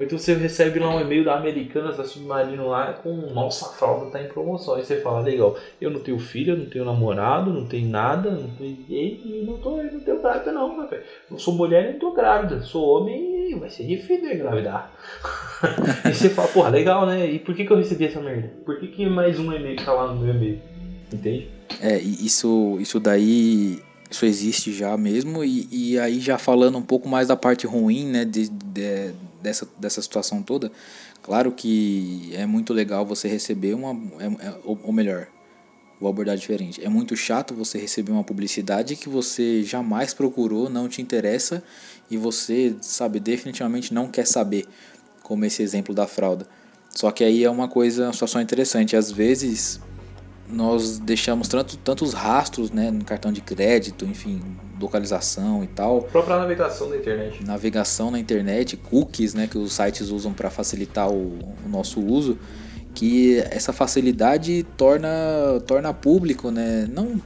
então 0.00 0.18
você 0.18 0.34
recebe 0.34 0.80
lá 0.80 0.94
um 0.94 1.00
e-mail 1.00 1.24
da 1.24 1.36
Americanas, 1.36 1.96
da 1.96 2.04
Submarino 2.04 2.68
lá, 2.68 2.92
com 2.94 3.14
nossa, 3.32 3.66
a 3.66 3.68
fralda 3.70 4.10
tá 4.10 4.20
em 4.20 4.28
promoção. 4.28 4.74
Aí 4.74 4.84
você 4.84 5.00
fala, 5.00 5.20
legal, 5.20 5.56
eu 5.80 5.90
não 5.90 6.00
tenho 6.00 6.18
filho, 6.18 6.56
não 6.56 6.66
tenho 6.66 6.84
namorado, 6.84 7.52
não 7.52 7.66
tenho 7.66 7.88
nada, 7.88 8.30
não 8.30 8.48
tenho 8.50 8.76
e 8.90 9.44
não, 9.46 9.56
tô, 9.58 9.76
não 9.76 10.00
tenho 10.00 10.20
grávida 10.20 10.52
não, 10.52 10.76
meu 10.76 10.88
velho. 10.88 11.02
Não 11.30 11.38
sou 11.38 11.54
mulher 11.54 11.84
nem 11.84 11.98
tô 11.98 12.12
grávida. 12.12 12.60
Sou 12.62 12.84
homem 12.84 13.50
e 13.50 13.54
vai 13.54 13.70
ser 13.70 13.86
difícil 13.86 14.32
engravidar. 14.32 14.92
e 16.04 16.12
você 16.12 16.28
fala, 16.28 16.48
porra, 16.48 16.70
legal, 16.70 17.06
né? 17.06 17.26
E 17.26 17.38
por 17.38 17.54
que, 17.54 17.64
que 17.64 17.72
eu 17.72 17.76
recebi 17.76 18.06
essa 18.06 18.20
merda? 18.20 18.52
Por 18.64 18.80
que, 18.80 18.88
que 18.88 19.06
mais 19.06 19.38
um 19.38 19.52
e-mail 19.52 19.76
tá 19.76 19.92
lá 19.92 20.12
no 20.12 20.20
meu 20.20 20.34
e-mail? 20.34 20.60
Entende? 21.12 21.61
É, 21.80 21.98
isso, 21.98 22.76
isso 22.80 23.00
daí 23.00 23.82
isso 24.10 24.26
existe 24.26 24.72
já 24.72 24.96
mesmo 24.96 25.42
e, 25.42 25.68
e 25.70 25.98
aí 25.98 26.20
já 26.20 26.36
falando 26.36 26.76
um 26.76 26.82
pouco 26.82 27.08
mais 27.08 27.28
da 27.28 27.36
parte 27.36 27.66
ruim 27.66 28.06
né 28.06 28.24
de, 28.26 28.48
de, 28.48 29.14
dessa, 29.40 29.66
dessa 29.78 30.02
situação 30.02 30.42
toda 30.42 30.70
claro 31.22 31.50
que 31.50 32.30
é 32.34 32.44
muito 32.44 32.74
legal 32.74 33.06
você 33.06 33.26
receber 33.26 33.72
uma 33.74 33.92
é, 34.20 34.48
é, 34.48 34.54
ou 34.64 34.92
melhor 34.92 35.28
Vou 36.02 36.10
abordar 36.10 36.36
diferente. 36.36 36.84
É 36.84 36.88
muito 36.88 37.14
chato 37.14 37.54
você 37.54 37.78
receber 37.78 38.10
uma 38.10 38.24
publicidade 38.24 38.96
que 38.96 39.08
você 39.08 39.62
jamais 39.62 40.12
procurou, 40.12 40.68
não 40.68 40.88
te 40.88 41.00
interessa 41.00 41.62
e 42.10 42.16
você, 42.16 42.74
sabe, 42.80 43.20
definitivamente 43.20 43.94
não 43.94 44.08
quer 44.08 44.26
saber, 44.26 44.66
como 45.22 45.44
esse 45.44 45.62
exemplo 45.62 45.94
da 45.94 46.04
fralda. 46.08 46.44
Só 46.90 47.12
que 47.12 47.22
aí 47.22 47.44
é 47.44 47.48
uma 47.48 47.68
coisa, 47.68 48.06
uma 48.06 48.12
situação 48.12 48.40
interessante. 48.42 48.96
Às 48.96 49.12
vezes 49.12 49.80
nós 50.52 50.98
deixamos 50.98 51.48
tanto, 51.48 51.76
tantos 51.78 52.12
rastros 52.12 52.70
né, 52.70 52.90
no 52.90 53.04
cartão 53.04 53.32
de 53.32 53.40
crédito, 53.40 54.04
enfim, 54.04 54.40
localização 54.80 55.64
e 55.64 55.66
tal. 55.66 55.98
A 55.98 56.02
própria 56.02 56.38
navegação 56.38 56.90
da 56.90 56.96
internet. 56.96 57.44
Navegação 57.44 58.10
na 58.10 58.18
internet, 58.18 58.76
cookies 58.76 59.34
né, 59.34 59.46
que 59.46 59.58
os 59.58 59.72
sites 59.72 60.10
usam 60.10 60.32
para 60.32 60.50
facilitar 60.50 61.10
o, 61.10 61.38
o 61.64 61.68
nosso 61.68 62.00
uso 62.00 62.38
que 62.94 63.38
essa 63.50 63.72
facilidade 63.72 64.64
torna, 64.76 65.08
torna 65.66 65.92
público, 65.92 66.50
né? 66.50 66.86
Não 66.92 67.20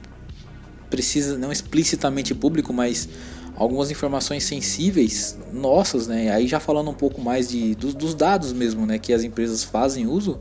precisa, 0.89 1.37
não 1.37 1.51
explicitamente 1.51 2.33
público, 2.33 2.73
mas 2.73 3.09
algumas 3.55 3.91
informações 3.91 4.43
sensíveis 4.43 5.37
nossas, 5.51 6.07
né? 6.07 6.31
Aí 6.31 6.47
já 6.47 6.59
falando 6.59 6.89
um 6.89 6.93
pouco 6.93 7.19
mais 7.19 7.49
de, 7.49 7.75
dos, 7.75 7.93
dos 7.93 8.15
dados 8.15 8.53
mesmo, 8.53 8.85
né? 8.85 8.97
Que 8.97 9.11
as 9.11 9.23
empresas 9.23 9.63
fazem 9.63 10.07
uso, 10.07 10.39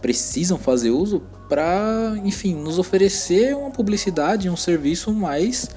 precisam 0.00 0.58
fazer 0.58 0.90
uso 0.90 1.22
para, 1.48 2.14
enfim, 2.24 2.54
nos 2.54 2.78
oferecer 2.78 3.56
uma 3.56 3.70
publicidade, 3.70 4.50
um 4.50 4.56
serviço 4.56 5.12
mais 5.12 5.70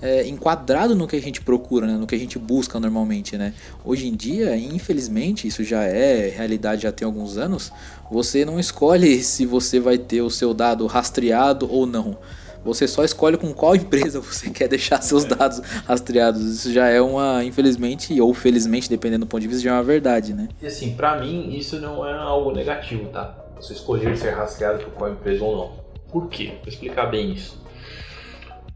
é, 0.00 0.26
enquadrado 0.26 0.94
no 0.94 1.06
que 1.06 1.16
a 1.16 1.20
gente 1.20 1.40
procura, 1.40 1.86
né? 1.86 1.94
no 1.94 2.06
que 2.06 2.14
a 2.14 2.18
gente 2.18 2.38
busca 2.38 2.78
normalmente. 2.78 3.36
Né? 3.36 3.54
Hoje 3.84 4.06
em 4.06 4.14
dia, 4.14 4.56
infelizmente, 4.56 5.46
isso 5.48 5.64
já 5.64 5.82
é 5.82 6.28
realidade 6.28 6.82
já 6.82 6.92
tem 6.92 7.06
alguns 7.06 7.36
anos, 7.36 7.72
você 8.10 8.44
não 8.44 8.58
escolhe 8.58 9.20
se 9.22 9.46
você 9.46 9.80
vai 9.80 9.98
ter 9.98 10.22
o 10.22 10.30
seu 10.30 10.54
dado 10.54 10.86
rastreado 10.86 11.70
ou 11.70 11.86
não. 11.86 12.16
Você 12.64 12.88
só 12.88 13.04
escolhe 13.04 13.36
com 13.36 13.52
qual 13.54 13.74
empresa 13.76 14.20
você 14.20 14.50
quer 14.50 14.68
deixar 14.68 15.00
seus 15.00 15.24
é. 15.24 15.28
dados 15.28 15.60
rastreados. 15.86 16.42
Isso 16.42 16.72
já 16.72 16.88
é 16.88 17.00
uma, 17.00 17.42
infelizmente, 17.44 18.20
ou 18.20 18.34
felizmente, 18.34 18.90
dependendo 18.90 19.24
do 19.24 19.28
ponto 19.28 19.40
de 19.40 19.48
vista, 19.48 19.62
já 19.62 19.70
é 19.70 19.74
uma 19.74 19.82
verdade, 19.82 20.34
né? 20.34 20.48
E 20.60 20.66
assim, 20.66 20.94
para 20.94 21.20
mim, 21.20 21.56
isso 21.56 21.80
não 21.80 22.06
é 22.06 22.12
algo 22.12 22.52
negativo, 22.52 23.08
tá? 23.08 23.47
Você 23.60 23.72
escolher 23.72 24.16
ser 24.16 24.30
rastreado 24.30 24.84
por 24.84 24.92
qual 24.92 25.10
empresa 25.10 25.44
ou 25.44 25.56
não. 25.56 25.88
Por 26.10 26.28
quê? 26.28 26.54
Vou 26.60 26.68
explicar 26.68 27.06
bem 27.06 27.32
isso. 27.32 27.60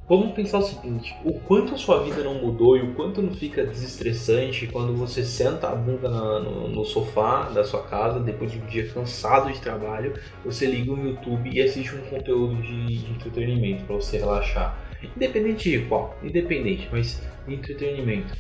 Vamos 0.09 0.35
pensar 0.35 0.59
o 0.59 0.63
seguinte: 0.63 1.17
o 1.25 1.41
quanto 1.41 1.75
a 1.75 1.79
sua 1.79 2.03
vida 2.03 2.23
não 2.23 2.35
mudou 2.35 2.77
e 2.77 2.83
o 2.83 2.93
quanto 2.95 3.23
não 3.23 3.33
fica 3.33 3.65
desestressante 3.65 4.67
quando 4.67 4.95
você 4.95 5.25
senta 5.25 5.69
a 5.69 5.75
bunda 5.75 6.09
na, 6.09 6.41
no, 6.41 6.69
no, 6.69 6.85
sofá 6.85 7.49
da 7.49 7.65
sua 7.65 7.83
casa 7.85 8.21
depois 8.21 8.51
de 8.51 8.59
um 8.59 8.67
dia 8.67 8.87
cansado 8.89 9.51
de 9.51 9.61
trabalho, 9.61 10.13
você 10.45 10.67
liga 10.67 10.93
o 10.93 11.03
YouTube 11.03 11.51
e 11.51 11.63
assiste 11.63 11.95
um 11.95 12.03
conteúdo 12.03 12.61
de, 12.61 12.99
de 12.99 13.11
entretenimento 13.11 13.85
para 13.85 13.97
você 13.97 14.19
relaxar. 14.19 14.77
Independente 15.17 15.71
de 15.71 15.87
qual, 15.87 16.15
independente, 16.23 16.89
mas 16.93 17.23
entretenimento. 17.49 18.37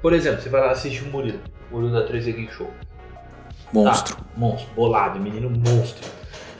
Por 0.00 0.12
exemplo, 0.12 0.40
você 0.40 0.48
vai 0.48 0.60
lá 0.62 0.70
assistir 0.70 1.02
o 1.02 1.08
Murilo, 1.08 1.40
o 1.70 1.74
Murilo 1.74 1.92
da 1.92 2.06
3 2.06 2.24
Geek 2.24 2.50
Show. 2.52 2.70
Monstro. 3.72 4.16
Tá, 4.16 4.22
monstro, 4.36 4.74
bolado, 4.74 5.20
menino 5.20 5.50
monstro. 5.50 6.08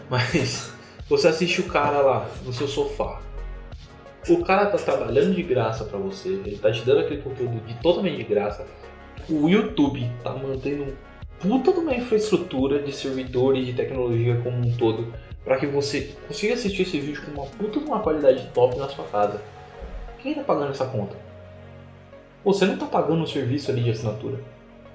Mas 0.09 0.73
você 1.09 1.29
assiste 1.29 1.61
o 1.61 1.69
cara 1.69 2.01
lá 2.01 2.29
no 2.45 2.53
seu 2.53 2.69
sofá 2.69 3.21
o 4.29 4.45
cara 4.45 4.67
tá 4.67 4.77
trabalhando 4.77 5.35
de 5.35 5.43
graça 5.43 5.85
para 5.85 5.99
você, 5.99 6.29
ele 6.29 6.59
tá 6.59 6.71
te 6.71 6.83
dando 6.83 7.01
aquele 7.01 7.23
conteúdo 7.23 7.61
de 7.67 7.75
totalmente 7.75 8.19
de 8.19 8.25
graça. 8.25 8.67
O 9.29 9.49
YouTube 9.49 10.11
tá 10.23 10.35
mantendo 10.35 10.97
puta 11.39 11.73
de 11.73 11.79
uma 11.79 11.95
infraestrutura 11.95 12.83
de 12.83 12.93
servidores 12.93 13.65
de 13.67 13.73
tecnologia 13.73 14.41
como 14.43 14.59
um 14.59 14.77
todo 14.77 15.13
para 15.45 15.57
que 15.57 15.67
você 15.67 16.15
consiga 16.29 16.55
assistir 16.55 16.83
esse 16.83 17.01
vídeo 17.01 17.23
com 17.25 17.31
uma 17.33 17.47
puta 17.47 17.81
de 17.81 17.87
uma 17.87 18.01
qualidade 18.01 18.47
top 18.53 18.77
na 18.77 18.89
sua 18.89 19.07
casa. 19.07 19.41
Quem 20.23 20.35
tá 20.35 20.43
pagando 20.43 20.73
essa 20.73 20.85
conta? 20.85 21.17
Você 22.45 22.67
não 22.67 22.77
tá 22.77 22.87
pagando 22.87 23.23
um 23.23 23.27
serviço 23.27 23.71
ali 23.71 23.83
de 23.83 23.91
assinatura 23.91 24.39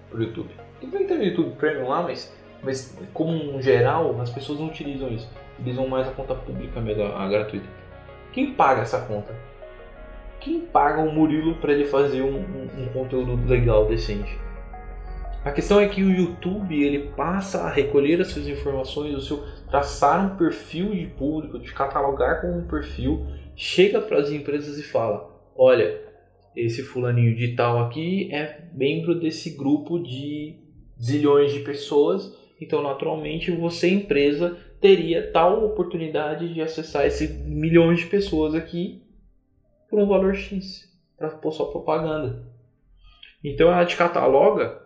pro 0.09 0.21
YouTube. 0.21 0.64
Tem 0.79 0.89
que 0.89 1.03
ter 1.05 1.21
YouTube 1.21 1.55
Premium 1.55 1.87
lá, 1.87 2.03
mas, 2.03 2.35
mas 2.61 2.97
como 3.13 3.31
um 3.31 3.61
geral, 3.61 4.19
as 4.19 4.29
pessoas 4.29 4.59
não 4.59 4.67
utilizam 4.67 5.09
isso. 5.09 5.29
Utilizam 5.59 5.87
mais 5.87 6.07
a 6.07 6.11
conta 6.11 6.35
pública 6.35 6.81
mesmo, 6.81 7.03
a 7.03 7.27
gratuita. 7.27 7.67
Quem 8.33 8.53
paga 8.53 8.81
essa 8.81 8.99
conta? 8.99 9.33
Quem 10.39 10.59
paga 10.59 11.01
o 11.01 11.11
Murilo 11.11 11.55
para 11.55 11.73
ele 11.73 11.85
fazer 11.85 12.21
um, 12.21 12.35
um, 12.37 12.83
um, 12.83 12.85
conteúdo 12.93 13.47
legal, 13.47 13.87
decente? 13.87 14.37
A 15.43 15.51
questão 15.51 15.79
é 15.79 15.87
que 15.87 16.03
o 16.03 16.11
YouTube 16.11 16.83
ele 16.83 17.11
passa 17.15 17.63
a 17.63 17.69
recolher 17.69 18.19
as 18.19 18.27
suas 18.27 18.47
informações, 18.47 19.15
o 19.15 19.21
seu 19.21 19.43
traçar 19.69 20.25
um 20.25 20.37
perfil 20.37 20.89
de 20.89 21.07
público, 21.07 21.59
de 21.59 21.73
catalogar 21.73 22.41
com 22.41 22.59
um 22.59 22.67
perfil, 22.67 23.25
chega 23.55 24.01
para 24.01 24.19
as 24.19 24.29
empresas 24.29 24.77
e 24.77 24.83
fala: 24.83 25.29
olha, 25.55 26.01
esse 26.55 26.83
fulaninho 26.83 27.35
de 27.35 27.55
tal 27.55 27.79
aqui 27.79 28.33
é 28.33 28.65
membro 28.73 29.19
desse 29.19 29.51
grupo 29.51 29.99
de 29.99 30.64
zilhões 31.01 31.53
de 31.53 31.59
pessoas, 31.59 32.35
então 32.59 32.81
naturalmente 32.81 33.51
você 33.51 33.89
empresa 33.89 34.57
teria 34.79 35.31
tal 35.31 35.65
oportunidade 35.65 36.53
de 36.53 36.61
acessar 36.61 37.05
esses 37.05 37.29
milhões 37.45 37.99
de 37.99 38.05
pessoas 38.05 38.53
aqui 38.53 39.01
por 39.89 39.99
um 39.99 40.07
valor 40.07 40.35
X 40.35 40.91
para 41.17 41.29
pôr 41.29 41.51
sua 41.51 41.71
propaganda. 41.71 42.43
Então 43.43 43.71
ela 43.71 43.85
te 43.85 43.95
cataloga 43.95 44.81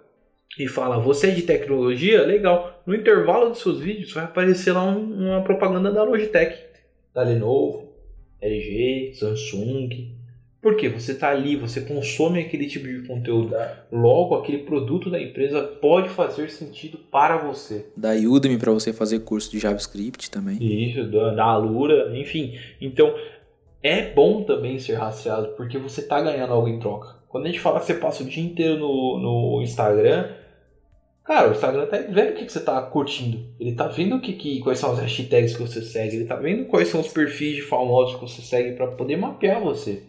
e 0.57 0.67
fala: 0.67 0.99
você 0.99 1.29
é 1.29 1.31
de 1.31 1.43
tecnologia? 1.43 2.25
Legal. 2.25 2.81
No 2.85 2.95
intervalo 2.95 3.49
dos 3.49 3.59
seus 3.59 3.79
vídeos 3.79 4.13
vai 4.13 4.23
aparecer 4.23 4.71
lá 4.71 4.83
uma 4.83 5.43
propaganda 5.43 5.91
da 5.91 6.03
Logitech, 6.03 6.57
da 7.13 7.23
Lenovo, 7.23 7.93
LG, 8.41 9.13
Samsung, 9.15 10.15
porque 10.61 10.89
você 10.89 11.13
está 11.13 11.29
ali, 11.29 11.55
você 11.55 11.81
consome 11.81 12.41
aquele 12.41 12.67
tipo 12.67 12.85
de 12.85 13.07
conteúdo. 13.07 13.55
Logo, 13.91 14.35
aquele 14.35 14.59
produto 14.59 15.09
da 15.09 15.21
empresa 15.21 15.61
pode 15.61 16.09
fazer 16.09 16.49
sentido 16.49 16.97
para 16.97 17.37
você. 17.37 17.87
Da 17.95 18.13
Udemy 18.13 18.57
para 18.57 18.71
você 18.71 18.91
fazer 18.91 19.19
curso 19.19 19.49
de 19.51 19.59
JavaScript 19.59 20.29
também. 20.29 20.57
Isso, 20.61 21.09
da, 21.09 21.33
da 21.33 21.45
Alura, 21.45 22.17
enfim. 22.17 22.59
Então, 22.81 23.13
é 23.81 24.11
bom 24.11 24.43
também 24.43 24.77
ser 24.79 24.95
rastreado 24.95 25.53
porque 25.55 25.77
você 25.77 26.01
está 26.01 26.19
ganhando 26.21 26.51
algo 26.51 26.67
em 26.67 26.79
troca. 26.79 27.15
Quando 27.29 27.45
a 27.45 27.47
gente 27.47 27.61
fala 27.61 27.79
que 27.79 27.85
você 27.85 27.93
passa 27.93 28.23
o 28.23 28.25
dia 28.25 28.43
inteiro 28.43 28.77
no, 28.77 29.17
no 29.17 29.61
Instagram, 29.61 30.29
cara, 31.23 31.47
o 31.47 31.51
Instagram 31.53 31.85
tá 31.85 31.97
vendo 31.99 32.31
o 32.31 32.33
que, 32.33 32.45
que 32.45 32.51
você 32.51 32.59
está 32.59 32.81
curtindo. 32.81 33.45
Ele 33.57 33.75
tá 33.75 33.87
vendo 33.87 34.17
o 34.17 34.19
que, 34.19 34.33
que, 34.33 34.59
quais 34.59 34.79
são 34.79 34.91
as 34.91 34.99
hashtags 34.99 35.55
que 35.55 35.61
você 35.61 35.81
segue. 35.81 36.17
Ele 36.17 36.25
tá 36.25 36.35
vendo 36.35 36.65
quais 36.65 36.89
são 36.89 36.99
os 36.99 37.07
perfis 37.07 37.55
de 37.55 37.61
famosos 37.61 38.15
que 38.15 38.21
você 38.21 38.41
segue 38.41 38.75
para 38.75 38.87
poder 38.87 39.15
mapear 39.15 39.61
você 39.61 40.08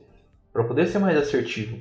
para 0.52 0.64
poder 0.64 0.86
ser 0.86 0.98
mais 0.98 1.16
assertivo. 1.16 1.78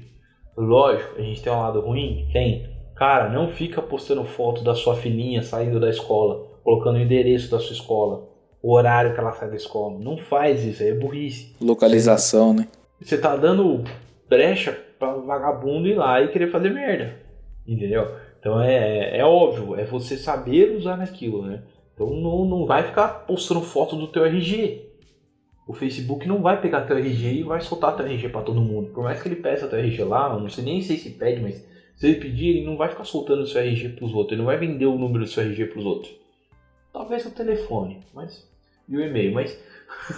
Lógico, 0.58 1.18
a 1.18 1.22
gente 1.22 1.42
tem 1.42 1.52
um 1.52 1.60
lado 1.60 1.80
ruim? 1.80 2.28
Tem. 2.32 2.70
Cara, 2.96 3.30
não 3.30 3.50
fica 3.50 3.82
postando 3.82 4.26
foto 4.26 4.64
da 4.64 4.76
sua 4.76 4.96
filhinha 4.96 5.42
saindo 5.42 5.80
da 5.80 5.90
escola, 5.90 6.48
colocando 6.64 6.98
o 6.98 7.02
endereço 7.02 7.50
da 7.50 7.60
sua 7.60 7.74
escola, 7.74 8.28
o 8.62 8.74
horário 8.74 9.14
que 9.14 9.20
ela 9.20 9.32
sai 9.32 9.50
da 9.50 9.56
escola. 9.56 9.98
Não 10.00 10.18
faz 10.18 10.66
isso, 10.66 10.84
é 10.84 10.94
burrice. 10.94 11.56
Localização, 11.62 12.54
né? 12.54 12.68
Você 13.02 13.18
tá 13.18 13.38
dando 13.38 13.84
brecha 14.28 14.78
para 15.00 15.14
vagabundo 15.14 15.88
ir 15.88 15.96
lá 15.96 16.22
e 16.22 16.28
querer 16.28 16.52
fazer 16.52 16.72
merda. 16.72 17.16
Entendeu? 17.66 18.06
Então 18.40 18.62
é, 18.62 19.18
é 19.18 19.24
óbvio, 19.24 19.80
é 19.80 19.86
você 19.86 20.18
saber 20.18 20.76
usar 20.76 21.02
aquilo, 21.02 21.46
né? 21.46 21.64
Então 21.94 22.10
não, 22.10 22.46
não 22.46 22.66
vai 22.66 22.84
ficar 22.84 23.08
postando 23.26 23.62
foto 23.62 23.96
do 23.96 24.08
teu 24.08 24.26
RG 24.26 24.89
o 25.70 25.74
Facebook 25.74 26.28
não 26.28 26.42
vai 26.42 26.60
pegar 26.60 26.82
teu 26.82 26.98
RG 26.98 27.32
e 27.32 27.44
vai 27.44 27.62
soltar 27.62 27.96
teu 27.96 28.04
RG 28.04 28.30
para 28.30 28.42
todo 28.42 28.60
mundo. 28.60 28.90
Por 28.90 29.04
mais 29.04 29.22
que 29.22 29.28
ele 29.28 29.36
peça 29.36 29.68
teu 29.68 29.78
RG 29.78 30.04
lá, 30.04 30.36
não 30.36 30.50
sei 30.50 30.64
nem 30.64 30.82
sei 30.82 30.98
se 30.98 31.12
pede, 31.12 31.42
mas 31.42 31.64
se 31.96 32.08
ele 32.08 32.20
pedir, 32.20 32.58
ele 32.58 32.66
não 32.66 32.76
vai 32.76 32.90
ficar 32.90 33.04
soltando 33.04 33.44
o 33.44 33.46
seu 33.46 33.62
RG 33.62 33.90
pros 33.90 34.12
outros, 34.12 34.32
ele 34.32 34.40
não 34.40 34.48
vai 34.48 34.58
vender 34.58 34.88
o 34.88 34.98
número 34.98 35.26
do 35.26 35.30
seu 35.30 35.44
RG 35.44 35.68
pros 35.68 35.86
outros. 35.86 36.12
Talvez 36.92 37.24
o 37.24 37.30
telefone, 37.30 38.00
mas 38.16 38.50
e 38.88 38.98
o 38.98 39.00
e-mail, 39.00 39.32
mas 39.32 39.56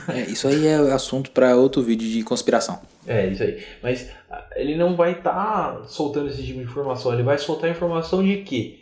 é, 0.07 0.21
isso 0.21 0.47
aí 0.47 0.65
é 0.65 0.75
assunto 0.75 1.31
para 1.31 1.57
outro 1.57 1.81
vídeo 1.81 2.07
de 2.07 2.23
conspiração. 2.23 2.79
É, 3.05 3.27
isso 3.27 3.43
aí. 3.43 3.61
Mas 3.83 4.09
ah, 4.29 4.47
ele 4.55 4.77
não 4.77 4.95
vai 4.95 5.11
estar 5.11 5.33
tá 5.33 5.83
soltando 5.83 6.29
esse 6.29 6.41
tipo 6.41 6.59
de 6.59 6.63
informação, 6.63 7.13
ele 7.13 7.23
vai 7.23 7.37
soltar 7.37 7.69
informação 7.69 8.23
de 8.23 8.37
que 8.37 8.79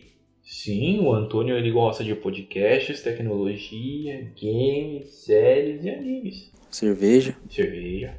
Sim, 0.50 1.02
o 1.02 1.14
Antônio 1.14 1.56
ele 1.56 1.70
gosta 1.70 2.04
de 2.04 2.16
podcasts, 2.16 3.04
tecnologia, 3.04 4.32
games, 4.42 5.08
séries 5.10 5.84
e 5.84 5.90
animes. 5.92 6.52
Cerveja. 6.70 7.36
Cerveja. 7.50 8.16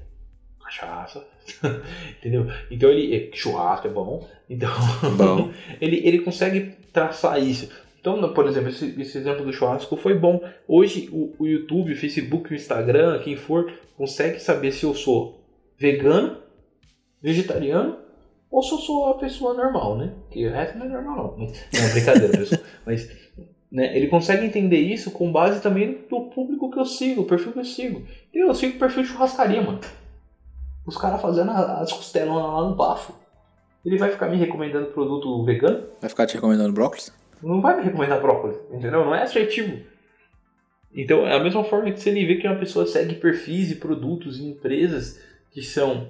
Cachaça. 0.63 1.27
Entendeu? 2.19 2.47
Então 2.71 2.91
ele. 2.91 3.15
É, 3.15 3.37
churrasco 3.37 3.87
é 3.87 3.91
bom. 3.91 4.29
Então. 4.49 4.71
Bom. 5.17 5.53
ele, 5.81 6.07
ele 6.07 6.21
consegue 6.21 6.75
traçar 6.93 7.41
isso. 7.43 7.71
Então, 8.01 8.33
por 8.33 8.47
exemplo, 8.49 8.71
esse, 8.71 9.01
esse, 9.01 9.19
exemplo 9.19 9.45
do 9.45 9.53
churrasco 9.53 9.95
foi 9.97 10.15
bom. 10.15 10.43
Hoje 10.67 11.09
o, 11.13 11.35
o 11.39 11.47
YouTube, 11.47 11.93
o 11.93 11.97
Facebook, 11.97 12.51
o 12.51 12.57
Instagram, 12.57 13.21
quem 13.23 13.37
for, 13.37 13.71
consegue 13.97 14.41
saber 14.41 14.73
se 14.73 14.85
eu 14.85 14.95
sou 14.95 15.45
vegano, 15.77 16.39
vegetariano 17.23 17.99
ou 18.51 18.63
se 18.63 18.73
eu 18.73 18.79
sou 18.79 19.11
a 19.11 19.15
pessoa 19.19 19.55
normal, 19.55 19.97
né? 19.97 20.13
Que 20.31 20.47
o 20.47 20.51
resto 20.51 20.79
não 20.79 20.87
é 20.87 20.89
normal, 20.89 21.37
não. 21.39 21.47
Mas, 21.47 21.67
não, 21.73 21.93
brincadeira, 21.93 22.39
pessoal. 22.39 22.61
Mas 22.85 23.11
Né? 23.71 23.97
Ele 23.97 24.09
consegue 24.09 24.45
entender 24.45 24.81
isso 24.81 25.13
com 25.13 25.31
base 25.31 25.63
também 25.63 25.99
do 26.09 26.23
público 26.23 26.71
que 26.71 26.79
eu 26.79 26.85
sigo, 26.85 27.23
o 27.23 27.27
perfil 27.27 27.53
que 27.53 27.61
eu 27.61 27.65
sigo. 27.65 28.03
Eu 28.41 28.55
sigo 28.55 28.77
o 28.77 28.79
perfil 28.79 29.03
de 29.03 29.09
churrascaria, 29.11 29.63
mano. 29.63 29.81
Os 30.87 30.97
caras 30.97 31.21
fazendo 31.21 31.51
as 31.51 31.93
costelonas 31.93 32.53
lá 32.53 32.69
no 32.69 32.75
bafo. 32.75 33.15
Ele 33.85 33.97
vai 33.97 34.11
ficar 34.11 34.29
me 34.29 34.37
recomendando 34.37 34.87
produto 34.87 35.45
vegano? 35.45 35.87
Vai 36.01 36.11
ficar 36.11 36.27
te 36.27 36.35
recomendando 36.35 36.73
brócolis? 36.73 37.13
Não 37.43 37.61
vai 37.61 37.77
me 37.77 37.85
recomendar 37.85 38.21
brócolis, 38.21 38.57
entendeu? 38.71 39.05
Não 39.05 39.15
é 39.15 39.23
assertivo. 39.23 39.81
Então, 40.93 41.27
é 41.27 41.37
a 41.37 41.43
mesma 41.43 41.65
forma 41.65 41.91
que 41.91 42.01
você 42.01 42.13
vê 42.13 42.37
que 42.37 42.47
uma 42.47 42.59
pessoa 42.59 42.87
segue 42.87 43.15
perfis 43.15 43.71
e 43.71 43.77
produtos 43.77 44.39
e 44.39 44.47
empresas 44.47 45.23
que 45.51 45.63
são 45.63 46.09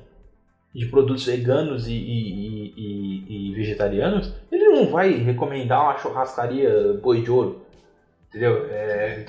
de 0.74 0.86
produtos 0.86 1.26
veganos 1.26 1.88
e, 1.88 1.92
e, 1.92 2.74
e, 2.76 3.50
e, 3.50 3.54
vegetarianos, 3.54 4.32
ele 4.50 4.68
não 4.68 4.86
vai 4.86 5.12
recomendar 5.12 5.82
uma 5.82 5.98
churrascaria 5.98 6.94
boi 7.02 7.22
de 7.22 7.30
ouro. 7.30 7.62
Entendeu? 8.28 8.66
É... 8.70 9.26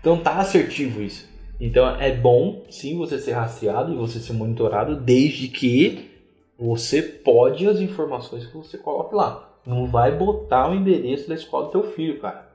Então 0.00 0.18
tá 0.18 0.38
assertivo 0.38 1.02
isso. 1.02 1.31
Então 1.62 1.88
é 1.88 2.12
bom 2.12 2.64
sim 2.68 2.98
você 2.98 3.20
ser 3.20 3.34
rastreado 3.34 3.92
e 3.92 3.96
você 3.96 4.18
ser 4.18 4.32
monitorado 4.32 4.96
desde 4.96 5.46
que 5.46 6.10
você 6.58 7.00
pode 7.00 7.68
as 7.68 7.78
informações 7.78 8.44
que 8.44 8.56
você 8.56 8.76
coloque 8.76 9.14
lá. 9.14 9.48
Não 9.64 9.86
vai 9.86 10.10
botar 10.10 10.68
o 10.68 10.74
endereço 10.74 11.28
da 11.28 11.36
escola 11.36 11.66
do 11.66 11.70
teu 11.70 11.92
filho, 11.92 12.18
cara. 12.18 12.50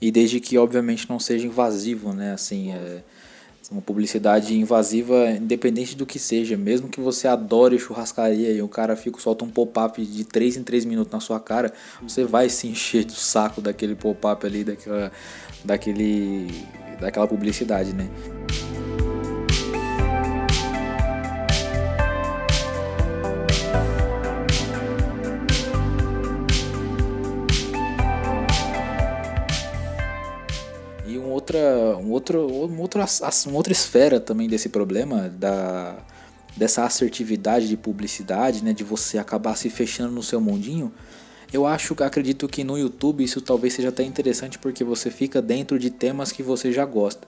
E 0.00 0.12
desde 0.12 0.38
que 0.38 0.56
obviamente 0.56 1.10
não 1.10 1.18
seja 1.18 1.44
invasivo, 1.44 2.12
né? 2.12 2.34
Assim, 2.34 2.70
é 2.70 3.02
uma 3.68 3.82
publicidade 3.82 4.56
invasiva, 4.56 5.28
independente 5.30 5.96
do 5.96 6.06
que 6.06 6.20
seja, 6.20 6.56
mesmo 6.56 6.88
que 6.88 7.00
você 7.00 7.26
adore 7.26 7.80
churrascaria 7.80 8.52
e 8.52 8.62
o 8.62 8.68
cara 8.68 8.94
fica 8.94 9.18
solta 9.18 9.44
um 9.44 9.50
pop-up 9.50 10.04
de 10.04 10.24
3 10.24 10.58
em 10.58 10.62
3 10.62 10.84
minutos 10.84 11.12
na 11.12 11.18
sua 11.18 11.40
cara, 11.40 11.72
você 12.00 12.22
vai 12.22 12.48
se 12.48 12.68
encher 12.68 13.04
do 13.04 13.12
saco 13.12 13.60
daquele 13.60 13.96
pop-up 13.96 14.46
ali, 14.46 14.62
daquela, 14.62 15.10
daquele, 15.64 16.46
daquela 17.00 17.26
publicidade, 17.26 17.92
né? 17.92 18.08
outra, 31.46 31.96
um 31.98 32.10
outro, 32.10 32.40
um 32.40 32.80
outro, 32.80 33.04
uma 33.46 33.56
outra 33.56 33.72
esfera 33.72 34.18
também 34.18 34.48
desse 34.48 34.68
problema 34.68 35.28
da, 35.28 35.96
dessa 36.56 36.84
assertividade 36.84 37.68
de 37.68 37.76
publicidade, 37.76 38.64
né, 38.64 38.72
de 38.72 38.82
você 38.82 39.18
acabar 39.18 39.56
se 39.56 39.70
fechando 39.70 40.12
no 40.12 40.22
seu 40.22 40.40
mundinho. 40.40 40.92
Eu 41.56 41.64
acho, 41.64 41.96
acredito 42.04 42.46
que 42.46 42.62
no 42.62 42.76
YouTube 42.76 43.24
isso 43.24 43.40
talvez 43.40 43.72
seja 43.72 43.88
até 43.88 44.02
interessante 44.02 44.58
porque 44.58 44.84
você 44.84 45.10
fica 45.10 45.40
dentro 45.40 45.78
de 45.78 45.88
temas 45.88 46.30
que 46.30 46.42
você 46.42 46.70
já 46.70 46.84
gosta. 46.84 47.26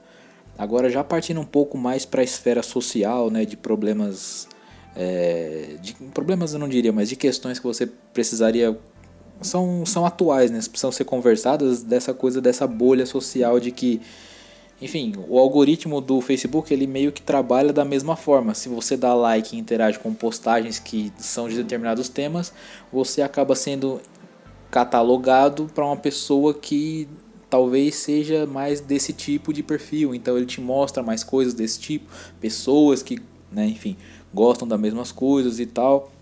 Agora 0.59 0.91
já 0.91 1.03
partindo 1.03 1.41
um 1.41 1.47
pouco 1.47 1.79
mais 1.79 2.05
para 2.05 2.21
a 2.21 2.25
esfera 2.25 2.63
social, 2.63 3.31
né, 3.31 3.47
de 3.47 3.57
problemas, 3.57 4.47
é, 4.95 5.77
de 5.81 5.95
problemas 6.13 6.53
eu 6.53 6.59
não 6.59 6.69
diria, 6.69 6.93
mas 6.93 7.09
de 7.09 7.17
questões 7.17 7.59
que 7.59 7.67
você 7.67 7.87
precisaria 7.87 8.79
são, 9.41 9.87
são 9.87 10.05
atuais, 10.05 10.51
né? 10.51 10.59
Precisam 10.59 10.93
ser 10.93 11.05
conversadas 11.05 11.83
dessa 11.83 12.13
coisa, 12.13 12.39
dessa 12.39 12.67
bolha 12.67 13.07
social 13.07 13.59
de 13.59 13.71
que, 13.71 13.99
enfim, 14.79 15.15
o 15.27 15.39
algoritmo 15.39 16.03
do 16.03 16.21
Facebook 16.21 16.71
ele 16.71 16.87
meio 16.87 17.13
que 17.13 17.23
trabalha 17.23 17.73
da 17.73 17.85
mesma 17.85 18.15
forma. 18.15 18.53
Se 18.53 18.69
você 18.69 18.95
dá 18.95 19.15
like 19.15 19.57
e 19.57 19.59
interage 19.59 19.99
com 19.99 20.13
postagens 20.13 20.79
que 20.79 21.11
são 21.17 21.49
de 21.49 21.57
determinados 21.57 22.11
temas, 22.11 22.53
você 22.93 23.23
acaba 23.23 23.55
sendo 23.55 24.03
catalogado 24.71 25.67
para 25.75 25.85
uma 25.85 25.97
pessoa 25.97 26.53
que 26.53 27.09
talvez 27.49 27.95
seja 27.95 28.47
mais 28.47 28.81
desse 28.81 29.13
tipo 29.13 29.53
de 29.53 29.63
perfil. 29.63 30.15
Então 30.15 30.37
ele 30.37 30.47
te 30.47 30.61
mostra 30.61 31.03
mais 31.03 31.25
coisas 31.25 31.55
desse 31.55 31.81
tipo, 31.81 32.07
pessoas 32.41 33.03
que, 33.03 33.21
né, 33.51 33.67
enfim, 33.67 33.97
gostam 34.33 34.69
das 34.69 34.79
mesmas 34.79 35.13
coisas 35.13 35.59
e 35.59 35.67
tal. 35.67 36.13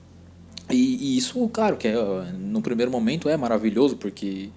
E, 0.70 1.14
e, 1.14 1.16
isso, 1.16 1.48
claro, 1.48 1.76
que 1.76 1.88
é, 1.88 1.94
no 2.38 2.60
primeiro 2.60 2.90
momento 2.90 3.28
é 3.28 3.36
maravilhoso, 3.36 3.96
porque 3.96 4.50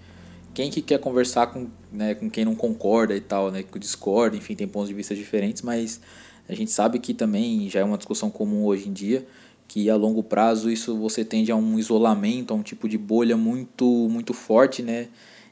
quem 0.54 0.72
que 0.72 0.82
quer 0.82 1.00
conversar 1.00 1.48
com, 1.48 1.68
né, 1.92 2.16
com 2.16 2.30
quem 2.30 2.46
não 2.46 2.56
concorda 2.56 3.16
e 3.16 3.22
tal, 3.22 3.52
né, 3.52 3.64
que 3.64 3.78
discorda, 3.78 4.36
enfim, 4.36 4.56
tem 4.56 4.68
pontos 4.68 4.90
de 4.90 4.96
vista 4.96 5.14
diferentes, 5.14 5.62
mas 5.62 6.02
a 6.48 6.56
gente 6.56 6.72
sabe 6.72 6.98
que 6.98 7.14
também 7.14 7.70
já 7.70 7.82
é 7.82 7.84
uma 7.84 7.98
discussão 7.98 8.32
comum 8.32 8.66
hoje 8.66 8.90
em 8.90 8.94
dia, 8.94 9.26
que 9.70 9.90
a 9.90 9.96
longo 9.96 10.24
prazo 10.24 10.70
isso 10.70 10.98
você 10.98 11.24
tende 11.24 11.52
a 11.52 11.56
um 11.56 11.80
isolamento, 11.80 12.54
a 12.54 12.58
um 12.58 12.64
tipo 12.64 12.90
de 12.90 12.98
bolha 12.98 13.38
muito 13.38 13.86
muito 14.10 14.34
forte, 14.34 14.82
né? 14.82 15.08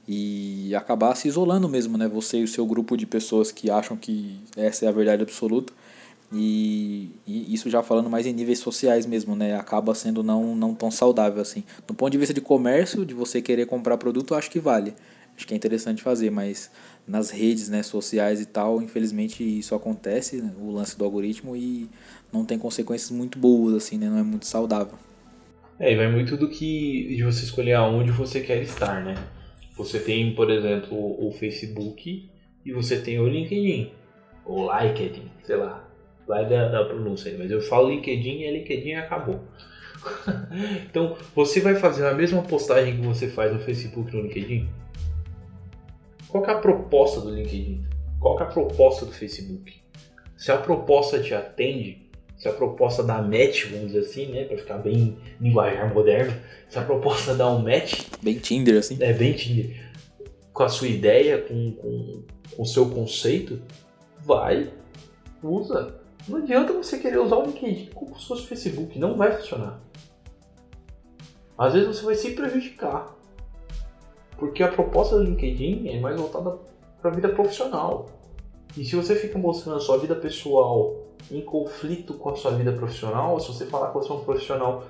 E 0.07 0.73
acabar 0.75 1.15
se 1.15 1.27
isolando 1.27 1.69
mesmo, 1.69 1.97
né? 1.97 2.07
Você 2.07 2.39
e 2.39 2.43
o 2.43 2.47
seu 2.47 2.65
grupo 2.65 2.97
de 2.97 3.05
pessoas 3.05 3.51
que 3.51 3.69
acham 3.69 3.95
que 3.95 4.39
essa 4.57 4.85
é 4.85 4.89
a 4.89 4.91
verdade 4.91 5.21
absoluta 5.21 5.71
e, 6.31 7.11
e, 7.25 7.53
isso 7.53 7.69
já 7.69 7.81
falando 7.81 8.09
mais 8.09 8.25
em 8.25 8.33
níveis 8.33 8.59
sociais 8.59 9.05
mesmo, 9.05 9.35
né? 9.35 9.55
Acaba 9.55 9.95
sendo 9.95 10.23
não, 10.23 10.55
não 10.55 10.73
tão 10.73 10.91
saudável 10.91 11.41
assim. 11.41 11.63
Do 11.85 11.93
ponto 11.93 12.11
de 12.11 12.17
vista 12.17 12.33
de 12.33 12.41
comércio, 12.41 13.05
de 13.05 13.13
você 13.13 13.41
querer 13.41 13.65
comprar 13.65 13.97
produto, 13.97 14.35
acho 14.35 14.49
que 14.49 14.59
vale. 14.59 14.93
Acho 15.35 15.45
que 15.47 15.53
é 15.53 15.57
interessante 15.57 16.01
fazer, 16.01 16.31
mas 16.31 16.71
nas 17.07 17.29
redes 17.29 17.69
né, 17.69 17.83
sociais 17.83 18.41
e 18.41 18.45
tal, 18.45 18.81
infelizmente 18.81 19.43
isso 19.43 19.75
acontece, 19.75 20.41
né? 20.41 20.51
o 20.59 20.71
lance 20.71 20.97
do 20.97 21.05
algoritmo, 21.05 21.55
e 21.55 21.87
não 22.31 22.45
tem 22.45 22.57
consequências 22.57 23.11
muito 23.11 23.37
boas, 23.37 23.73
assim, 23.75 23.97
né? 23.97 24.09
Não 24.09 24.17
é 24.17 24.23
muito 24.23 24.45
saudável. 24.45 24.97
É, 25.79 25.91
e 25.91 25.95
vai 25.95 26.11
muito 26.11 26.35
do 26.35 26.49
que 26.49 27.15
de 27.15 27.23
você 27.23 27.43
escolher 27.43 27.73
aonde 27.73 28.11
você 28.11 28.41
quer 28.41 28.61
estar, 28.61 29.03
né? 29.03 29.15
Você 29.75 29.99
tem, 29.99 30.33
por 30.33 30.49
exemplo, 30.49 30.97
o 30.97 31.31
Facebook 31.31 32.29
e 32.65 32.73
você 32.73 32.99
tem 32.99 33.19
o 33.19 33.27
LinkedIn, 33.27 33.91
ou 34.43 34.71
LinkedIn, 34.71 35.29
sei 35.43 35.55
lá 35.55 35.87
vai 36.27 36.45
da, 36.45 36.67
da 36.67 36.85
pronúncia 36.85 37.31
aí, 37.31 37.37
mas 37.37 37.49
eu 37.49 37.61
falo 37.61 37.89
LinkedIn 37.89 38.39
e 38.39 38.45
é 38.45 38.51
LinkedIn 38.51 38.89
e 38.89 38.95
acabou. 38.95 39.39
então, 40.85 41.15
você 41.33 41.61
vai 41.61 41.75
fazer 41.75 42.05
a 42.05 42.13
mesma 42.13 42.43
postagem 42.43 42.97
que 42.97 43.01
você 43.01 43.29
faz 43.29 43.53
no 43.53 43.59
Facebook 43.59 44.11
e 44.11 44.17
no 44.17 44.23
LinkedIn? 44.23 44.69
Qual 46.27 46.45
é 46.45 46.51
a 46.51 46.59
proposta 46.59 47.21
do 47.21 47.33
LinkedIn? 47.33 47.85
Qual 48.19 48.37
é 48.39 48.43
a 48.43 48.45
proposta 48.45 49.05
do 49.05 49.13
Facebook? 49.13 49.73
Se 50.35 50.51
a 50.51 50.57
proposta 50.57 51.21
te 51.21 51.33
atende, 51.33 52.06
se 52.37 52.47
a 52.47 52.53
proposta 52.53 53.03
dá 53.03 53.21
match, 53.21 53.65
vamos 53.71 53.87
dizer 53.87 53.99
assim, 53.99 54.27
né, 54.27 54.45
para 54.45 54.57
ficar 54.57 54.77
bem 54.77 55.17
linguajar 55.41 55.93
moderno, 55.93 56.33
se 56.69 56.77
a 56.77 56.83
proposta 56.83 57.33
dá 57.33 57.49
um 57.49 57.59
match, 57.59 58.05
bem 58.21 58.37
Tinder 58.37 58.77
assim, 58.77 58.97
é 59.01 59.11
bem 59.11 59.33
Tinder, 59.33 59.75
com 60.53 60.63
a 60.63 60.69
sua 60.69 60.87
ideia, 60.87 61.39
com, 61.41 61.71
com, 61.73 62.23
com 62.55 62.61
o 62.61 62.65
seu 62.65 62.89
conceito, 62.89 63.59
vai, 64.23 64.71
usa, 65.43 65.95
não 66.27 66.37
adianta 66.37 66.73
você 66.73 66.99
querer 66.99 67.19
usar 67.19 67.37
o 67.37 67.45
LinkedIn 67.45 67.89
como 67.93 68.19
se 68.19 68.27
fosse 68.27 68.43
o 68.43 68.47
Facebook, 68.47 68.99
não 68.99 69.15
vai 69.15 69.31
funcionar. 69.31 69.79
Às 71.57 71.73
vezes 71.73 71.87
você 71.87 72.05
vai 72.05 72.15
se 72.15 72.31
prejudicar. 72.31 73.15
Porque 74.37 74.61
a 74.61 74.67
proposta 74.67 75.17
do 75.17 75.23
LinkedIn 75.23 75.87
é 75.87 75.99
mais 75.99 76.19
voltada 76.19 76.59
para 77.01 77.09
a 77.09 77.13
vida 77.13 77.29
profissional. 77.29 78.05
E 78.77 78.85
se 78.85 78.95
você 78.95 79.15
fica 79.15 79.39
mostrando 79.39 79.77
a 79.77 79.79
sua 79.79 79.97
vida 79.97 80.15
pessoal 80.15 81.06
em 81.31 81.41
conflito 81.41 82.13
com 82.13 82.29
a 82.29 82.35
sua 82.35 82.51
vida 82.51 82.71
profissional, 82.71 83.39
se 83.39 83.47
você 83.47 83.65
falar 83.65 83.89
que 83.89 83.95
você 83.95 84.11
é 84.11 84.15
um 84.15 84.23
profissional 84.23 84.85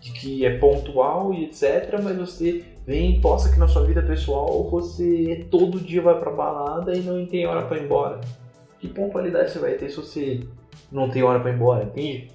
de 0.00 0.12
que 0.12 0.44
é 0.44 0.58
pontual 0.58 1.32
e 1.32 1.44
etc, 1.44 1.98
mas 2.02 2.16
você 2.16 2.64
vem 2.86 3.20
posta 3.20 3.50
que 3.50 3.58
na 3.58 3.68
sua 3.68 3.84
vida 3.84 4.02
pessoal 4.02 4.68
você 4.68 5.46
todo 5.50 5.80
dia 5.80 6.02
vai 6.02 6.18
para 6.18 6.30
balada 6.30 6.96
e 6.96 7.00
não 7.00 7.24
tem 7.26 7.46
hora 7.46 7.62
para 7.66 7.78
ir 7.78 7.84
embora. 7.84 8.20
Que 8.78 8.88
pontualidade 8.88 9.50
você 9.50 9.58
vai 9.58 9.74
ter 9.74 9.90
se 9.90 9.96
você 9.96 10.40
não 10.90 11.10
tem 11.10 11.22
hora 11.22 11.40
para 11.40 11.50
ir 11.50 11.54
embora, 11.54 11.84
entende? 11.84 12.30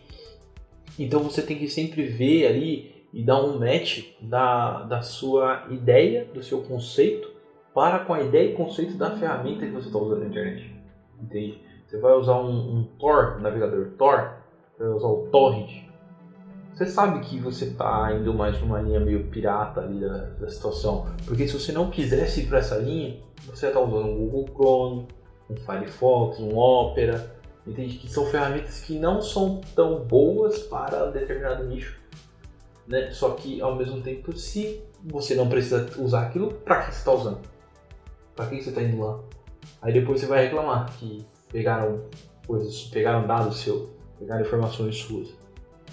Então 0.98 1.22
você 1.22 1.42
tem 1.42 1.58
que 1.58 1.68
sempre 1.68 2.04
ver 2.04 2.48
ali 2.48 2.96
e 3.14 3.24
dar 3.24 3.42
um 3.44 3.60
match 3.60 4.04
da, 4.22 4.84
da 4.84 5.02
sua 5.02 5.68
ideia, 5.70 6.26
do 6.26 6.44
seu 6.44 6.62
conceito, 6.62 7.32
para 7.74 8.00
com 8.00 8.14
a 8.14 8.22
ideia 8.22 8.52
e 8.52 8.54
conceito 8.54 8.96
da 8.96 9.12
ferramenta 9.12 9.66
que 9.66 9.72
você 9.72 9.88
está 9.88 10.00
usando 10.00 10.22
na 10.22 10.28
internet. 10.28 10.74
Entende? 11.22 11.65
Você 11.96 12.02
vai 12.02 12.14
usar 12.14 12.40
um, 12.40 12.80
um 12.80 12.84
Tor, 13.00 13.40
navegador 13.40 13.92
Tor, 13.98 14.34
vai 14.78 14.90
usar 14.90 15.08
o 15.08 15.28
Torrent. 15.32 15.86
Você 16.74 16.86
sabe 16.88 17.22
que 17.22 17.40
você 17.40 17.66
está 17.66 18.14
indo 18.14 18.34
mais 18.34 18.60
numa 18.60 18.82
linha 18.82 19.00
meio 19.00 19.28
pirata 19.28 19.80
ali 19.80 20.02
da, 20.02 20.18
da 20.18 20.50
situação. 20.50 21.08
Porque 21.26 21.48
se 21.48 21.58
você 21.58 21.72
não 21.72 21.90
quisesse 21.90 22.42
ir 22.42 22.48
para 22.48 22.60
essa 22.60 22.78
linha, 22.78 23.18
você 23.46 23.68
está 23.68 23.80
usando 23.80 24.10
um 24.10 24.28
Google 24.28 24.46
Chrome, 24.54 25.08
um 25.50 25.56
Firefox, 25.56 26.40
um 26.40 26.58
Opera, 26.58 27.34
Entende? 27.66 27.98
Que 27.98 28.08
são 28.08 28.28
ferramentas 28.28 28.82
que 28.82 29.00
não 29.00 29.22
são 29.22 29.60
tão 29.74 30.04
boas 30.04 30.60
para 30.60 31.10
determinado 31.10 31.64
nicho. 31.64 32.00
Né? 32.86 33.10
Só 33.12 33.32
que 33.32 33.60
ao 33.60 33.76
mesmo 33.76 34.02
tempo, 34.02 34.38
se 34.38 34.84
você 35.04 35.34
não 35.34 35.50
precisa 35.50 35.90
usar 35.98 36.28
aquilo, 36.28 36.54
para 36.54 36.82
que 36.82 36.92
você 36.92 37.00
está 37.00 37.12
usando? 37.12 37.40
Para 38.36 38.48
que 38.48 38.62
você 38.62 38.70
está 38.70 38.84
indo 38.84 39.02
lá? 39.02 39.20
Aí 39.82 39.92
depois 39.92 40.20
você 40.20 40.28
vai 40.28 40.44
reclamar 40.44 40.92
que 40.98 41.26
pegaram 41.56 42.02
coisas, 42.46 42.84
pegaram 42.92 43.26
dados 43.26 43.62
seu, 43.62 43.90
pegaram 44.20 44.42
informações 44.42 44.98
suas. 44.98 45.34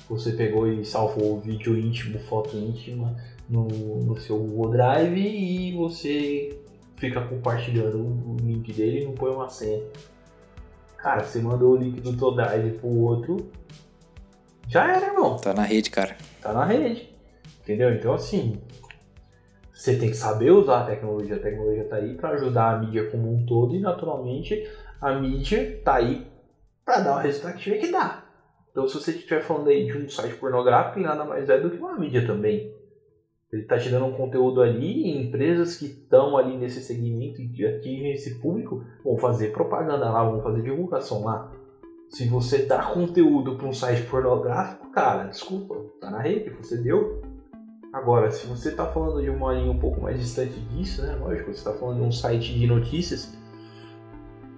Você 0.08 0.32
pegou 0.32 0.66
e 0.66 0.84
salvou 0.84 1.38
vídeo 1.38 1.78
íntimo, 1.78 2.18
foto 2.18 2.56
íntima 2.56 3.16
no, 3.48 3.68
no 3.68 4.18
seu 4.18 4.38
Google 4.38 4.72
Drive 4.72 5.20
e 5.20 5.72
você 5.76 6.58
fica 6.96 7.20
compartilhando 7.20 7.98
o 7.98 8.36
link 8.42 8.72
dele 8.72 9.02
e 9.02 9.04
não 9.04 9.12
põe 9.12 9.30
uma 9.30 9.48
senha. 9.48 9.80
Cara, 10.96 11.22
você 11.22 11.40
mandou 11.40 11.74
o 11.74 11.76
link 11.76 12.00
do 12.00 12.16
teu 12.16 12.32
drive 12.32 12.78
pro 12.78 12.88
outro, 12.88 13.36
já 14.66 14.96
era, 14.96 15.06
irmão. 15.06 15.36
Tá 15.36 15.54
na 15.54 15.62
rede, 15.62 15.90
cara. 15.90 16.16
Tá 16.40 16.52
na 16.52 16.64
rede. 16.64 17.08
Entendeu? 17.62 17.94
Então, 17.94 18.14
assim, 18.14 18.60
você 19.72 19.96
tem 19.96 20.10
que 20.10 20.16
saber 20.16 20.50
usar 20.50 20.80
a 20.80 20.86
tecnologia. 20.86 21.36
A 21.36 21.38
tecnologia 21.38 21.84
tá 21.84 21.96
aí 21.96 22.14
para 22.14 22.30
ajudar 22.30 22.74
a 22.74 22.78
mídia 22.78 23.08
como 23.10 23.32
um 23.32 23.46
todo 23.46 23.76
e, 23.76 23.80
naturalmente, 23.80 24.68
a 25.02 25.12
mídia 25.18 25.82
tá 25.84 25.96
aí 25.96 26.24
para 26.84 27.00
dar 27.00 27.16
o 27.16 27.18
resultado 27.18 27.56
que 27.56 27.62
tiver 27.62 27.78
que 27.78 27.90
dar. 27.90 28.22
Então, 28.70 28.86
se 28.86 28.94
você 28.94 29.10
estiver 29.10 29.42
falando 29.42 29.68
aí 29.68 29.84
de 29.84 29.98
um 29.98 30.08
site 30.08 30.36
pornográfico, 30.36 31.00
nada 31.00 31.24
mais 31.24 31.48
é 31.48 31.60
do 31.60 31.70
que 31.70 31.76
uma 31.76 31.98
mídia 31.98 32.24
também. 32.24 32.72
Ele 33.52 33.62
está 33.62 33.76
te 33.76 33.90
dando 33.90 34.06
um 34.06 34.12
conteúdo 34.12 34.62
ali 34.62 35.02
e 35.02 35.26
empresas 35.26 35.76
que 35.76 35.86
estão 35.86 36.38
ali 36.38 36.56
nesse 36.56 36.80
segmento 36.80 37.42
e 37.42 37.48
que 37.48 37.66
atingem 37.66 38.12
esse 38.12 38.40
público 38.40 38.82
vão 39.04 39.18
fazer 39.18 39.52
propaganda 39.52 40.08
lá, 40.08 40.24
vão 40.24 40.40
fazer 40.40 40.62
divulgação 40.62 41.24
lá. 41.24 41.52
Se 42.08 42.26
você 42.28 42.64
dá 42.64 42.82
conteúdo 42.82 43.56
para 43.56 43.66
um 43.66 43.72
site 43.72 44.02
pornográfico, 44.08 44.90
cara, 44.92 45.24
desculpa, 45.24 45.76
tá 46.00 46.10
na 46.10 46.22
rede, 46.22 46.50
você 46.50 46.76
deu. 46.76 47.20
Agora, 47.92 48.30
se 48.30 48.46
você 48.46 48.70
está 48.70 48.86
falando 48.86 49.20
de 49.20 49.28
uma 49.28 49.52
linha 49.52 49.70
um 49.70 49.78
pouco 49.78 50.00
mais 50.00 50.18
distante 50.18 50.58
disso, 50.60 51.02
né? 51.02 51.14
Lógico, 51.16 51.52
você 51.52 51.58
está 51.58 51.72
falando 51.72 51.98
de 51.98 52.06
um 52.06 52.12
site 52.12 52.58
de 52.58 52.66
notícias, 52.66 53.36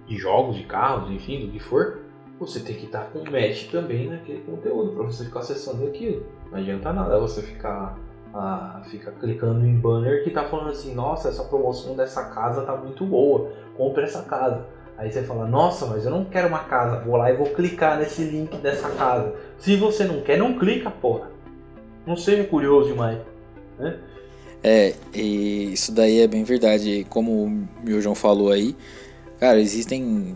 de 0.07 0.17
jogos, 0.17 0.55
de 0.55 0.63
carros, 0.63 1.11
enfim, 1.11 1.45
do 1.45 1.51
que 1.51 1.59
for, 1.59 1.99
você 2.39 2.59
tem 2.59 2.75
que 2.75 2.85
estar 2.85 3.05
com 3.11 3.19
match 3.19 3.69
também 3.71 4.09
naquele 4.09 4.41
conteúdo 4.41 4.91
para 4.91 5.03
você 5.03 5.25
ficar 5.25 5.39
acessando 5.39 5.85
aquilo. 5.87 6.25
Não 6.51 6.59
adianta 6.59 6.91
nada 6.91 7.19
você 7.19 7.41
ficar 7.41 7.97
ah, 8.33 8.81
fica 8.89 9.11
clicando 9.11 9.65
em 9.65 9.73
banner 9.73 10.23
que 10.23 10.29
tá 10.29 10.43
falando 10.43 10.69
assim, 10.69 10.93
nossa, 10.93 11.29
essa 11.29 11.43
promoção 11.45 11.95
dessa 11.95 12.25
casa 12.25 12.63
tá 12.63 12.75
muito 12.75 13.05
boa, 13.05 13.51
compre 13.77 14.03
essa 14.03 14.23
casa. 14.23 14.65
Aí 14.97 15.11
você 15.11 15.23
fala, 15.23 15.45
nossa, 15.47 15.85
mas 15.85 16.05
eu 16.05 16.11
não 16.11 16.25
quero 16.25 16.47
uma 16.47 16.59
casa, 16.59 16.99
vou 16.99 17.15
lá 17.15 17.31
e 17.31 17.35
vou 17.35 17.47
clicar 17.47 17.97
nesse 17.97 18.23
link 18.23 18.55
dessa 18.57 18.89
casa. 18.89 19.33
Se 19.57 19.75
você 19.75 20.03
não 20.03 20.21
quer, 20.21 20.37
não 20.37 20.57
clica, 20.57 20.89
porra. 20.89 21.29
Não 22.05 22.15
seja 22.15 22.43
curioso 22.43 22.89
demais, 22.89 23.19
né? 23.79 23.99
É, 24.63 24.95
e 25.13 25.73
isso 25.73 25.93
daí 25.93 26.21
é 26.21 26.27
bem 26.27 26.43
verdade. 26.43 27.05
Como 27.09 27.45
o 27.45 27.67
meu 27.83 28.01
João 28.01 28.15
falou 28.15 28.51
aí, 28.51 28.75
cara, 29.39 29.59
existem 29.59 30.35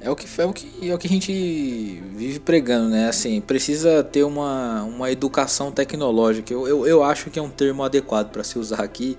é 0.00 0.10
o 0.10 0.16
que 0.16 0.26
é 0.40 0.46
o 0.46 0.52
que 0.52 0.88
é 0.90 0.94
o 0.94 0.98
que 0.98 1.06
a 1.06 1.10
gente 1.10 2.02
vive 2.14 2.40
pregando, 2.40 2.88
né? 2.88 3.08
Assim, 3.08 3.40
precisa 3.40 4.02
ter 4.02 4.24
uma, 4.24 4.82
uma 4.84 5.10
educação 5.10 5.70
tecnológica. 5.70 6.52
Eu, 6.52 6.66
eu, 6.66 6.86
eu 6.86 7.04
acho 7.04 7.30
que 7.30 7.38
é 7.38 7.42
um 7.42 7.50
termo 7.50 7.84
adequado 7.84 8.30
para 8.30 8.42
se 8.42 8.58
usar 8.58 8.82
aqui 8.82 9.18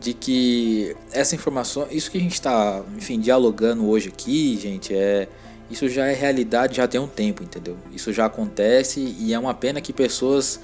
de 0.00 0.12
que 0.12 0.96
essa 1.12 1.36
informação, 1.36 1.86
isso 1.90 2.10
que 2.10 2.18
a 2.18 2.20
gente 2.20 2.34
está, 2.34 2.82
enfim, 2.96 3.20
dialogando 3.20 3.88
hoje 3.88 4.08
aqui, 4.08 4.58
gente, 4.60 4.92
é 4.92 5.28
isso 5.70 5.88
já 5.88 6.06
é 6.06 6.12
realidade 6.12 6.76
já 6.76 6.86
tem 6.86 7.00
um 7.00 7.06
tempo, 7.06 7.42
entendeu? 7.42 7.76
Isso 7.92 8.12
já 8.12 8.26
acontece 8.26 9.00
e 9.18 9.32
é 9.32 9.38
uma 9.38 9.54
pena 9.54 9.80
que 9.80 9.92
pessoas 9.92 10.60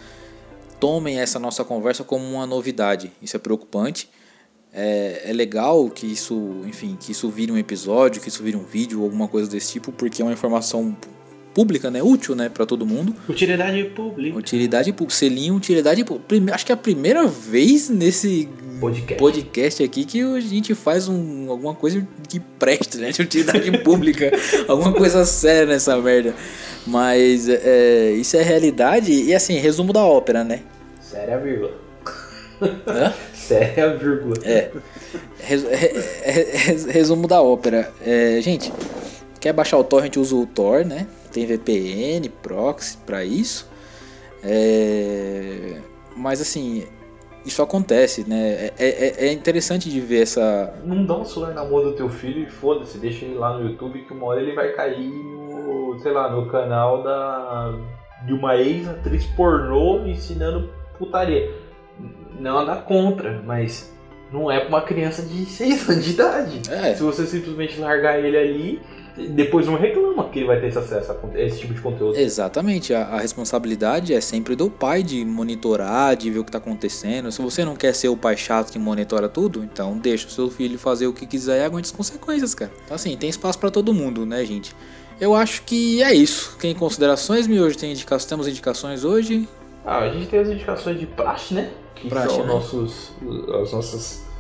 tomem 0.81 1.21
essa 1.21 1.39
nossa 1.39 1.65
conversa 1.65 2.03
como 2.03 2.25
uma 2.25 2.47
novidade. 2.47 3.13
Isso 3.23 3.37
é 3.37 3.39
preocupante 3.39 4.11
é, 4.73 5.23
é 5.25 5.33
legal 5.33 5.89
que 5.91 6.07
isso, 6.07 6.63
enfim, 6.67 6.97
que 6.99 7.13
isso 7.13 7.29
vire 7.29 7.51
um 7.51 7.59
episódio, 7.59 8.21
que 8.21 8.29
isso 8.29 8.43
vire 8.43 8.57
um 8.57 8.65
vídeo 8.65 9.03
alguma 9.03 9.27
coisa 9.27 9.51
desse 9.51 9.73
tipo, 9.73 9.91
porque 9.93 10.23
é 10.23 10.25
uma 10.25 10.33
informação 10.33 10.97
pública, 11.53 11.91
né? 11.91 12.03
Útil, 12.03 12.35
né? 12.35 12.49
Pra 12.49 12.65
todo 12.65 12.87
mundo. 12.87 13.15
Utilidade 13.29 13.83
pública. 13.85 14.39
Utilidade 14.39 14.93
pública. 14.93 15.19
Selinho, 15.19 15.55
utilidade 15.55 16.05
pública. 16.05 16.55
Acho 16.55 16.67
que 16.67 16.73
é 16.73 16.75
a 16.75 16.79
primeira 16.79 17.27
vez 17.27 17.89
nesse 17.89 18.49
podcast, 18.81 19.15
podcast 19.17 19.83
aqui 19.83 20.05
que 20.05 20.23
a 20.23 20.41
gente 20.41 20.75
faz 20.75 21.09
um, 21.09 21.51
alguma 21.51 21.75
coisa 21.75 22.07
que 22.29 22.39
presta, 22.39 22.99
né? 22.99 23.11
De 23.11 23.23
utilidade 23.23 23.71
pública. 23.83 24.31
alguma 24.69 24.93
coisa 24.93 25.25
séria 25.25 25.67
nessa 25.67 25.97
merda. 25.97 26.35
Mas 26.87 27.49
é, 27.49 28.13
isso 28.13 28.37
é 28.37 28.43
realidade. 28.43 29.13
E 29.13 29.35
assim, 29.35 29.59
resumo 29.59 29.93
da 29.93 30.05
ópera, 30.05 30.45
né? 30.45 30.63
Séria 31.01 31.39
vírgula. 31.39 31.73
Hã? 32.87 33.13
Séria 33.51 33.97
vírgula. 33.97 34.37
É. 34.45 34.71
resumo 36.89 37.27
da 37.27 37.43
ópera. 37.43 37.91
É, 38.01 38.41
gente, 38.41 38.73
quer 39.41 39.53
baixar 39.53 39.77
o 39.77 39.83
torrent, 39.83 40.17
usa 40.17 40.37
o 40.37 40.47
Tor, 40.47 40.85
né? 40.85 41.09
Tem 41.33 41.47
VPN, 41.47 42.29
proxy 42.43 42.97
para 42.99 43.25
isso. 43.25 43.69
É, 44.45 45.81
mas 46.17 46.41
assim, 46.41 46.87
isso 47.45 47.61
acontece, 47.61 48.25
né? 48.29 48.71
É, 48.79 48.89
é, 48.89 49.27
é, 49.27 49.33
interessante 49.33 49.91
de 49.91 50.01
ver 50.01 50.23
essa. 50.23 50.73
Não 50.85 51.05
dá 51.05 51.19
um 51.19 51.25
celular 51.25 51.53
na 51.53 51.65
mão 51.65 51.83
do 51.83 51.93
teu 51.93 52.09
filho 52.09 52.45
e 52.45 52.47
foda-se, 52.51 52.99
deixa 52.99 53.25
ele 53.25 53.35
lá 53.35 53.59
no 53.59 53.69
YouTube 53.69 54.03
que 54.03 54.13
uma 54.13 54.27
hora 54.27 54.41
ele 54.41 54.55
vai 54.55 54.71
cair 54.75 55.11
no, 55.11 55.99
sei 55.99 56.13
lá, 56.13 56.31
no 56.31 56.47
canal 56.47 57.03
da 57.03 57.75
de 58.25 58.33
uma 58.33 58.55
ex-atriz 58.57 59.25
pornô 59.35 60.07
ensinando 60.07 60.71
putaria 60.99 61.51
não 62.41 62.65
nada 62.65 62.81
contra, 62.81 63.43
mas 63.45 63.93
não 64.33 64.51
é 64.51 64.61
para 64.61 64.69
uma 64.69 64.83
criança 64.83 65.23
de 65.23 65.45
6 65.45 65.89
anos 65.89 66.05
de 66.05 66.11
idade. 66.13 66.63
É. 66.71 66.95
Se 66.95 67.03
você 67.03 67.27
simplesmente 67.27 67.79
largar 67.79 68.19
ele 68.19 68.37
ali, 68.37 68.81
depois 69.29 69.67
não 69.67 69.77
reclama 69.77 70.29
que 70.29 70.39
ele 70.39 70.47
vai 70.47 70.61
ter 70.61 70.69
esse 70.69 70.79
acesso 70.79 71.13
a 71.13 71.41
esse 71.41 71.59
tipo 71.59 71.75
de 71.75 71.81
conteúdo. 71.81 72.17
Exatamente, 72.17 72.95
a, 72.95 73.03
a 73.03 73.19
responsabilidade 73.19 74.15
é 74.15 74.21
sempre 74.21 74.55
do 74.55 74.71
pai 74.71 75.03
de 75.03 75.25
monitorar, 75.25 76.17
de 76.17 76.31
ver 76.31 76.39
o 76.39 76.45
que 76.45 76.49
está 76.49 76.59
acontecendo. 76.59 77.31
Se 77.31 77.43
você 77.43 77.65
não 77.65 77.75
quer 77.75 77.95
ser 77.95 78.09
o 78.09 78.17
pai 78.17 78.37
chato 78.37 78.73
que 78.73 78.79
monitora 78.79 79.29
tudo, 79.29 79.65
então 79.65 79.99
deixa 79.99 80.27
o 80.27 80.31
seu 80.31 80.51
filho 80.51 80.79
fazer 80.79 81.07
o 81.07 81.13
que 81.13 81.27
quiser 81.27 81.61
e 81.61 81.65
aguente 81.65 81.87
as 81.87 81.93
consequências, 81.93 82.55
cara. 82.55 82.71
Então 82.85 82.95
assim, 82.95 83.17
tem 83.17 83.29
espaço 83.29 83.59
para 83.59 83.71
todo 83.71 83.93
mundo, 83.93 84.25
né, 84.25 84.45
gente? 84.45 84.75
Eu 85.21 85.35
acho 85.35 85.63
que 85.65 86.03
é 86.03 86.15
isso. 86.15 86.57
Tem 86.59 86.75
considerações, 86.75 87.47
Mi? 87.47 87.61
Hoje 87.61 87.77
tem 87.77 87.93
indicações, 87.93 88.25
temos 88.29 88.49
indicações 88.49 89.05
hoje? 89.05 89.47
Ah, 89.85 89.99
a 89.99 90.09
gente 90.09 90.27
tem 90.29 90.41
as 90.41 90.49
indicações 90.49 90.99
de 90.99 91.07
praxe, 91.07 91.53
né? 91.53 91.71
Que 92.01 92.09
são 92.09 92.41
né? 92.41 92.47
nossos, 92.47 93.13
as 93.63 93.73
nossas 93.73 94.31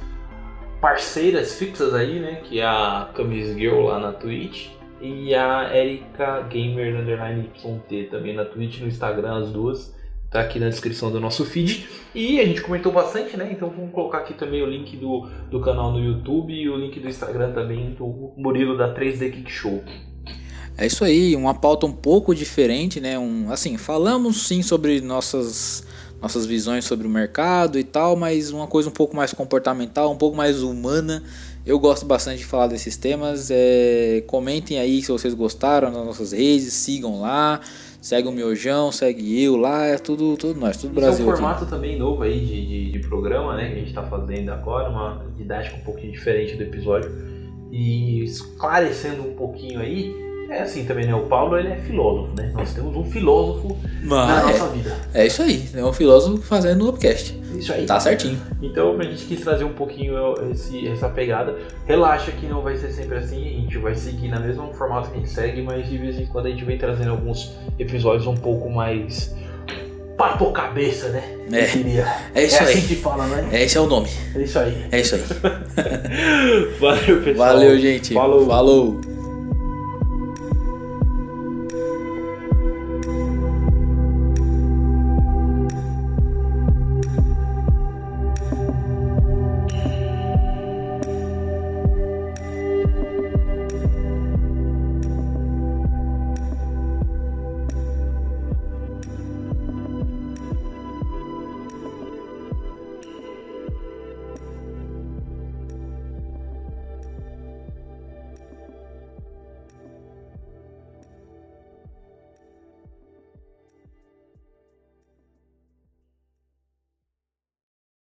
parceiras 0.80 1.54
fixas 1.54 1.94
aí, 1.94 2.18
né? 2.18 2.36
Que 2.42 2.60
é 2.60 2.64
a 2.64 3.10
Camis 3.14 3.54
Girl 3.54 3.86
lá 3.86 3.98
na 3.98 4.12
Twitch 4.12 4.68
e 5.00 5.34
a 5.34 5.74
Erika 5.74 6.42
Gamer 6.42 7.00
Underline 7.00 7.50
YT 7.54 8.10
também 8.10 8.34
na 8.34 8.44
Twitch, 8.44 8.80
no 8.80 8.88
Instagram, 8.88 9.42
as 9.42 9.50
duas. 9.50 9.94
Tá 10.30 10.40
aqui 10.40 10.60
na 10.60 10.68
descrição 10.68 11.10
do 11.10 11.18
nosso 11.18 11.44
feed. 11.44 11.88
E 12.14 12.38
a 12.38 12.44
gente 12.44 12.60
comentou 12.60 12.92
bastante, 12.92 13.36
né? 13.36 13.50
Então 13.50 13.68
vamos 13.68 13.92
colocar 13.92 14.18
aqui 14.18 14.32
também 14.32 14.62
o 14.62 14.66
link 14.66 14.96
do, 14.96 15.28
do 15.50 15.60
canal 15.60 15.90
no 15.90 15.98
YouTube 15.98 16.52
e 16.52 16.68
o 16.68 16.76
link 16.76 17.00
do 17.00 17.08
Instagram 17.08 17.52
também 17.52 17.90
do 17.94 18.32
Murilo 18.36 18.78
da 18.78 18.94
3D 18.94 19.32
Kick 19.32 19.50
Show. 19.50 19.82
É 20.78 20.86
isso 20.86 21.04
aí, 21.04 21.34
uma 21.34 21.52
pauta 21.52 21.84
um 21.84 21.92
pouco 21.92 22.32
diferente, 22.32 23.00
né? 23.00 23.18
Um, 23.18 23.50
assim, 23.50 23.76
falamos 23.76 24.46
sim 24.46 24.62
sobre 24.62 25.00
nossas 25.00 25.84
nossas 26.20 26.44
visões 26.44 26.84
sobre 26.84 27.06
o 27.06 27.10
mercado 27.10 27.78
e 27.78 27.84
tal, 27.84 28.16
mas 28.16 28.50
uma 28.50 28.66
coisa 28.66 28.88
um 28.88 28.92
pouco 28.92 29.16
mais 29.16 29.32
comportamental, 29.32 30.12
um 30.12 30.16
pouco 30.16 30.36
mais 30.36 30.62
humana. 30.62 31.22
Eu 31.64 31.78
gosto 31.78 32.06
bastante 32.06 32.38
de 32.38 32.44
falar 32.44 32.66
desses 32.66 32.96
temas. 32.96 33.50
É, 33.50 34.22
comentem 34.26 34.78
aí 34.78 35.02
se 35.02 35.12
vocês 35.12 35.34
gostaram 35.34 35.90
nas 35.90 36.04
nossas 36.04 36.32
redes, 36.32 36.72
sigam 36.72 37.20
lá, 37.20 37.60
segue 38.00 38.28
o 38.28 38.32
Miojão, 38.32 38.90
segue 38.90 39.42
eu 39.42 39.56
lá, 39.56 39.86
é 39.86 39.98
tudo, 39.98 40.36
tudo 40.36 40.58
nós, 40.58 40.76
tudo 40.76 40.92
Esse 40.92 41.00
Brasil. 41.00 41.26
É 41.26 41.28
um 41.28 41.32
formato 41.32 41.62
aqui. 41.64 41.70
também 41.70 41.98
novo 41.98 42.22
aí 42.22 42.40
de, 42.40 42.66
de, 42.66 42.92
de, 42.92 42.98
programa, 43.00 43.56
né, 43.56 43.68
que 43.68 43.74
a 43.74 43.78
gente 43.78 43.88
está 43.88 44.02
fazendo 44.02 44.50
agora, 44.50 44.88
uma 44.88 45.24
didática 45.36 45.76
um 45.76 45.80
pouquinho 45.80 46.12
diferente 46.12 46.56
do 46.56 46.62
episódio. 46.62 47.10
E 47.70 48.24
esclarecendo 48.24 49.22
um 49.22 49.34
pouquinho 49.34 49.80
aí, 49.80 50.12
é 50.50 50.62
assim 50.62 50.84
também, 50.84 51.06
né? 51.06 51.14
O 51.14 51.26
Paulo 51.26 51.56
ele 51.56 51.68
é 51.68 51.76
filósofo, 51.76 52.34
né? 52.36 52.50
Nós 52.52 52.74
temos 52.74 52.94
um 52.96 53.04
filósofo 53.04 53.78
Mas 54.02 54.28
na 54.28 54.42
nossa 54.42 54.66
vida. 54.68 54.96
É 55.14 55.26
isso 55.26 55.42
aí, 55.42 55.68
é 55.74 55.84
um 55.84 55.92
filósofo 55.92 56.42
fazendo 56.42 56.84
um 56.84 56.90
podcast. 56.90 57.38
Isso 57.54 57.72
aí. 57.72 57.86
Tá 57.86 58.00
certinho. 58.00 58.38
Então 58.60 58.98
a 58.98 59.02
gente 59.02 59.24
quis 59.26 59.40
trazer 59.40 59.64
um 59.64 59.72
pouquinho 59.72 60.14
esse, 60.50 60.88
essa 60.88 61.08
pegada. 61.08 61.56
Relaxa 61.86 62.32
que 62.32 62.46
não 62.46 62.62
vai 62.62 62.76
ser 62.76 62.90
sempre 62.90 63.18
assim, 63.18 63.38
a 63.38 63.60
gente 63.60 63.78
vai 63.78 63.94
seguir 63.94 64.28
na 64.28 64.40
mesma 64.40 64.66
formato 64.74 65.10
que 65.10 65.16
a 65.16 65.20
gente 65.20 65.30
segue, 65.30 65.62
mas 65.62 65.88
de 65.88 65.98
vez 65.98 66.18
em 66.18 66.26
quando 66.26 66.46
a 66.46 66.50
gente 66.50 66.64
vem 66.64 66.78
trazendo 66.78 67.10
alguns 67.10 67.56
episódios 67.78 68.26
um 68.26 68.36
pouco 68.36 68.68
mais 68.68 69.34
papo 70.16 70.52
cabeça, 70.52 71.08
né? 71.08 71.22
É. 71.52 72.40
É 72.40 72.44
isso 72.44 72.56
é 72.56 72.66
aí. 72.66 72.74
assim 72.74 72.86
que 72.86 72.96
fala, 72.96 73.26
né? 73.26 73.48
É, 73.52 73.64
esse 73.64 73.78
é 73.78 73.80
o 73.80 73.86
nome. 73.86 74.08
É 74.34 74.42
isso 74.42 74.58
aí. 74.58 74.86
É 74.92 75.00
isso 75.00 75.14
aí. 75.14 75.22
Valeu, 76.78 77.22
pessoal. 77.22 77.48
Valeu, 77.54 77.78
gente. 77.78 78.14
Falou. 78.14 78.46
Falou. 78.46 79.00